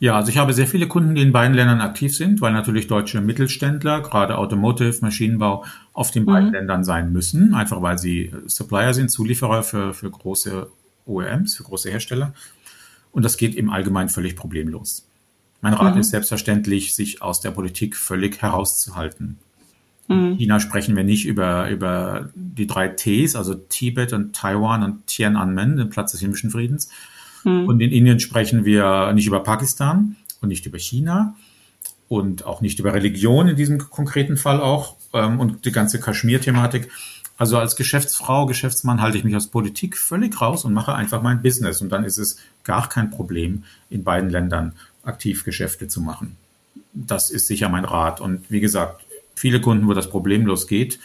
Ja, 0.00 0.14
also 0.14 0.30
ich 0.30 0.38
habe 0.38 0.52
sehr 0.52 0.68
viele 0.68 0.86
Kunden, 0.86 1.16
die 1.16 1.22
in 1.22 1.32
beiden 1.32 1.54
Ländern 1.54 1.80
aktiv 1.80 2.16
sind, 2.16 2.40
weil 2.40 2.52
natürlich 2.52 2.86
deutsche 2.86 3.20
Mittelständler, 3.20 4.00
gerade 4.00 4.38
Automotive, 4.38 4.96
Maschinenbau, 5.00 5.64
auf 5.92 6.12
den 6.12 6.24
beiden 6.24 6.48
mhm. 6.48 6.54
Ländern 6.54 6.84
sein 6.84 7.12
müssen, 7.12 7.52
einfach 7.54 7.82
weil 7.82 7.98
sie 7.98 8.32
Supplier 8.46 8.94
sind, 8.94 9.10
Zulieferer 9.10 9.64
für, 9.64 9.94
für 9.94 10.10
große 10.10 10.70
OEMs, 11.04 11.56
für 11.56 11.64
große 11.64 11.90
Hersteller. 11.90 12.32
Und 13.10 13.24
das 13.24 13.36
geht 13.36 13.56
im 13.56 13.70
Allgemeinen 13.70 14.08
völlig 14.08 14.36
problemlos. 14.36 15.08
Mein 15.60 15.74
Rat 15.74 15.94
mhm. 15.94 16.02
ist 16.02 16.10
selbstverständlich, 16.10 16.94
sich 16.94 17.20
aus 17.20 17.40
der 17.40 17.50
Politik 17.50 17.96
völlig 17.96 18.40
herauszuhalten. 18.40 19.38
In 20.08 20.30
mhm. 20.30 20.36
China 20.36 20.60
sprechen 20.60 20.94
wir 20.94 21.02
nicht 21.02 21.26
über, 21.26 21.68
über 21.68 22.30
die 22.34 22.68
drei 22.68 22.88
Ts, 22.88 23.34
also 23.34 23.54
Tibet 23.54 24.12
und 24.12 24.34
Taiwan 24.34 24.84
und 24.84 25.06
Tiananmen, 25.08 25.76
den 25.76 25.90
Platz 25.90 26.12
des 26.12 26.20
himmlischen 26.20 26.50
Friedens, 26.50 26.88
hm. 27.48 27.68
Und 27.68 27.80
in 27.80 27.90
Indien 27.90 28.20
sprechen 28.20 28.64
wir 28.64 29.12
nicht 29.14 29.26
über 29.26 29.40
Pakistan 29.40 30.16
und 30.40 30.48
nicht 30.48 30.66
über 30.66 30.78
China 30.78 31.34
und 32.08 32.44
auch 32.44 32.60
nicht 32.60 32.78
über 32.78 32.94
Religion 32.94 33.48
in 33.48 33.56
diesem 33.56 33.78
konkreten 33.78 34.36
Fall 34.36 34.60
auch 34.60 34.96
ähm, 35.12 35.40
und 35.40 35.64
die 35.64 35.72
ganze 35.72 36.00
Kaschmir-Thematik. 36.00 36.90
Also 37.36 37.56
als 37.58 37.76
Geschäftsfrau, 37.76 38.46
Geschäftsmann 38.46 39.00
halte 39.00 39.16
ich 39.16 39.24
mich 39.24 39.36
aus 39.36 39.46
Politik 39.46 39.96
völlig 39.96 40.40
raus 40.40 40.64
und 40.64 40.72
mache 40.72 40.94
einfach 40.94 41.22
mein 41.22 41.40
Business. 41.40 41.80
Und 41.80 41.90
dann 41.90 42.04
ist 42.04 42.18
es 42.18 42.38
gar 42.64 42.88
kein 42.88 43.10
Problem, 43.10 43.64
in 43.90 44.02
beiden 44.02 44.28
Ländern 44.28 44.72
aktiv 45.04 45.44
Geschäfte 45.44 45.86
zu 45.86 46.00
machen. 46.00 46.36
Das 46.92 47.30
ist 47.30 47.46
sicher 47.46 47.68
mein 47.68 47.84
Rat. 47.84 48.20
Und 48.20 48.50
wie 48.50 48.60
gesagt, 48.60 49.04
viele 49.36 49.60
Kunden, 49.60 49.86
wo 49.86 49.94
das 49.94 50.10
problemlos 50.10 50.66
geht. 50.66 50.98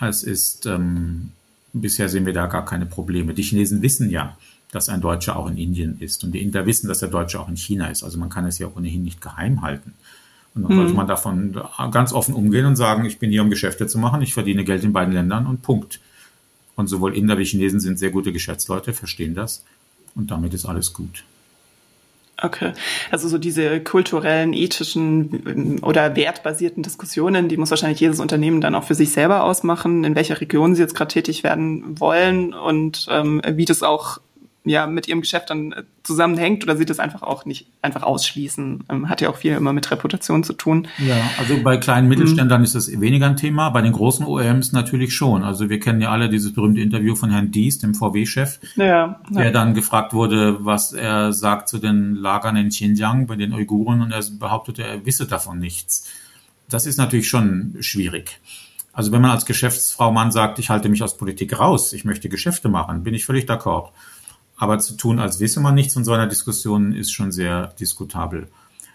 Es 0.00 0.22
ist, 0.22 0.64
ähm, 0.64 1.32
bisher 1.74 2.08
sehen 2.08 2.24
wir 2.24 2.32
da 2.32 2.46
gar 2.46 2.64
keine 2.64 2.86
Probleme. 2.86 3.34
Die 3.34 3.42
Chinesen 3.42 3.82
wissen 3.82 4.08
ja, 4.08 4.36
dass 4.74 4.88
ein 4.88 5.00
Deutscher 5.00 5.36
auch 5.36 5.48
in 5.48 5.56
Indien 5.56 5.98
ist. 6.00 6.24
Und 6.24 6.32
die 6.32 6.42
Inder 6.42 6.66
wissen, 6.66 6.88
dass 6.88 6.98
der 6.98 7.08
Deutsche 7.08 7.38
auch 7.40 7.48
in 7.48 7.56
China 7.56 7.86
ist. 7.88 8.02
Also 8.02 8.18
man 8.18 8.28
kann 8.28 8.44
es 8.44 8.58
ja 8.58 8.68
ohnehin 8.74 9.04
nicht 9.04 9.20
geheim 9.20 9.62
halten. 9.62 9.94
Und 10.54 10.62
dann 10.62 10.72
mhm. 10.72 10.76
sollte 10.76 10.94
man 10.94 11.06
davon 11.06 11.60
ganz 11.90 12.12
offen 12.12 12.34
umgehen 12.34 12.66
und 12.66 12.76
sagen, 12.76 13.04
ich 13.04 13.18
bin 13.18 13.30
hier, 13.30 13.42
um 13.42 13.50
Geschäfte 13.50 13.86
zu 13.86 13.98
machen, 13.98 14.22
ich 14.22 14.34
verdiene 14.34 14.64
Geld 14.64 14.84
in 14.84 14.92
beiden 14.92 15.14
Ländern 15.14 15.46
und 15.46 15.62
Punkt. 15.62 16.00
Und 16.76 16.88
sowohl 16.88 17.16
Inder 17.16 17.38
wie 17.38 17.44
Chinesen 17.44 17.80
sind 17.80 17.98
sehr 17.98 18.10
gute 18.10 18.32
Geschäftsleute, 18.32 18.92
verstehen 18.92 19.34
das. 19.34 19.64
Und 20.14 20.30
damit 20.30 20.54
ist 20.54 20.64
alles 20.64 20.92
gut. 20.92 21.24
Okay, 22.42 22.72
also 23.12 23.28
so 23.28 23.38
diese 23.38 23.80
kulturellen, 23.80 24.52
ethischen 24.54 25.78
oder 25.82 26.16
wertbasierten 26.16 26.82
Diskussionen, 26.82 27.48
die 27.48 27.56
muss 27.56 27.70
wahrscheinlich 27.70 28.00
jedes 28.00 28.18
Unternehmen 28.18 28.60
dann 28.60 28.74
auch 28.74 28.82
für 28.82 28.96
sich 28.96 29.12
selber 29.12 29.44
ausmachen, 29.44 30.02
in 30.02 30.16
welcher 30.16 30.40
Region 30.40 30.74
sie 30.74 30.82
jetzt 30.82 30.96
gerade 30.96 31.12
tätig 31.12 31.44
werden 31.44 31.98
wollen 32.00 32.52
und 32.52 33.06
ähm, 33.08 33.40
wie 33.48 33.64
das 33.66 33.84
auch 33.84 34.18
ja 34.64 34.86
mit 34.86 35.08
ihrem 35.08 35.20
Geschäft 35.20 35.50
dann 35.50 35.72
äh, 35.72 35.82
zusammenhängt 36.02 36.64
oder 36.64 36.76
sie 36.76 36.86
das 36.86 36.98
einfach 36.98 37.22
auch 37.22 37.44
nicht 37.44 37.66
einfach 37.82 38.02
ausschließen. 38.02 38.84
Ähm, 38.88 39.08
hat 39.08 39.20
ja 39.20 39.28
auch 39.28 39.36
viel 39.36 39.52
immer 39.52 39.72
mit 39.72 39.90
Reputation 39.90 40.42
zu 40.42 40.54
tun. 40.54 40.88
Ja, 40.98 41.16
also 41.38 41.62
bei 41.62 41.76
kleinen 41.76 42.08
Mittelständlern 42.08 42.60
mhm. 42.60 42.64
ist 42.64 42.74
das 42.74 43.00
weniger 43.00 43.26
ein 43.26 43.36
Thema, 43.36 43.68
bei 43.70 43.82
den 43.82 43.92
großen 43.92 44.24
OEMs 44.24 44.72
natürlich 44.72 45.14
schon. 45.14 45.44
Also 45.44 45.68
wir 45.68 45.80
kennen 45.80 46.00
ja 46.00 46.10
alle 46.10 46.28
dieses 46.28 46.54
berühmte 46.54 46.80
Interview 46.80 47.14
von 47.14 47.30
Herrn 47.30 47.50
Dies, 47.50 47.78
dem 47.78 47.94
VW-Chef, 47.94 48.58
ja, 48.76 48.84
ja. 48.84 49.18
der 49.30 49.50
dann 49.50 49.74
gefragt 49.74 50.14
wurde, 50.14 50.64
was 50.64 50.92
er 50.92 51.32
sagt 51.32 51.68
zu 51.68 51.78
den 51.78 52.14
Lagern 52.14 52.56
in 52.56 52.70
Xinjiang 52.70 53.26
bei 53.26 53.36
den 53.36 53.52
Uiguren 53.52 54.00
und 54.00 54.12
er 54.12 54.24
behauptete, 54.38 54.82
er 54.82 55.04
wisse 55.04 55.26
davon 55.26 55.58
nichts. 55.58 56.10
Das 56.70 56.86
ist 56.86 56.96
natürlich 56.96 57.28
schon 57.28 57.76
schwierig. 57.80 58.40
Also 58.94 59.10
wenn 59.10 59.20
man 59.20 59.32
als 59.32 59.44
Geschäftsfrau 59.44 60.12
Mann 60.12 60.30
sagt, 60.30 60.58
ich 60.58 60.70
halte 60.70 60.88
mich 60.88 61.02
aus 61.02 61.16
Politik 61.16 61.58
raus, 61.58 61.92
ich 61.92 62.04
möchte 62.04 62.28
Geschäfte 62.28 62.68
machen, 62.68 63.02
bin 63.02 63.12
ich 63.12 63.26
völlig 63.26 63.44
d'accord. 63.44 63.88
Aber 64.56 64.78
zu 64.78 64.94
tun, 64.94 65.18
als 65.18 65.40
wisse 65.40 65.60
man 65.60 65.74
nichts 65.74 65.94
von 65.94 66.04
so 66.04 66.12
einer 66.12 66.26
Diskussion, 66.26 66.92
ist 66.92 67.12
schon 67.12 67.32
sehr 67.32 67.68
diskutabel. 67.80 68.48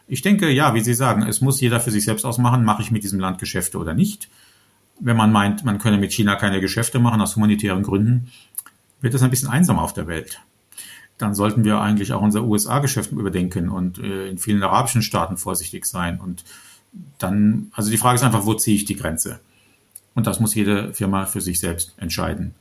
Ich 0.08 0.22
denke, 0.22 0.50
ja, 0.50 0.74
wie 0.74 0.82
Sie 0.82 0.93
sagen, 0.93 1.24
es 1.24 1.41
muss 1.41 1.62
jeder 1.62 1.80
für 1.80 1.91
sich 1.91 2.06
selbst 2.06 2.26
ausmachen, 2.26 2.65
mache 2.65 2.82
ich 2.82 2.91
mit 2.91 3.04
diesem 3.04 3.19
Land 3.19 3.39
Geschäfte 3.39 3.78
oder 3.78 3.93
nicht. 3.93 4.30
Wenn 5.00 5.17
man 5.17 5.32
meint, 5.32 5.63
man 5.63 5.78
könne 5.78 5.98
mit 5.98 6.12
China 6.12 6.36
keine 6.36 6.62
Geschäfte 6.62 7.00
machen 7.00 7.22
aus 7.22 7.36
humanitären 7.36 7.84
Gründen, 7.84 8.32
wird 9.02 9.13
es 9.13 9.22
ein 9.22 9.30
bisschen 9.30 9.50
einsam 9.50 9.78
auf 9.78 9.93
der 9.93 10.08
Welt. 10.08 10.41
Dann 11.17 11.36
sollten 11.36 11.63
wir 11.63 11.80
eigentlich 11.80 12.13
auch 12.13 12.22
unser 12.22 12.43
USA-Geschäft 12.43 13.12
überdenken 13.12 13.69
und 13.69 14.00
äh, 14.00 14.30
in 14.30 14.38
vielen 14.38 14.63
arabischen 14.63 15.02
Staaten 15.02 15.38
vorsichtig 15.38 15.86
sein. 15.86 16.19
Und 16.19 16.43
dann, 17.19 17.72
also 17.74 17.91
die 17.91 17.98
Frage 17.98 18.15
ist 18.15 18.24
einfach, 18.24 18.45
wo 18.45 18.54
ziehe 18.54 18.76
ich 18.76 18.86
die 18.86 18.95
Grenze? 18.95 19.39
Und 20.15 20.28
das 20.28 20.39
muss 20.39 20.56
jede 20.56 20.93
Firma 20.93 21.26
für 21.26 21.41
sich 21.41 21.60
selbst 21.60 21.93
entscheiden. 21.98 22.56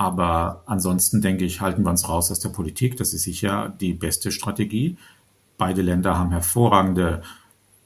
Aber 0.00 0.62
ansonsten 0.64 1.20
denke 1.20 1.44
ich, 1.44 1.60
halten 1.60 1.82
wir 1.82 1.90
uns 1.90 2.08
raus 2.08 2.30
aus 2.30 2.40
der 2.40 2.48
Politik. 2.48 2.96
Das 2.96 3.12
ist 3.12 3.24
sicher 3.24 3.68
die 3.68 3.92
beste 3.92 4.32
Strategie. 4.32 4.96
Beide 5.58 5.82
Länder 5.82 6.16
haben 6.16 6.30
hervorragende 6.30 7.20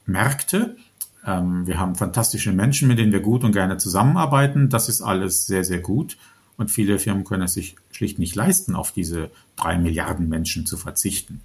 Märkte. 0.05 0.77
Ähm, 1.25 1.67
wir 1.67 1.77
haben 1.77 1.95
fantastische 1.95 2.53
Menschen, 2.53 2.87
mit 2.87 2.99
denen 2.99 3.11
wir 3.11 3.19
gut 3.19 3.43
und 3.43 3.51
gerne 3.51 3.75
zusammenarbeiten. 3.75 4.69
Das 4.69 4.87
ist 4.87 5.01
alles 5.01 5.45
sehr, 5.45 5.65
sehr 5.65 5.79
gut. 5.79 6.15
Und 6.55 6.71
viele 6.71 6.99
Firmen 6.99 7.25
können 7.25 7.41
es 7.41 7.55
sich 7.55 7.75
schlicht 7.91 8.17
nicht 8.17 8.33
leisten, 8.33 8.75
auf 8.75 8.93
diese 8.93 9.29
drei 9.57 9.77
Milliarden 9.77 10.29
Menschen 10.29 10.65
zu 10.65 10.77
verzichten. 10.77 11.41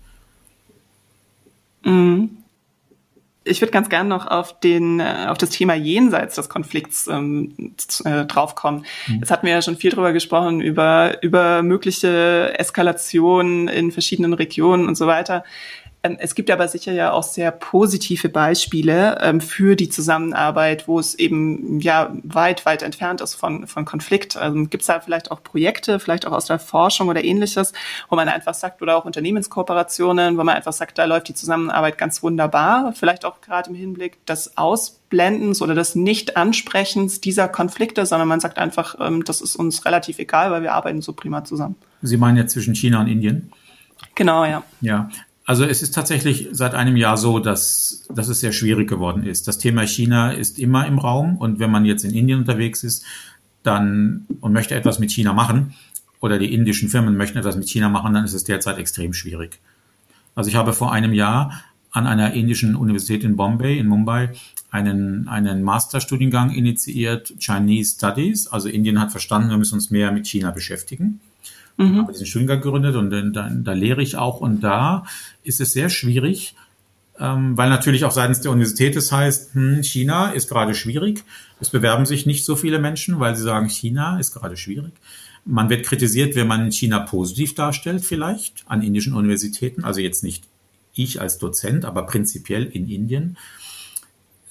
Mhm 1.84 2.39
ich 3.44 3.60
würde 3.60 3.72
ganz 3.72 3.88
gern 3.88 4.08
noch 4.08 4.26
auf 4.26 4.60
den 4.60 5.00
äh, 5.00 5.26
auf 5.28 5.38
das 5.38 5.50
Thema 5.50 5.74
jenseits 5.74 6.34
des 6.34 6.48
Konflikts 6.48 7.06
ähm, 7.06 7.74
äh, 8.04 8.24
draufkommen. 8.26 8.84
Mhm. 9.06 9.16
Jetzt 9.20 9.30
hatten 9.30 9.46
wir 9.46 9.54
ja 9.54 9.62
schon 9.62 9.76
viel 9.76 9.90
drüber 9.90 10.12
gesprochen 10.12 10.60
über 10.60 11.22
über 11.22 11.62
mögliche 11.62 12.52
Eskalationen 12.58 13.68
in 13.68 13.92
verschiedenen 13.92 14.34
Regionen 14.34 14.86
und 14.86 14.96
so 14.96 15.06
weiter. 15.06 15.44
Ähm, 16.02 16.16
es 16.18 16.34
gibt 16.34 16.50
aber 16.50 16.66
sicher 16.68 16.92
ja 16.92 17.12
auch 17.12 17.22
sehr 17.22 17.50
positive 17.50 18.28
Beispiele 18.28 19.18
ähm, 19.20 19.40
für 19.40 19.76
die 19.76 19.90
Zusammenarbeit, 19.90 20.88
wo 20.88 20.98
es 20.98 21.14
eben 21.14 21.80
ja 21.80 22.14
weit, 22.22 22.64
weit 22.64 22.82
entfernt 22.82 23.20
ist 23.20 23.34
von, 23.34 23.66
von 23.66 23.84
Konflikt. 23.84 24.36
Also 24.36 24.56
gibt 24.64 24.80
es 24.80 24.86
da 24.86 25.00
vielleicht 25.00 25.30
auch 25.30 25.42
Projekte, 25.42 26.00
vielleicht 26.00 26.26
auch 26.26 26.32
aus 26.32 26.46
der 26.46 26.58
Forschung 26.58 27.08
oder 27.08 27.22
ähnliches, 27.22 27.72
wo 28.08 28.16
man 28.16 28.28
einfach 28.28 28.54
sagt, 28.54 28.80
oder 28.80 28.96
auch 28.96 29.04
Unternehmenskooperationen, 29.04 30.38
wo 30.38 30.44
man 30.44 30.56
einfach 30.56 30.72
sagt, 30.72 30.96
da 30.96 31.04
läuft 31.04 31.28
die 31.28 31.34
Zusammenarbeit 31.34 31.98
ganz 31.98 32.22
wunderbar. 32.22 32.94
Vielleicht 32.94 33.26
auch 33.26 33.42
gerade 33.42 33.68
im 33.68 33.76
Hinblick 33.76 34.24
des 34.24 34.56
Ausblendens 34.56 35.60
oder 35.60 35.74
des 35.74 35.96
Nicht-Ansprechens 35.96 37.20
dieser 37.20 37.48
Konflikte, 37.48 38.06
sondern 38.06 38.28
man 38.28 38.40
sagt 38.40 38.58
einfach, 38.58 38.96
ähm, 39.00 39.22
das 39.24 39.42
ist 39.42 39.54
uns 39.54 39.84
relativ 39.84 40.18
egal, 40.18 40.50
weil 40.50 40.62
wir 40.62 40.72
arbeiten 40.72 41.02
so 41.02 41.12
prima 41.12 41.44
zusammen. 41.44 41.76
Sie 42.00 42.16
meinen 42.16 42.38
jetzt 42.38 42.52
zwischen 42.52 42.74
China 42.74 43.00
und 43.00 43.08
Indien? 43.08 43.52
Genau, 44.14 44.46
ja. 44.46 44.62
Ja, 44.80 45.10
also 45.50 45.64
es 45.64 45.82
ist 45.82 45.96
tatsächlich 45.96 46.46
seit 46.52 46.74
einem 46.74 46.96
Jahr 46.96 47.16
so, 47.16 47.40
dass, 47.40 48.04
dass 48.08 48.28
es 48.28 48.38
sehr 48.38 48.52
schwierig 48.52 48.88
geworden 48.88 49.24
ist. 49.24 49.48
Das 49.48 49.58
Thema 49.58 49.84
China 49.84 50.30
ist 50.30 50.60
immer 50.60 50.86
im 50.86 51.00
Raum 51.00 51.38
und 51.38 51.58
wenn 51.58 51.72
man 51.72 51.84
jetzt 51.84 52.04
in 52.04 52.14
Indien 52.14 52.38
unterwegs 52.38 52.84
ist, 52.84 53.04
dann 53.64 54.26
und 54.40 54.52
möchte 54.52 54.76
etwas 54.76 55.00
mit 55.00 55.10
China 55.10 55.32
machen 55.32 55.74
oder 56.20 56.38
die 56.38 56.54
indischen 56.54 56.88
Firmen 56.88 57.16
möchten 57.16 57.36
etwas 57.36 57.56
mit 57.56 57.68
China 57.68 57.88
machen, 57.88 58.14
dann 58.14 58.24
ist 58.24 58.32
es 58.32 58.44
derzeit 58.44 58.78
extrem 58.78 59.12
schwierig. 59.12 59.58
Also 60.36 60.48
ich 60.48 60.54
habe 60.54 60.72
vor 60.72 60.92
einem 60.92 61.12
Jahr 61.12 61.64
an 61.90 62.06
einer 62.06 62.32
indischen 62.32 62.76
Universität 62.76 63.24
in 63.24 63.34
Bombay, 63.34 63.76
in 63.76 63.88
Mumbai, 63.88 64.30
einen, 64.70 65.26
einen 65.26 65.64
Masterstudiengang 65.64 66.52
initiiert, 66.52 67.34
Chinese 67.40 67.96
Studies. 67.96 68.46
Also 68.46 68.68
Indien 68.68 69.00
hat 69.00 69.10
verstanden, 69.10 69.50
wir 69.50 69.58
müssen 69.58 69.74
uns 69.74 69.90
mehr 69.90 70.12
mit 70.12 70.28
China 70.28 70.52
beschäftigen 70.52 71.18
mhm. 71.80 71.98
habe 71.98 72.12
diesen 72.12 72.26
Studiengang 72.26 72.60
gegründet 72.60 72.96
und 72.96 73.10
dann, 73.10 73.64
da, 73.64 73.72
lehre 73.72 74.02
ich 74.02 74.16
auch. 74.16 74.40
Und 74.40 74.60
da 74.60 75.04
ist 75.42 75.60
es 75.60 75.72
sehr 75.72 75.90
schwierig, 75.90 76.54
ähm, 77.18 77.56
weil 77.56 77.70
natürlich 77.70 78.04
auch 78.04 78.12
seitens 78.12 78.40
der 78.40 78.50
Universität 78.50 78.96
es 78.96 79.12
heißt, 79.12 79.54
hm, 79.54 79.82
China 79.82 80.30
ist 80.30 80.48
gerade 80.48 80.74
schwierig. 80.74 81.24
Es 81.60 81.70
bewerben 81.70 82.06
sich 82.06 82.26
nicht 82.26 82.44
so 82.44 82.56
viele 82.56 82.78
Menschen, 82.78 83.20
weil 83.20 83.36
sie 83.36 83.42
sagen, 83.42 83.68
China 83.68 84.18
ist 84.18 84.32
gerade 84.32 84.56
schwierig. 84.56 84.92
Man 85.44 85.70
wird 85.70 85.86
kritisiert, 85.86 86.36
wenn 86.36 86.46
man 86.46 86.70
China 86.70 87.00
positiv 87.00 87.54
darstellt, 87.54 88.04
vielleicht 88.04 88.64
an 88.66 88.82
indischen 88.82 89.14
Universitäten. 89.14 89.84
Also 89.84 90.00
jetzt 90.00 90.22
nicht 90.22 90.44
ich 90.94 91.20
als 91.20 91.38
Dozent, 91.38 91.84
aber 91.84 92.04
prinzipiell 92.04 92.64
in 92.64 92.88
Indien. 92.88 93.36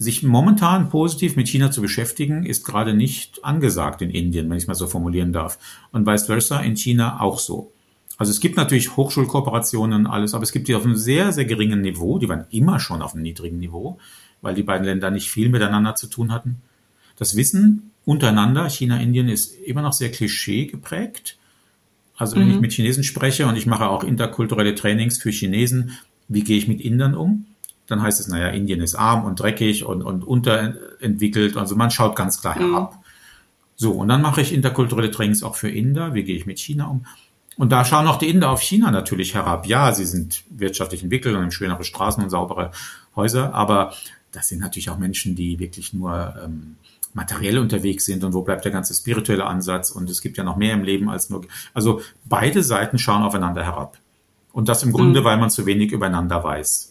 Sich 0.02 0.24
momentan 0.24 0.90
positiv 0.90 1.36
mit 1.36 1.50
China 1.50 1.72
zu 1.72 1.82
beschäftigen, 1.82 2.46
ist 2.46 2.66
gerade 2.66 2.94
nicht 2.94 3.44
angesagt 3.44 4.02
in 4.02 4.10
Indien, 4.10 4.50
wenn 4.50 4.56
ich 4.56 4.64
es 4.64 4.68
mal 4.68 4.74
so 4.74 4.88
formulieren 4.88 5.34
darf. 5.34 5.60
Und 5.92 6.08
vice 6.08 6.28
versa 6.28 6.62
in 6.62 6.78
China 6.78 7.20
auch 7.20 7.38
so. 7.38 7.74
Also 8.18 8.32
es 8.32 8.40
gibt 8.40 8.56
natürlich 8.56 8.96
Hochschulkooperationen 8.96 10.06
und 10.06 10.12
alles, 10.12 10.34
aber 10.34 10.44
es 10.44 10.54
gibt 10.54 10.70
die 10.70 10.76
auf 10.76 10.86
einem 10.86 10.96
sehr, 10.96 11.34
sehr 11.34 11.46
geringen 11.46 11.82
Niveau. 11.82 12.18
Die 12.18 12.30
waren 12.30 12.46
immer 12.50 12.80
schon 12.80 13.02
auf 13.02 13.14
einem 13.14 13.24
niedrigen 13.24 13.60
Niveau, 13.60 13.98
weil 14.42 14.56
die 14.56 14.64
beiden 14.64 14.86
Länder 14.86 15.12
nicht 15.12 15.30
viel 15.30 15.50
miteinander 15.50 15.96
zu 15.96 16.08
tun 16.08 16.32
hatten. 16.32 16.62
Das 17.18 17.36
Wissen 17.36 17.92
untereinander, 18.06 18.70
China, 18.70 19.02
Indien, 19.02 19.28
ist 19.28 19.54
immer 19.56 19.82
noch 19.82 19.94
sehr 19.94 20.12
klischee 20.12 20.66
geprägt. 20.66 21.38
Also 22.16 22.38
wenn 22.38 22.48
mhm. 22.48 22.56
ich 22.56 22.60
mit 22.62 22.72
Chinesen 22.72 23.04
spreche 23.04 23.48
und 23.48 23.58
ich 23.58 23.66
mache 23.66 23.90
auch 23.90 24.06
interkulturelle 24.06 24.76
Trainings 24.76 25.18
für 25.18 25.30
Chinesen, 25.30 25.92
wie 26.30 26.44
gehe 26.44 26.58
ich 26.58 26.70
mit 26.70 26.80
Indern 26.80 27.16
um? 27.16 27.46
Dann 27.90 28.02
heißt 28.02 28.20
es, 28.20 28.28
naja, 28.28 28.50
Indien 28.50 28.82
ist 28.82 28.96
arm 28.96 29.26
und 29.26 29.40
dreckig 29.40 29.84
und, 29.84 30.02
und 30.02 30.24
unterentwickelt. 30.24 31.58
Also 31.58 31.76
man 31.76 31.92
schaut 31.92 32.16
ganz 32.16 32.40
klar 32.42 32.58
mhm. 32.58 32.72
herab. 32.72 33.04
So, 33.76 33.92
und 33.92 34.10
dann 34.10 34.22
mache 34.22 34.42
ich 34.42 34.54
interkulturelle 34.54 35.10
Trainings 35.10 35.42
auch 35.42 35.56
für 35.56 35.70
Inder. 35.70 36.14
Wie 36.14 36.24
gehe 36.24 36.36
ich 36.36 36.46
mit 36.46 36.60
China 36.60 36.88
um? 36.88 37.06
Und 37.58 37.72
da 37.72 37.84
schauen 37.84 38.08
auch 38.08 38.18
die 38.18 38.30
Inder 38.30 38.52
auf 38.52 38.62
China 38.62 38.92
natürlich 38.92 39.34
herab. 39.34 39.66
Ja, 39.66 39.92
sie 39.92 40.06
sind 40.06 40.44
wirtschaftlich 40.50 41.04
entwickelt 41.04 41.36
und 41.36 41.42
haben 41.42 41.52
schönere 41.52 41.84
Straßen 41.84 42.24
und 42.24 42.30
saubere 42.30 42.72
Häuser, 43.16 43.54
aber 43.54 43.94
das 44.32 44.48
sind 44.48 44.60
natürlich 44.60 44.90
auch 44.90 44.98
Menschen, 44.98 45.36
die 45.36 45.60
wirklich 45.60 45.94
nur 45.94 46.36
ähm, 46.44 46.76
materiell 47.14 47.58
unterwegs 47.58 48.06
sind 48.06 48.24
und 48.24 48.34
wo 48.34 48.44
bleibt 48.44 48.64
der 48.66 48.72
ganze 48.72 48.94
spirituelle 48.94 49.46
Ansatz 49.46 49.92
und 49.92 50.10
es 50.10 50.22
gibt 50.22 50.38
ja 50.38 50.44
noch 50.44 50.56
mehr 50.56 50.74
im 50.74 50.84
Leben 50.84 51.10
als 51.10 51.30
nur. 51.30 51.46
Also 51.74 52.02
beide 52.26 52.64
Seiten 52.64 52.98
schauen 52.98 53.24
aufeinander 53.24 53.64
herab. 53.64 53.98
Und 54.52 54.70
das 54.70 54.84
im 54.84 54.92
Grunde, 54.92 55.22
mhm. 55.22 55.26
weil 55.26 55.38
man 55.38 55.50
zu 55.50 55.66
wenig 55.66 55.92
übereinander 55.92 56.44
weiß. 56.44 56.89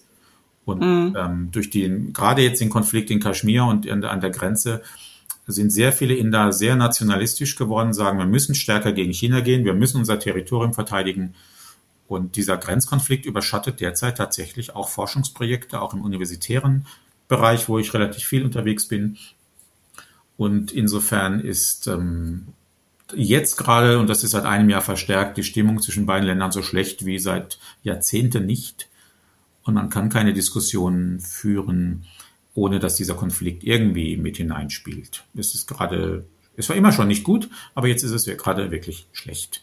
Und 0.69 0.81
mhm. 0.81 1.17
ähm, 1.19 1.49
durch 1.51 1.71
den, 1.71 2.13
gerade 2.13 2.43
jetzt 2.43 2.61
den 2.61 2.69
Konflikt 2.69 3.11
in 3.11 3.21
Kaschmir 3.21 3.65
und 3.65 3.89
an, 3.89 4.05
an 4.05 4.21
der 4.21 4.31
Grenze, 4.31 4.83
sind 5.47 5.71
sehr 5.71 5.93
viele 5.93 6.15
Inder 6.15 6.53
sehr 6.53 6.77
nationalistisch 6.77 7.57
geworden, 7.57 7.95
sagen, 7.95 8.19
wir 8.19 8.27
müssen 8.27 8.55
stärker 8.55 8.93
gegen 8.93 9.13
China 9.13 9.41
gehen, 9.41 9.65
wir 9.65 9.73
müssen 9.73 9.97
unser 9.97 10.19
Territorium 10.19 10.75
verteidigen. 10.75 11.35
Und 12.07 12.37
dieser 12.37 12.59
Grenzkonflikt 12.59 13.25
überschattet 13.25 13.81
derzeit 13.81 14.19
tatsächlich 14.19 14.77
auch 14.77 14.91
Forschungsprojekte, 14.91 15.81
auch 15.81 15.95
im 15.95 16.03
universitären 16.03 16.87
Bereich, 17.29 17.67
wo 17.69 17.79
ich 17.79 17.95
relativ 17.95 18.25
viel 18.25 18.45
unterwegs 18.45 18.89
bin. 18.89 19.17
Und 20.37 20.71
insofern 20.71 21.41
ist 21.41 21.87
ähm, 21.87 22.49
jetzt 23.15 23.57
gerade, 23.57 23.99
und 23.99 24.09
das 24.09 24.25
ist 24.25 24.33
seit 24.33 24.45
einem 24.45 24.69
Jahr 24.69 24.83
verstärkt, 24.83 25.39
die 25.39 25.45
Stimmung 25.45 25.81
zwischen 25.81 26.05
beiden 26.05 26.27
Ländern 26.27 26.53
so 26.53 26.63
schlecht 26.63 27.07
wie 27.07 27.19
seit 27.19 27.59
Jahrzehnten 27.83 28.45
nicht 28.45 28.88
und 29.69 29.75
man 29.75 29.91
kann 29.91 30.09
keine 30.09 30.33
Diskussionen 30.33 31.21
führen, 31.21 32.05
ohne 32.55 32.81
dass 32.81 32.97
dieser 32.97 33.15
Konflikt 33.15 33.63
irgendwie 33.63 34.17
mit 34.17 34.39
hineinspielt. 34.39 35.25
Es 35.37 35.55
ist 35.55 35.69
gerade, 35.69 36.25
es 36.57 36.69
war 36.69 36.77
immer 36.77 36.91
schon 36.91 37.07
nicht 37.09 37.23
gut, 37.23 37.49
aber 37.75 37.87
jetzt 37.87 38.03
ist 38.03 38.11
es 38.11 38.25
gerade 38.37 38.71
wirklich 38.71 39.07
schlecht. 39.13 39.63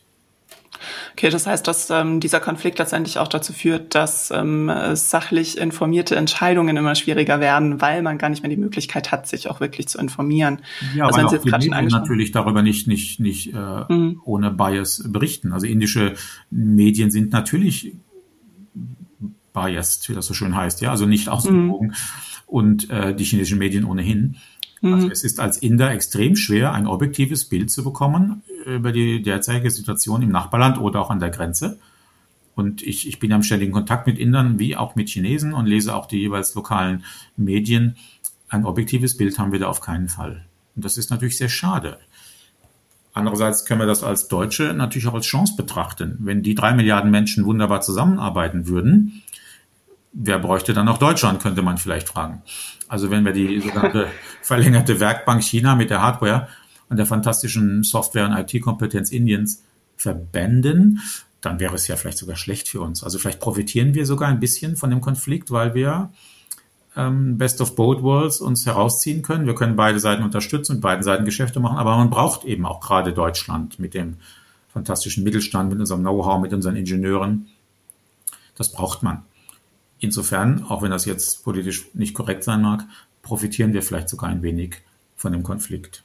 Okay, 1.13 1.29
das 1.29 1.47
heißt, 1.47 1.67
dass 1.67 1.89
ähm, 1.89 2.19
dieser 2.19 2.39
Konflikt 2.39 2.79
letztendlich 2.79 3.17
auch 3.17 3.27
dazu 3.27 3.53
führt, 3.53 3.95
dass 3.95 4.31
ähm, 4.31 4.71
sachlich 4.93 5.57
informierte 5.57 6.15
Entscheidungen 6.15 6.75
immer 6.77 6.95
schwieriger 6.95 7.39
werden, 7.39 7.81
weil 7.81 8.01
man 8.01 8.17
gar 8.17 8.29
nicht 8.29 8.43
mehr 8.43 8.49
die 8.49 8.57
Möglichkeit 8.57 9.11
hat, 9.11 9.27
sich 9.27 9.49
auch 9.49 9.59
wirklich 9.59 9.87
zu 9.87 9.97
informieren. 9.97 10.59
Ja, 10.95 11.05
also 11.05 11.17
weil 11.17 11.25
auch 11.25 11.33
jetzt 11.33 11.45
die 11.45 11.69
Medien 11.69 11.87
natürlich 11.87 12.31
darüber 12.31 12.61
nicht 12.61 12.87
nicht 12.87 13.19
nicht 13.19 13.53
äh, 13.53 13.93
mhm. 13.93 14.21
ohne 14.25 14.51
Bias 14.51 15.03
berichten. 15.07 15.53
Also 15.53 15.65
indische 15.65 16.13
Medien 16.49 17.09
sind 17.09 17.31
natürlich 17.31 17.95
biased, 19.55 20.07
wie 20.07 20.13
das 20.13 20.27
so 20.27 20.35
schön 20.35 20.55
heißt, 20.55 20.81
ja, 20.81 20.91
also 20.91 21.07
nicht 21.07 21.29
ausgewogen. 21.29 21.87
Mhm. 21.87 21.93
Und 22.45 22.89
äh, 22.91 23.15
die 23.15 23.23
chinesischen 23.23 23.57
Medien 23.57 23.85
ohnehin. 23.85 24.35
Also 24.83 25.07
mhm. 25.07 25.11
es 25.11 25.23
ist 25.23 25.39
als 25.39 25.57
Inder 25.57 25.89
extrem 25.91 26.35
schwer, 26.35 26.73
ein 26.73 26.85
objektives 26.85 27.45
Bild 27.45 27.71
zu 27.71 27.83
bekommen 27.83 28.43
über 28.65 28.91
die 28.91 29.23
derzeitige 29.23 29.71
Situation 29.71 30.21
im 30.21 30.29
Nachbarland 30.29 30.79
oder 30.79 31.01
auch 31.01 31.09
an 31.09 31.19
der 31.19 31.31
Grenze. 31.31 31.79
Und 32.53 32.83
ich, 32.83 33.07
ich 33.07 33.19
bin 33.19 33.31
ja 33.31 33.35
im 33.35 33.43
ständigen 33.43 33.73
Kontakt 33.73 34.07
mit 34.07 34.17
Indern 34.17 34.59
wie 34.59 34.75
auch 34.75 34.95
mit 34.95 35.09
Chinesen 35.09 35.53
und 35.53 35.65
lese 35.65 35.95
auch 35.95 36.05
die 36.05 36.19
jeweils 36.19 36.55
lokalen 36.55 37.03
Medien. 37.35 37.95
Ein 38.47 38.65
objektives 38.65 39.17
Bild 39.17 39.37
haben 39.39 39.51
wir 39.51 39.59
da 39.59 39.67
auf 39.67 39.81
keinen 39.81 40.07
Fall. 40.07 40.45
Und 40.75 40.85
das 40.85 40.97
ist 40.97 41.09
natürlich 41.09 41.37
sehr 41.37 41.49
schade. 41.49 41.97
Andererseits 43.13 43.65
können 43.65 43.79
wir 43.79 43.87
das 43.87 44.03
als 44.03 44.27
Deutsche 44.27 44.73
natürlich 44.73 45.07
auch 45.07 45.13
als 45.13 45.25
Chance 45.25 45.55
betrachten. 45.55 46.17
Wenn 46.19 46.43
die 46.43 46.53
drei 46.53 46.73
Milliarden 46.73 47.11
Menschen 47.11 47.45
wunderbar 47.45 47.81
zusammenarbeiten 47.81 48.67
würden, 48.67 49.23
wer 50.15 50.39
bräuchte 50.39 50.73
dann 50.73 50.85
noch 50.85 50.97
Deutschland, 50.97 51.41
könnte 51.41 51.61
man 51.61 51.77
vielleicht 51.77 52.07
fragen. 52.07 52.41
Also 52.87 53.11
wenn 53.11 53.25
wir 53.25 53.33
die 53.33 53.59
sogenannte 53.59 54.07
verlängerte 54.41 54.99
Werkbank 54.99 55.43
China 55.43 55.75
mit 55.75 55.89
der 55.89 56.01
Hardware 56.01 56.47
und 56.89 56.97
der 56.97 57.05
fantastischen 57.05 57.83
Software- 57.83 58.25
und 58.25 58.33
IT-Kompetenz 58.33 59.11
Indiens 59.11 59.63
verbänden, 59.97 61.01
dann 61.41 61.59
wäre 61.59 61.75
es 61.75 61.87
ja 61.87 61.95
vielleicht 61.95 62.17
sogar 62.17 62.35
schlecht 62.35 62.69
für 62.69 62.81
uns. 62.81 63.03
Also 63.03 63.19
vielleicht 63.19 63.39
profitieren 63.39 63.93
wir 63.93 64.05
sogar 64.05 64.29
ein 64.29 64.39
bisschen 64.39 64.75
von 64.75 64.89
dem 64.89 65.01
Konflikt, 65.01 65.51
weil 65.51 65.75
wir 65.75 66.11
ähm, 66.95 67.37
Best 67.37 67.61
of 67.61 67.75
Both 67.75 68.01
Worlds 68.01 68.39
uns 68.39 68.65
herausziehen 68.65 69.21
können. 69.21 69.45
Wir 69.45 69.55
können 69.55 69.75
beide 69.75 69.99
Seiten 69.99 70.23
unterstützen 70.23 70.77
und 70.77 70.81
beiden 70.81 71.03
Seiten 71.03 71.25
Geschäfte 71.25 71.59
machen, 71.59 71.77
aber 71.77 71.97
man 71.97 72.09
braucht 72.09 72.45
eben 72.45 72.65
auch 72.65 72.79
gerade 72.79 73.13
Deutschland 73.13 73.79
mit 73.79 73.93
dem 73.93 74.17
fantastischen 74.69 75.23
Mittelstand, 75.23 75.69
mit 75.69 75.79
unserem 75.79 76.01
Know-how, 76.01 76.41
mit 76.41 76.53
unseren 76.53 76.75
Ingenieuren. 76.75 77.47
Das 78.55 78.71
braucht 78.71 79.03
man. 79.03 79.23
Insofern, 80.05 80.63
auch 80.69 80.83
wenn 80.83 80.91
das 80.91 81.05
jetzt 81.05 81.43
politisch 81.43 81.87
nicht 81.95 82.13
korrekt 82.13 82.43
sein 82.43 82.61
mag, 82.61 82.83
profitieren 83.23 83.73
wir 83.73 83.81
vielleicht 83.81 84.07
sogar 84.07 84.29
ein 84.29 84.43
wenig 84.43 84.75
von 85.17 85.31
dem 85.31 85.41
Konflikt. 85.41 86.03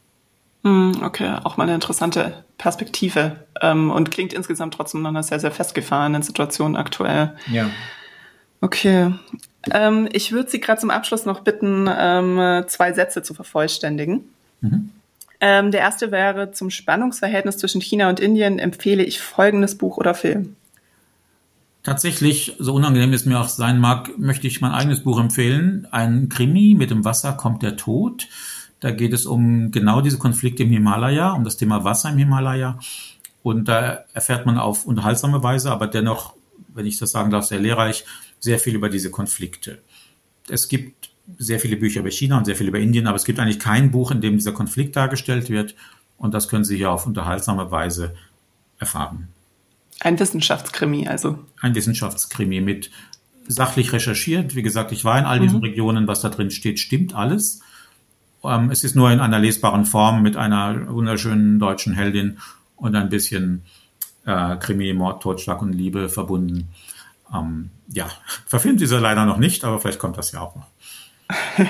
Hm, 0.65 1.03
okay, 1.03 1.37
auch 1.45 1.59
mal 1.59 1.65
eine 1.65 1.75
interessante 1.75 2.45
Perspektive 2.57 3.45
ähm, 3.61 3.91
und 3.91 4.11
klingt 4.11 4.33
insgesamt 4.33 4.73
trotzdem 4.73 5.03
nach 5.03 5.11
einer 5.11 5.23
sehr, 5.23 5.39
sehr 5.39 5.51
festgefahrenen 5.51 6.23
Situation 6.23 6.77
aktuell. 6.77 7.35
Ja. 7.53 7.69
Okay. 8.63 9.13
Ähm, 9.71 10.09
ich 10.13 10.33
würde 10.33 10.49
Sie 10.49 10.61
gerade 10.61 10.81
zum 10.81 10.91
Abschluss 10.91 11.27
noch 11.27 11.41
bitten, 11.41 11.87
ähm, 11.95 12.65
zwei 12.69 12.95
Sätze 12.95 13.23
zu 13.23 13.35
vervollständigen. 13.35 14.25
Mhm. 14.63 14.91
Der 15.43 15.81
erste 15.81 16.11
wäre, 16.11 16.53
zum 16.53 16.69
Spannungsverhältnis 16.69 17.57
zwischen 17.57 17.81
China 17.81 18.11
und 18.11 18.21
Indien 18.21 18.59
empfehle 18.59 19.03
ich 19.03 19.23
folgendes 19.23 19.79
Buch 19.79 19.97
oder 19.97 20.13
Film. 20.13 20.57
Tatsächlich, 21.83 22.57
so 22.59 22.75
unangenehm 22.75 23.13
es 23.15 23.25
mir 23.25 23.41
auch 23.41 23.49
sein 23.49 23.79
mag, 23.79 24.19
möchte 24.19 24.47
ich 24.47 24.61
mein 24.61 24.73
eigenes 24.73 25.03
Buch 25.03 25.19
empfehlen. 25.19 25.87
Ein 25.91 26.29
Krimi 26.29 26.75
mit 26.77 26.91
dem 26.91 27.05
Wasser 27.07 27.33
kommt 27.33 27.63
der 27.63 27.77
Tod. 27.77 28.29
Da 28.81 28.91
geht 28.91 29.15
es 29.15 29.25
um 29.25 29.71
genau 29.71 30.03
diese 30.03 30.19
Konflikte 30.19 30.63
im 30.63 30.71
Himalaya, 30.71 31.33
um 31.33 31.45
das 31.45 31.57
Thema 31.57 31.85
Wasser 31.85 32.11
im 32.11 32.19
Himalaya. 32.19 32.79
Und 33.43 33.69
da 33.69 34.05
erfährt 34.13 34.45
man 34.45 34.59
auf 34.59 34.85
unterhaltsame 34.85 35.43
Weise, 35.43 35.71
aber 35.71 35.87
dennoch, 35.87 36.35
wenn 36.69 36.85
ich 36.85 36.99
das 36.99 37.13
sagen 37.13 37.31
darf, 37.31 37.47
sehr 37.47 37.61
lehrreich, 37.61 38.05
sehr 38.39 38.59
viel 38.59 38.75
über 38.75 38.91
diese 38.91 39.11
Konflikte. 39.11 39.81
Es 40.49 40.69
gibt 40.69 41.11
sehr 41.39 41.61
viele 41.61 41.77
Bücher 41.77 42.01
über 42.01 42.11
China 42.11 42.37
und 42.37 42.45
sehr 42.45 42.57
viel 42.57 42.69
über 42.69 42.79
Indien, 42.79 43.07
aber 43.07 43.17
es 43.17 43.25
gibt 43.25 43.39
eigentlich 43.39 43.59
kein 43.59 43.91
Buch, 43.91 44.11
in 44.11 44.21
dem 44.21 44.37
dieser 44.37 44.53
Konflikt 44.53 44.97
dargestellt 44.97 45.49
wird. 45.49 45.75
Und 46.19 46.35
das 46.35 46.49
können 46.49 46.65
Sie 46.65 46.77
hier 46.77 46.91
auf 46.91 47.07
unterhaltsame 47.07 47.71
Weise 47.71 48.15
erfahren. 48.79 49.29
Ein 50.01 50.19
Wissenschaftskrimi, 50.19 51.09
also. 51.09 51.39
Ein 51.61 51.75
Wissenschaftskrimi 51.75 52.61
mit 52.61 52.91
sachlich 53.47 53.93
recherchiert. 53.93 54.55
Wie 54.55 54.63
gesagt, 54.63 54.93
ich 54.93 55.05
war 55.05 55.19
in 55.19 55.25
all 55.25 55.41
diesen 55.41 55.59
mhm. 55.59 55.65
Regionen, 55.65 56.09
was 56.09 56.21
da 56.21 56.29
drin 56.29 56.51
steht, 56.51 56.79
stimmt 56.79 57.15
alles. 57.15 57.61
Ähm, 58.43 58.71
es 58.71 58.85
ist 58.85 58.97
nur 58.97 59.11
in 59.11 59.21
einer 59.21 59.39
lesbaren 59.39 59.85
Form 59.85 60.23
mit 60.23 60.37
einer 60.37 60.89
wunderschönen 60.89 61.59
deutschen 61.59 61.93
Heldin 61.93 62.39
und 62.77 62.97
ein 62.97 63.11
bisschen 63.11 63.63
äh, 64.25 64.57
Krimi, 64.57 64.93
Mord, 64.95 65.23
Totschlag 65.23 65.61
und 65.61 65.73
Liebe 65.73 66.09
verbunden. 66.09 66.69
Ähm, 67.35 67.71
ja, 67.89 68.09
verfilmt 68.47 68.81
ist 68.81 68.93
er 68.93 69.01
leider 69.01 69.27
noch 69.27 69.39
nicht, 69.39 69.65
aber 69.65 69.79
vielleicht 69.79 69.99
kommt 69.99 70.17
das 70.17 70.33
ja 70.33 70.41
auch 70.41 70.57
noch. 70.57 70.67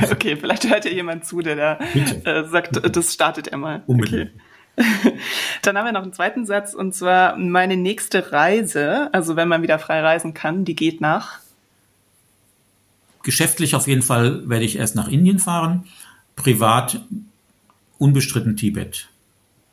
okay, 0.11 0.37
vielleicht 0.37 0.71
hört 0.71 0.85
ja 0.85 0.91
jemand 0.91 1.27
zu, 1.27 1.43
der 1.43 1.57
da 1.57 1.79
äh, 2.25 2.49
sagt, 2.49 2.97
das 2.97 3.13
startet 3.13 3.49
er 3.49 3.59
mal. 3.59 3.83
Unbedingt. 3.87 4.31
Okay. 4.31 4.41
Dann 5.63 5.77
haben 5.77 5.85
wir 5.85 5.93
noch 5.93 6.03
einen 6.03 6.13
zweiten 6.13 6.47
Satz 6.47 6.75
und 6.75 6.95
zwar 6.95 7.37
meine 7.37 7.77
nächste 7.77 8.33
Reise, 8.33 9.13
also 9.13 9.37
wenn 9.37 9.49
man 9.49 9.63
wieder 9.63 9.79
frei 9.79 10.01
reisen 10.01 10.35
kann, 10.35 10.65
die 10.65 10.77
geht 10.77 11.01
nach. 11.01 11.39
Geschäftlich 13.23 13.75
auf 13.75 13.87
jeden 13.87 14.03
Fall 14.03 14.49
werde 14.49 14.65
ich 14.65 14.77
erst 14.77 14.97
nach 14.97 15.09
Indien 15.09 15.39
fahren, 15.39 15.85
privat 16.37 17.01
unbestritten 17.99 18.57
Tibet. 18.57 19.09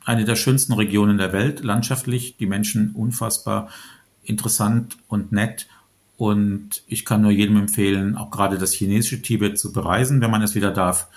Eine 0.04 0.24
der 0.24 0.36
schönsten 0.36 0.74
Regionen 0.74 1.18
der 1.18 1.32
Welt, 1.32 1.64
landschaftlich, 1.64 2.36
die 2.36 2.46
Menschen 2.46 2.92
unfassbar 2.92 3.68
interessant 4.22 4.98
und 5.08 5.32
nett. 5.32 5.66
Und 6.16 6.82
ich 6.86 7.04
kann 7.04 7.22
nur 7.22 7.30
jedem 7.30 7.56
empfehlen, 7.56 8.16
auch 8.16 8.30
gerade 8.30 8.58
das 8.58 8.72
chinesische 8.72 9.22
Tibet 9.22 9.58
zu 9.58 9.72
bereisen, 9.72 10.20
wenn 10.20 10.30
man 10.30 10.42
es 10.42 10.54
wieder 10.54 10.70
darf. 10.70 11.08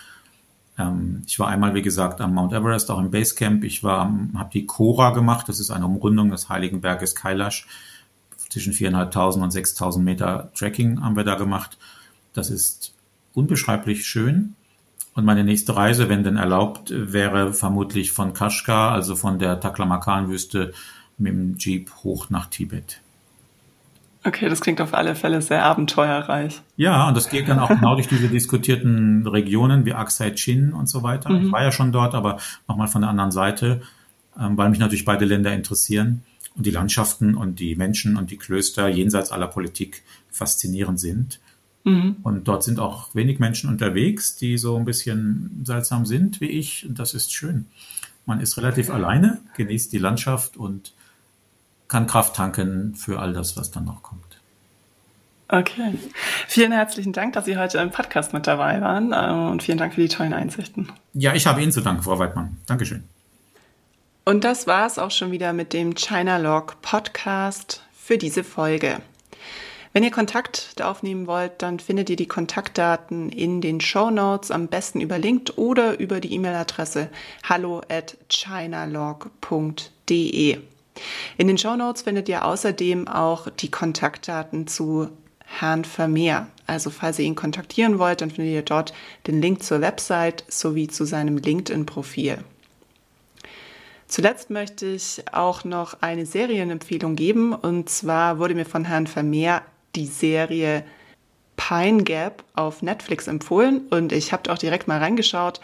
Ähm, 0.82 1.24
ich 1.28 1.40
war 1.40 1.48
einmal, 1.48 1.74
wie 1.76 1.82
gesagt, 1.82 2.22
am 2.22 2.34
Mount 2.34 2.54
Everest, 2.54 2.90
auch 2.92 3.00
im 3.00 3.12
Basecamp. 3.12 3.64
Ich 3.64 3.84
war, 3.84 4.12
habe 4.36 4.50
die 4.54 4.66
Kora 4.66 5.12
gemacht. 5.12 5.48
Das 5.50 5.60
ist 5.60 5.72
eine 5.72 5.86
Umrundung 5.86 6.32
des 6.32 6.50
Heiligen 6.50 6.82
Berges 6.82 7.16
Kailash. 7.16 7.68
Zwischen 8.50 8.74
4.500 8.74 9.40
und 9.42 9.54
6.000 9.54 10.00
Meter 10.00 10.52
Trekking 10.56 11.02
haben 11.02 11.16
wir 11.16 11.24
da 11.24 11.36
gemacht. 11.36 11.78
Das 12.34 12.50
ist 12.50 12.94
unbeschreiblich 13.34 14.06
schön. 14.06 14.56
Und 15.14 15.26
meine 15.26 15.44
nächste 15.44 15.76
Reise, 15.76 16.10
wenn 16.10 16.24
denn 16.24 16.38
erlaubt, 16.38 16.92
wäre 16.96 17.54
vermutlich 17.54 18.12
von 18.12 18.34
Kashgar, 18.34 18.92
also 18.92 19.16
von 19.16 19.40
der 19.40 19.60
Taklamakan-Wüste, 19.60 20.74
mit 21.18 21.34
dem 21.34 21.58
Jeep 21.58 21.92
hoch 22.04 22.30
nach 22.30 22.48
Tibet. 22.48 23.02
Okay, 24.24 24.50
das 24.50 24.62
klingt 24.62 24.82
auf 24.82 24.94
alle 24.94 25.16
Fälle 25.16 25.42
sehr 25.42 25.66
abenteuerreich. 25.66 26.62
Ja, 26.76 27.08
und 27.08 27.18
das 27.18 27.30
geht 27.30 27.50
dann 27.50 27.60
auch 27.60 27.70
genau 27.80 27.96
durch 27.96 28.08
diese 28.08 28.28
diskutierten 28.28 29.26
Regionen 29.26 29.86
wie 29.86 29.94
Aksai 29.94 30.32
Chin 30.32 30.74
und 30.74 30.88
so 30.88 31.02
weiter. 31.02 31.30
Mhm. 31.30 31.46
Ich 31.46 31.52
war 31.52 31.64
ja 31.64 31.72
schon 31.72 31.92
dort, 31.92 32.14
aber 32.14 32.38
nochmal 32.68 32.88
von 32.88 33.02
der 33.02 33.10
anderen 33.10 33.32
Seite, 33.32 33.82
ähm, 34.40 34.58
weil 34.58 34.70
mich 34.70 34.80
natürlich 34.80 35.06
beide 35.06 35.26
Länder 35.26 35.54
interessieren 35.54 36.24
und 36.56 36.66
die 36.66 36.72
Landschaften 36.72 37.36
und 37.36 37.60
die 37.60 37.76
Menschen 37.76 38.16
und 38.16 38.30
die 38.30 38.38
Klöster 38.38 38.88
jenseits 38.88 39.32
aller 39.32 39.48
Politik 39.48 40.04
faszinierend 40.30 41.00
sind. 41.00 41.40
Mhm. 41.84 42.18
Und 42.22 42.48
dort 42.48 42.64
sind 42.64 42.80
auch 42.80 43.16
wenig 43.16 43.40
Menschen 43.40 43.70
unterwegs, 43.70 44.36
die 44.36 44.58
so 44.60 44.76
ein 44.76 44.86
bisschen 44.86 45.62
seltsam 45.64 46.06
sind 46.06 46.42
wie 46.42 46.50
ich. 46.50 46.88
Und 46.88 47.00
das 47.00 47.16
ist 47.16 47.34
schön. 47.34 47.66
Man 48.28 48.40
ist 48.40 48.56
relativ 48.58 48.92
alleine, 48.92 49.40
genießt 49.58 49.92
die 49.92 49.98
Landschaft 49.98 50.58
und 50.58 50.94
kann 51.92 52.08
Kraft 52.08 52.38
tanken 52.38 52.96
für 52.96 53.20
all 53.20 53.34
das, 53.34 53.58
was 53.58 53.70
dann 53.70 53.84
noch 53.84 54.02
kommt. 54.02 54.40
Okay. 55.50 56.00
Vielen 56.48 56.72
herzlichen 56.72 57.12
Dank, 57.12 57.34
dass 57.34 57.44
Sie 57.44 57.58
heute 57.58 57.80
im 57.80 57.92
Podcast 57.92 58.32
mit 58.32 58.48
dabei 58.48 58.80
waren 58.80 59.12
äh, 59.12 59.52
und 59.52 59.62
vielen 59.62 59.78
Dank 59.78 59.96
für 59.96 60.02
die 60.02 60.08
tollen 60.08 60.32
Einsichten. 60.32 60.90
Ja, 61.14 61.34
ich 61.34 61.46
habe 61.46 61.62
Ihnen 61.62 61.74
zu 61.74 61.82
danken, 61.82 62.02
Frau 62.02 62.18
Weidmann. 62.18 62.56
Dankeschön. 62.66 63.04
Und 64.24 64.46
das 64.46 64.68
war 64.68 64.88
es 64.88 65.00
auch 65.00 65.12
schon 65.12 65.32
wieder 65.32 65.52
mit 65.52 65.74
dem 65.74 65.94
China 65.96 66.38
Log 66.38 66.82
Podcast 66.82 67.84
für 67.94 68.18
diese 68.18 68.46
Folge. 68.46 69.02
Wenn 69.92 70.04
ihr 70.04 70.12
Kontakt 70.12 70.82
aufnehmen 70.82 71.28
wollt, 71.28 71.62
dann 71.62 71.80
findet 71.80 72.10
ihr 72.10 72.16
die 72.16 72.28
Kontaktdaten 72.28 73.28
in 73.28 73.60
den 73.60 73.82
Show 73.82 74.10
Notes, 74.10 74.50
am 74.50 74.70
besten 74.70 75.02
über 75.02 75.20
LinkedIn 75.20 75.62
oder 75.62 76.00
über 76.00 76.22
die 76.22 76.34
E-Mail-Adresse 76.36 77.10
hallo 77.44 77.82
at 77.90 78.16
chinalog.de. 78.30 79.12
In 81.38 81.48
den 81.48 81.58
Show 81.58 81.76
Notes 81.76 82.04
findet 82.04 82.30
ihr 82.30 82.46
außerdem 82.46 83.08
auch 83.08 83.50
die 83.50 83.72
Kontaktdaten 83.72 84.68
zu 84.68 85.10
Herrn 85.46 85.86
Vermeer. 85.86 86.48
Also 86.68 86.90
falls 86.90 87.20
ihr 87.20 87.26
ihn 87.26 87.36
kontaktieren 87.36 88.00
wollt, 88.00 88.22
dann 88.22 88.32
findet 88.32 88.54
ihr 88.54 88.62
dort 88.62 88.94
den 89.28 89.42
Link 89.42 89.64
zur 89.64 89.82
Website 89.82 90.46
sowie 90.48 90.88
zu 90.88 91.06
seinem 91.06 91.38
LinkedIn-Profil. 91.38 92.40
Zuletzt 94.08 94.50
möchte 94.50 94.88
ich 94.88 95.24
auch 95.32 95.64
noch 95.64 96.02
eine 96.02 96.26
Serienempfehlung 96.26 97.16
geben. 97.16 97.54
Und 97.54 97.90
zwar 97.90 98.40
wurde 98.40 98.56
mir 98.56 98.66
von 98.66 98.86
Herrn 98.86 99.08
Vermeer 99.08 99.62
die 99.96 100.08
Serie 100.08 100.84
Pine 101.56 102.04
Gap 102.04 102.44
auf 102.56 102.82
Netflix 102.82 103.28
empfohlen 103.28 103.88
und 103.90 104.12
ich 104.12 104.34
habe 104.34 104.52
auch 104.52 104.58
direkt 104.58 104.88
mal 104.88 104.98
reingeschaut. 104.98 105.62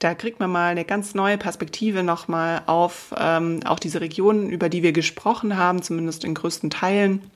Da 0.00 0.14
kriegt 0.14 0.40
man 0.40 0.50
mal 0.50 0.70
eine 0.70 0.84
ganz 0.84 1.14
neue 1.14 1.38
Perspektive 1.38 2.02
nochmal 2.02 2.62
auf 2.66 3.14
ähm, 3.18 3.60
auch 3.66 3.78
diese 3.78 4.00
Regionen, 4.00 4.48
über 4.50 4.68
die 4.68 4.82
wir 4.82 4.92
gesprochen 4.92 5.56
haben, 5.56 5.82
zumindest 5.82 6.24
in 6.24 6.34
größten 6.34 6.70
Teilen. 6.70 7.30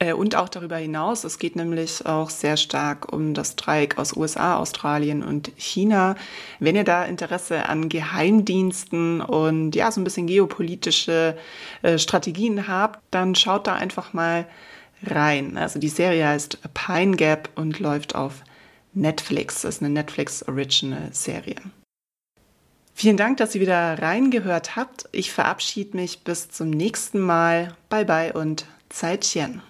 Äh, 0.00 0.12
und 0.12 0.36
auch 0.36 0.48
darüber 0.48 0.76
hinaus. 0.76 1.24
Es 1.24 1.38
geht 1.38 1.56
nämlich 1.56 2.06
auch 2.06 2.30
sehr 2.30 2.56
stark 2.56 3.12
um 3.12 3.34
das 3.34 3.56
Dreieck 3.56 3.98
aus 3.98 4.16
USA, 4.16 4.56
Australien 4.58 5.22
und 5.22 5.52
China. 5.56 6.16
Wenn 6.60 6.76
ihr 6.76 6.84
da 6.84 7.04
Interesse 7.04 7.68
an 7.68 7.88
Geheimdiensten 7.88 9.20
und 9.20 9.74
ja, 9.74 9.90
so 9.90 10.00
ein 10.00 10.04
bisschen 10.04 10.26
geopolitische 10.26 11.36
äh, 11.82 11.98
Strategien 11.98 12.68
habt, 12.68 13.00
dann 13.10 13.34
schaut 13.34 13.66
da 13.66 13.74
einfach 13.74 14.12
mal 14.12 14.46
rein. 15.04 15.56
Also 15.56 15.78
die 15.78 15.88
Serie 15.88 16.26
heißt 16.26 16.58
Pine 16.74 17.16
Gap 17.16 17.50
und 17.54 17.78
läuft 17.78 18.14
auf 18.14 18.42
Netflix. 18.94 19.62
Das 19.62 19.76
ist 19.76 19.82
eine 19.82 19.90
Netflix 19.92 20.46
Original 20.48 21.10
Serie. 21.12 21.56
Vielen 23.00 23.16
Dank, 23.16 23.36
dass 23.36 23.54
ihr 23.54 23.60
wieder 23.60 24.02
reingehört 24.02 24.74
habt. 24.74 25.08
Ich 25.12 25.30
verabschiede 25.30 25.96
mich 25.96 26.24
bis 26.24 26.50
zum 26.50 26.70
nächsten 26.70 27.20
Mal. 27.20 27.76
Bye 27.88 28.04
bye 28.04 28.32
und 28.32 28.66
Zeitchen. 28.88 29.62